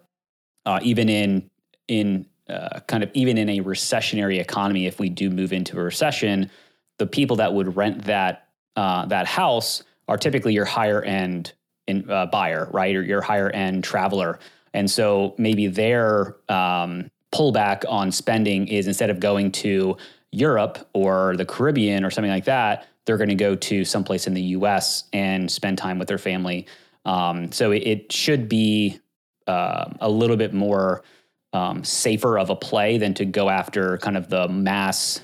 uh, 0.65 0.79
even 0.83 1.09
in, 1.09 1.49
in 1.87 2.25
uh, 2.49 2.81
kind 2.81 3.03
of 3.03 3.11
even 3.13 3.37
in 3.37 3.49
a 3.49 3.61
recessionary 3.61 4.39
economy, 4.39 4.85
if 4.85 4.99
we 4.99 5.09
do 5.09 5.29
move 5.29 5.53
into 5.53 5.79
a 5.79 5.83
recession, 5.83 6.51
the 6.97 7.07
people 7.07 7.37
that 7.37 7.53
would 7.53 7.75
rent 7.75 8.03
that, 8.03 8.49
uh, 8.75 9.05
that 9.05 9.25
house 9.25 9.83
are 10.07 10.17
typically 10.17 10.53
your 10.53 10.65
higher 10.65 11.01
end 11.01 11.53
in, 11.87 12.09
uh, 12.09 12.25
buyer, 12.25 12.69
right? 12.73 12.95
Or 12.95 13.01
your 13.01 13.21
higher 13.21 13.49
end 13.49 13.85
traveler. 13.85 14.39
And 14.73 14.91
so 14.91 15.35
maybe 15.37 15.67
their, 15.67 16.35
um, 16.49 17.09
pullback 17.33 17.83
on 17.87 18.11
spending 18.11 18.67
is 18.67 18.87
instead 18.87 19.09
of 19.09 19.19
going 19.19 19.51
to 19.51 19.97
Europe 20.31 20.87
or 20.93 21.35
the 21.37 21.45
Caribbean 21.45 22.03
or 22.03 22.11
something 22.11 22.31
like 22.31 22.45
that, 22.45 22.87
they're 23.05 23.17
going 23.17 23.29
to 23.29 23.35
go 23.35 23.55
to 23.55 23.83
someplace 23.83 24.27
in 24.27 24.33
the 24.33 24.41
U.S. 24.41 25.05
and 25.13 25.51
spend 25.51 25.77
time 25.77 25.99
with 25.99 26.07
their 26.07 26.17
family. 26.17 26.67
Um, 27.05 27.51
so 27.51 27.71
it, 27.71 27.79
it, 27.79 28.11
should 28.11 28.47
be 28.47 28.99
uh, 29.47 29.85
a 29.99 30.09
little 30.09 30.37
bit 30.37 30.53
more 30.53 31.03
um, 31.51 31.83
safer 31.83 32.37
of 32.37 32.49
a 32.49 32.55
play 32.55 32.97
than 32.97 33.13
to 33.15 33.25
go 33.25 33.49
after 33.49 33.97
kind 33.97 34.15
of 34.15 34.29
the 34.29 34.47
mass 34.47 35.21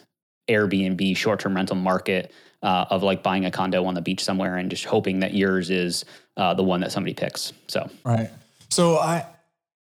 Airbnb 0.49 1.15
short-term 1.15 1.55
rental 1.55 1.75
market 1.75 2.31
uh, 2.63 2.85
of 2.89 3.03
like 3.03 3.21
buying 3.21 3.45
a 3.45 3.51
condo 3.51 3.85
on 3.85 3.93
the 3.93 4.01
beach 4.01 4.23
somewhere 4.23 4.57
and 4.57 4.71
just 4.71 4.85
hoping 4.85 5.19
that 5.19 5.35
yours 5.35 5.69
is 5.69 6.03
uh, 6.37 6.53
the 6.53 6.63
one 6.63 6.79
that 6.81 6.91
somebody 6.91 7.13
picks. 7.13 7.53
So 7.67 7.89
right. 8.03 8.31
So 8.69 8.97
I, 8.97 9.25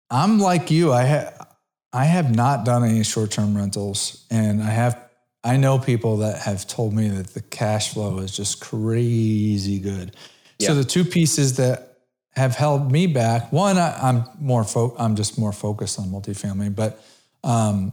I'm 0.09 0.39
like 0.39 0.72
you. 0.72 0.93
I 0.93 1.03
have 1.03 1.51
I 1.94 2.06
have 2.06 2.34
not 2.34 2.64
done 2.64 2.84
any 2.84 3.04
short-term 3.04 3.56
rentals, 3.56 4.26
and 4.30 4.62
I 4.62 4.70
have 4.70 5.10
I 5.44 5.58
know 5.58 5.80
people 5.80 6.18
that 6.18 6.39
have 6.39 6.68
told 6.68 6.94
me 6.94 7.08
that 7.10 7.28
the 7.28 7.42
cash 7.42 7.94
flow 7.94 8.20
is 8.20 8.36
just 8.36 8.62
crazy 8.62 9.80
good. 9.80 10.16
Yeah. 10.60 10.68
So 10.68 10.76
the 10.76 10.84
two 10.84 11.04
pieces 11.04 11.58
that 11.58 11.98
have 12.36 12.56
held 12.56 12.92
me 12.92 13.08
back, 13.08 13.52
one, 13.52 13.78
I, 13.78 14.10
am 14.10 14.24
more 14.39 14.64
fo- 14.64 14.96
I'm 14.98 15.16
just 15.16 15.39
more 15.39 15.52
focused 15.52 16.00
on 16.00 16.06
multifamily, 16.06 16.76
but 16.76 17.04
um, 17.44 17.92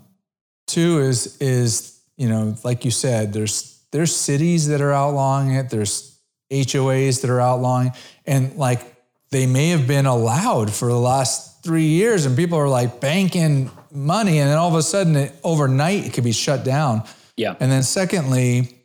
two 0.67 1.01
is 1.01 1.39
is 1.41 1.99
you 2.17 2.29
know 2.29 2.55
like 2.65 2.85
you 2.85 2.91
said, 2.91 3.33
there's 3.33 3.83
there's 3.91 4.15
cities 4.15 4.69
that 4.69 4.81
are 4.81 4.93
outlawing 4.93 5.53
it, 5.53 5.71
there's 5.71 6.19
HOAs 6.51 7.23
that 7.23 7.31
are 7.31 7.41
outlawing, 7.41 7.93
and 8.27 8.55
like 8.57 8.81
they 9.31 9.47
may 9.47 9.71
have 9.71 9.87
been 9.87 10.07
allowed 10.07 10.73
for 10.73 10.89
the 10.89 10.99
last 10.99 11.65
three 11.65 11.87
years, 11.87 12.27
and 12.27 12.37
people 12.37 12.59
are 12.59 12.69
like 12.69 13.01
banking 13.01 13.71
money, 13.93 14.39
and 14.39 14.51
then 14.51 14.59
all 14.59 14.69
of 14.69 14.75
a 14.75 14.83
sudden, 14.83 15.17
it, 15.17 15.35
overnight, 15.43 16.07
it 16.07 16.13
could 16.13 16.25
be 16.25 16.33
shut 16.33 16.65
down. 16.65 17.03
Yeah. 17.37 17.55
And 17.61 17.71
then 17.71 17.83
secondly, 17.83 18.79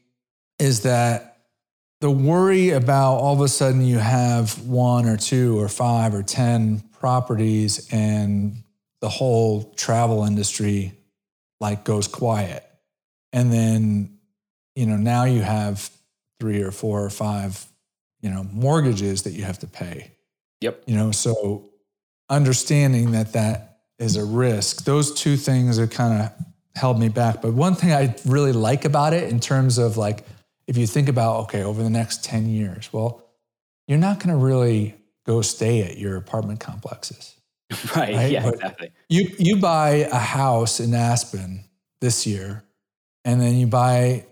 is 0.59 0.81
that 0.81 1.33
the 2.01 2.11
worry 2.11 2.71
about 2.71 3.15
all 3.15 3.33
of 3.33 3.41
a 3.41 3.47
sudden 3.47 3.81
you 3.81 3.97
have 3.97 4.61
one 4.67 5.07
or 5.07 5.15
two 5.17 5.59
or 5.59 5.69
five 5.69 6.13
or 6.13 6.21
10 6.21 6.83
properties 6.99 7.87
and 7.91 8.61
the 8.99 9.09
whole 9.09 9.63
travel 9.75 10.25
industry 10.25 10.93
like 11.59 11.83
goes 11.85 12.07
quiet. 12.07 12.63
And 13.31 13.51
then, 13.51 14.17
you 14.75 14.85
know, 14.85 14.97
now 14.97 15.23
you 15.23 15.41
have 15.41 15.89
three 16.39 16.61
or 16.61 16.71
four 16.71 17.03
or 17.03 17.09
five, 17.09 17.65
you 18.21 18.29
know, 18.29 18.43
mortgages 18.51 19.23
that 19.23 19.31
you 19.31 19.43
have 19.43 19.59
to 19.59 19.67
pay. 19.67 20.11
Yep. 20.61 20.83
You 20.85 20.95
know, 20.95 21.11
so 21.11 21.69
understanding 22.29 23.11
that 23.11 23.33
that 23.33 23.72
is 24.03 24.15
a 24.15 24.25
risk, 24.25 24.83
those 24.83 25.13
two 25.13 25.37
things 25.37 25.77
have 25.77 25.89
kind 25.89 26.21
of 26.21 26.31
held 26.75 26.99
me 26.99 27.09
back. 27.09 27.41
But 27.41 27.53
one 27.53 27.75
thing 27.75 27.91
I 27.91 28.15
really 28.25 28.51
like 28.51 28.85
about 28.85 29.13
it 29.13 29.29
in 29.29 29.39
terms 29.39 29.77
of 29.77 29.97
like, 29.97 30.25
if 30.67 30.77
you 30.77 30.87
think 30.87 31.09
about, 31.09 31.41
okay, 31.43 31.63
over 31.63 31.83
the 31.83 31.89
next 31.89 32.23
10 32.23 32.47
years, 32.47 32.91
well, 32.91 33.23
you're 33.87 33.99
not 33.99 34.19
going 34.19 34.29
to 34.29 34.43
really 34.43 34.95
go 35.25 35.41
stay 35.41 35.83
at 35.83 35.97
your 35.97 36.17
apartment 36.17 36.59
complexes. 36.59 37.35
Right. 37.95 38.13
right? 38.13 38.31
Yeah, 38.31 38.43
but 38.43 38.53
exactly. 38.55 38.91
You, 39.09 39.31
you 39.39 39.57
buy 39.57 40.07
a 40.11 40.19
house 40.19 40.79
in 40.79 40.93
Aspen 40.93 41.63
this 42.01 42.27
year, 42.27 42.63
and 43.25 43.41
then 43.41 43.55
you 43.55 43.65
buy, 43.65 44.25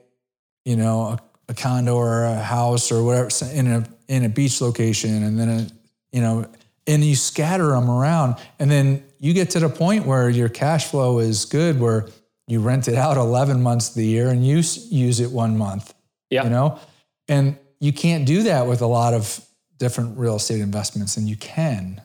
you 0.64 0.76
know, 0.76 1.02
a, 1.02 1.20
a 1.50 1.54
condo 1.56 1.96
or 1.96 2.24
a 2.24 2.36
house 2.36 2.92
or 2.92 3.04
whatever 3.04 3.30
in 3.52 3.68
a, 3.68 3.88
in 4.08 4.26
a 4.26 4.30
beach 4.30 4.62
location, 4.62 5.24
and 5.24 5.40
then, 5.40 5.50
a, 5.50 5.68
you 6.12 6.22
know, 6.22 6.46
and 6.86 7.04
you 7.04 7.16
scatter 7.16 7.70
them 7.70 7.90
around. 7.90 8.36
And 8.60 8.70
then 8.70 9.04
you 9.22 9.34
get 9.34 9.52
to 9.52 9.60
the 9.60 9.70
point 9.70 10.08
where 10.08 10.30
your 10.30 10.50
cash 10.50 10.88
flow 10.88 11.20
is 11.20 11.46
good, 11.46 11.80
where 11.80 12.08
you 12.48 12.60
rent 12.60 12.88
it 12.88 12.96
out 12.96 13.18
11 13.18 13.62
months 13.62 13.90
of 13.90 13.96
the 13.96 14.06
year 14.06 14.30
and 14.30 14.46
you 14.46 14.56
use 14.56 15.20
it 15.20 15.32
one 15.32 15.56
month. 15.58 15.94
Yeah. 16.32 16.44
You 16.44 16.50
know, 16.50 16.80
and 17.28 17.56
you 17.80 17.94
can't 17.94 18.26
do 18.26 18.44
that 18.44 18.66
with 18.66 18.82
a 18.82 18.88
lot 18.88 19.14
of 19.14 19.46
different 19.78 20.18
real 20.18 20.38
estate 20.38 20.60
investments, 20.60 21.18
and 21.18 21.30
you 21.30 21.36
can, 21.36 22.02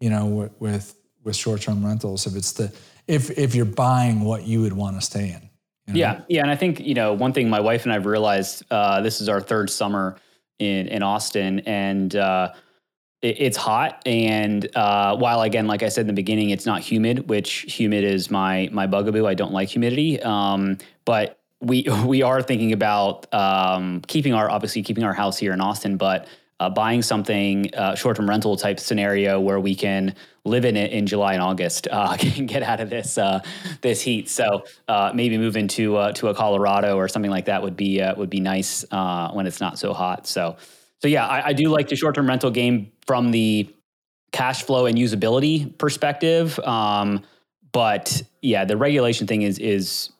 you 0.00 0.10
know, 0.10 0.26
with 0.26 0.52
with, 0.60 0.94
with 1.24 1.36
short 1.36 1.62
term 1.62 1.84
rentals 1.84 2.26
if 2.26 2.36
it's 2.36 2.52
the 2.52 2.72
if 3.06 3.30
if 3.38 3.54
you're 3.54 3.64
buying 3.64 4.20
what 4.20 4.44
you 4.44 4.60
would 4.60 4.72
want 4.72 4.96
to 4.96 5.02
stay 5.02 5.28
in. 5.28 5.50
You 5.86 5.94
know? 5.94 5.98
Yeah, 6.00 6.20
yeah, 6.28 6.42
and 6.42 6.50
I 6.50 6.56
think 6.56 6.80
you 6.80 6.94
know 6.94 7.12
one 7.12 7.32
thing 7.32 7.48
my 7.48 7.60
wife 7.60 7.84
and 7.84 7.92
I've 7.92 8.06
realized 8.06 8.64
uh, 8.70 9.00
this 9.00 9.20
is 9.20 9.28
our 9.28 9.40
third 9.40 9.70
summer 9.70 10.16
in 10.58 10.88
in 10.88 11.02
Austin, 11.02 11.60
and 11.60 12.14
uh, 12.16 12.52
it's 13.22 13.56
hot 13.56 14.02
and 14.06 14.74
uh, 14.76 15.14
while 15.16 15.42
again 15.42 15.66
like 15.66 15.82
i 15.82 15.88
said 15.88 16.02
in 16.02 16.06
the 16.06 16.12
beginning 16.12 16.50
it's 16.50 16.64
not 16.64 16.80
humid 16.80 17.28
which 17.28 17.78
humid 17.78 18.02
is 18.02 18.30
my 18.30 18.68
my 18.72 18.86
bugaboo 18.86 19.26
i 19.26 19.34
don't 19.34 19.52
like 19.52 19.68
humidity 19.68 20.20
um, 20.22 20.78
but 21.04 21.38
we 21.60 21.86
we 22.06 22.22
are 22.22 22.42
thinking 22.42 22.72
about 22.72 23.32
um, 23.34 24.00
keeping 24.06 24.32
our 24.32 24.50
obviously 24.50 24.82
keeping 24.82 25.04
our 25.04 25.14
house 25.14 25.38
here 25.38 25.52
in 25.52 25.60
austin 25.60 25.96
but 25.96 26.26
uh, 26.60 26.68
buying 26.68 27.00
something 27.00 27.74
uh, 27.74 27.94
short-term 27.94 28.28
rental 28.28 28.54
type 28.54 28.78
scenario 28.78 29.40
where 29.40 29.58
we 29.58 29.74
can 29.74 30.14
live 30.44 30.66
in 30.66 30.76
it 30.76 30.92
in 30.92 31.06
July 31.06 31.32
and 31.32 31.42
August 31.42 31.88
uh, 31.90 32.18
and 32.36 32.46
get 32.46 32.62
out 32.62 32.80
of 32.80 32.90
this 32.90 33.16
uh, 33.16 33.40
this 33.80 34.02
heat. 34.02 34.28
So 34.28 34.64
uh, 34.86 35.10
maybe 35.14 35.38
move 35.38 35.56
into 35.56 36.12
to 36.12 36.28
a 36.28 36.34
Colorado 36.34 36.98
or 36.98 37.08
something 37.08 37.30
like 37.30 37.46
that 37.46 37.62
would 37.62 37.78
be 37.78 38.02
would 38.14 38.28
be 38.28 38.40
nice 38.40 38.84
when 38.90 39.46
it's 39.46 39.60
not 39.60 39.78
so 39.78 39.94
hot. 39.94 40.26
So 40.26 40.58
so 41.00 41.08
yeah, 41.08 41.26
I, 41.26 41.48
I 41.48 41.52
do 41.52 41.68
like 41.68 41.88
the 41.88 41.96
short 41.96 42.14
term 42.14 42.28
rental 42.28 42.50
game 42.50 42.92
from 43.06 43.30
the 43.30 43.68
cash 44.32 44.62
flow 44.62 44.86
and 44.86 44.96
usability 44.96 45.76
perspective. 45.78 46.58
Um, 46.60 47.22
but 47.72 48.22
yeah, 48.42 48.64
the 48.64 48.76
regulation 48.76 49.26
thing 49.26 49.42
is 49.42 49.58
is 49.58 50.10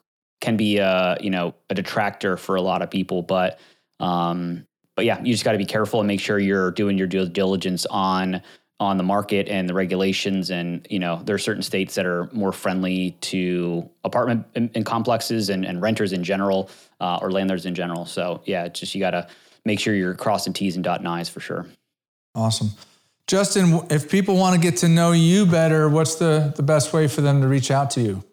can 0.40 0.56
be 0.56 0.78
a 0.78 1.16
you 1.20 1.30
know 1.30 1.54
a 1.68 1.74
detractor 1.74 2.36
for 2.36 2.56
a 2.56 2.62
lot 2.62 2.82
of 2.82 2.90
people. 2.90 3.22
But 3.22 3.60
um, 3.98 4.66
but 4.96 5.04
yeah, 5.04 5.20
you 5.22 5.32
just 5.32 5.44
got 5.44 5.52
to 5.52 5.58
be 5.58 5.66
careful 5.66 6.00
and 6.00 6.08
make 6.08 6.20
sure 6.20 6.38
you're 6.38 6.70
doing 6.70 6.96
your 6.96 7.06
due 7.06 7.28
diligence 7.28 7.86
on 7.86 8.42
on 8.78 8.96
the 8.96 9.02
market 9.02 9.46
and 9.48 9.68
the 9.68 9.74
regulations. 9.74 10.50
And 10.50 10.86
you 10.88 10.98
know, 10.98 11.20
there 11.22 11.34
are 11.34 11.38
certain 11.38 11.62
states 11.62 11.94
that 11.96 12.06
are 12.06 12.30
more 12.32 12.50
friendly 12.50 13.10
to 13.20 13.88
apartment 14.04 14.46
and, 14.54 14.86
complexes 14.86 15.50
and, 15.50 15.66
and, 15.66 15.82
renters 15.82 16.14
in 16.14 16.24
general, 16.24 16.70
uh, 16.98 17.18
or 17.20 17.30
landlords 17.30 17.66
in 17.66 17.74
general. 17.74 18.06
So 18.06 18.40
yeah, 18.46 18.64
it's 18.64 18.80
just 18.80 18.94
you 18.94 19.00
got 19.00 19.10
to 19.10 19.28
make 19.64 19.80
sure 19.80 19.94
you're 19.94 20.14
crossing 20.14 20.52
T's 20.52 20.76
and 20.76 20.84
dotting 20.84 21.06
I's 21.06 21.28
for 21.28 21.40
sure. 21.40 21.66
Awesome. 22.34 22.70
Justin, 23.26 23.80
if 23.90 24.10
people 24.10 24.36
want 24.36 24.54
to 24.54 24.60
get 24.60 24.78
to 24.78 24.88
know 24.88 25.12
you 25.12 25.46
better, 25.46 25.88
what's 25.88 26.16
the, 26.16 26.52
the 26.56 26.62
best 26.62 26.92
way 26.92 27.06
for 27.06 27.20
them 27.20 27.40
to 27.42 27.48
reach 27.48 27.70
out 27.70 27.90
to 27.90 28.00
you? 28.00 28.24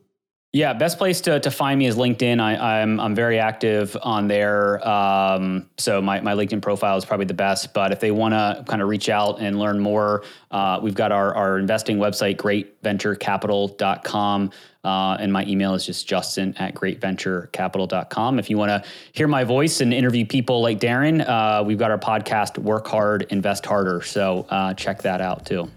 Yeah, 0.54 0.72
best 0.74 0.98
place 0.98 1.20
to, 1.22 1.40
to 1.42 1.52
find 1.52 1.78
me 1.78 1.88
is 1.88 1.98
LinkedIn. 1.98 2.40
I, 2.40 2.80
am 2.80 3.00
I'm, 3.00 3.08
I'm 3.08 3.16
very 3.16 3.38
active 3.38 3.98
on 4.02 4.30
there. 4.30 4.88
Um, 4.88 5.70
so 5.78 6.02
my, 6.02 6.22
my 6.22 6.34
LinkedIn 6.34 6.62
profile 6.62 6.96
is 6.98 7.04
probably 7.04 7.26
the 7.26 7.34
best. 7.34 7.74
But 7.74 7.92
if 7.92 8.00
they 8.00 8.12
want 8.12 8.34
to 8.34 8.64
kind 8.66 8.82
of 8.82 8.88
reach 8.88 9.10
out 9.10 9.42
and 9.42 9.60
learn 9.60 9.78
more, 9.78 10.24
uh, 10.50 10.80
we've 10.82 10.96
got 10.96 11.12
our, 11.12 11.36
our 11.36 11.60
investing 11.60 11.98
website, 11.98 12.38
greatventurecapital.com. 12.38 14.52
Uh, 14.86 15.18
and 15.20 15.34
my 15.34 15.44
email 15.46 15.74
is 15.74 15.86
just 15.86 16.08
justin 16.08 16.56
at 16.58 16.74
greatventurecapital.com. 16.74 18.40
If 18.40 18.50
you 18.50 18.58
want 18.58 18.70
to 18.70 18.82
hear 19.12 19.28
my 19.28 19.44
voice 19.44 19.82
and 19.82 19.94
interview 19.94 20.26
people 20.26 20.62
like 20.62 20.80
Darin, 20.80 21.20
uh, 21.22 21.62
we've 21.66 21.78
got 21.78 21.92
our 21.92 22.00
podcast, 22.00 22.58
Work 22.58 22.88
Hard, 22.88 23.24
Invest 23.30 23.66
Harder. 23.66 24.02
So 24.02 24.46
uh, 24.50 24.74
check 24.76 25.02
that 25.02 25.20
out 25.20 25.46
too. 25.46 25.70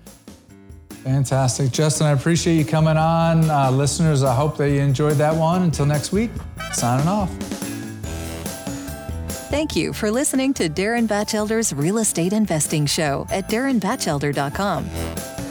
Fantastic. 1.02 1.70
Justin, 1.72 2.06
I 2.08 2.10
appreciate 2.10 2.56
you 2.56 2.64
coming 2.64 2.96
on. 2.96 3.48
Uh, 3.48 3.70
listeners, 3.70 4.22
I 4.22 4.34
hope 4.34 4.56
that 4.58 4.70
you 4.70 4.80
enjoyed 4.80 5.16
that 5.16 5.34
one. 5.34 5.62
Until 5.62 5.86
next 5.86 6.12
week, 6.12 6.30
signing 6.72 7.08
off. 7.08 7.30
Thank 9.50 9.74
you 9.74 9.92
for 9.92 10.10
listening 10.10 10.54
to 10.54 10.68
Darin 10.68 11.06
Batchelder's 11.06 11.72
Real 11.72 11.98
Estate 11.98 12.32
Investing 12.32 12.86
Show 12.86 13.26
at 13.30 13.48
darinbatchelder.com. 13.48 14.86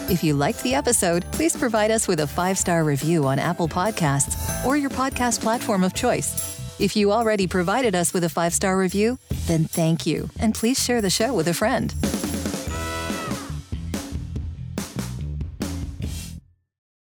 If 0.10 0.24
you 0.24 0.36
liked 0.36 0.64
the 0.64 0.74
episode, 0.74 1.26
please 1.32 1.56
provide 1.56 1.91
us 1.91 2.08
with 2.08 2.22
a 2.22 2.28
five 2.28 2.58
star 2.58 2.84
review 2.84 3.26
on 3.26 3.39
Apple 3.39 3.68
Podcasts 3.68 4.66
or 4.66 4.78
your 4.78 4.89
podcast 4.89 5.41
platform 5.41 5.84
of 5.84 5.93
choice. 5.93 6.60
If 6.80 6.95
you 6.95 7.12
already 7.12 7.45
provided 7.45 7.93
us 7.93 8.14
with 8.14 8.24
a 8.24 8.30
five 8.30 8.54
star 8.54 8.78
review, 8.78 9.20
then 9.47 9.66
thank 9.66 10.06
you, 10.06 10.30
and 10.39 10.56
please 10.56 10.82
share 10.82 11.02
the 11.02 11.10
show 11.10 11.34
with 11.34 11.47
a 11.47 11.54
friend. 11.54 11.93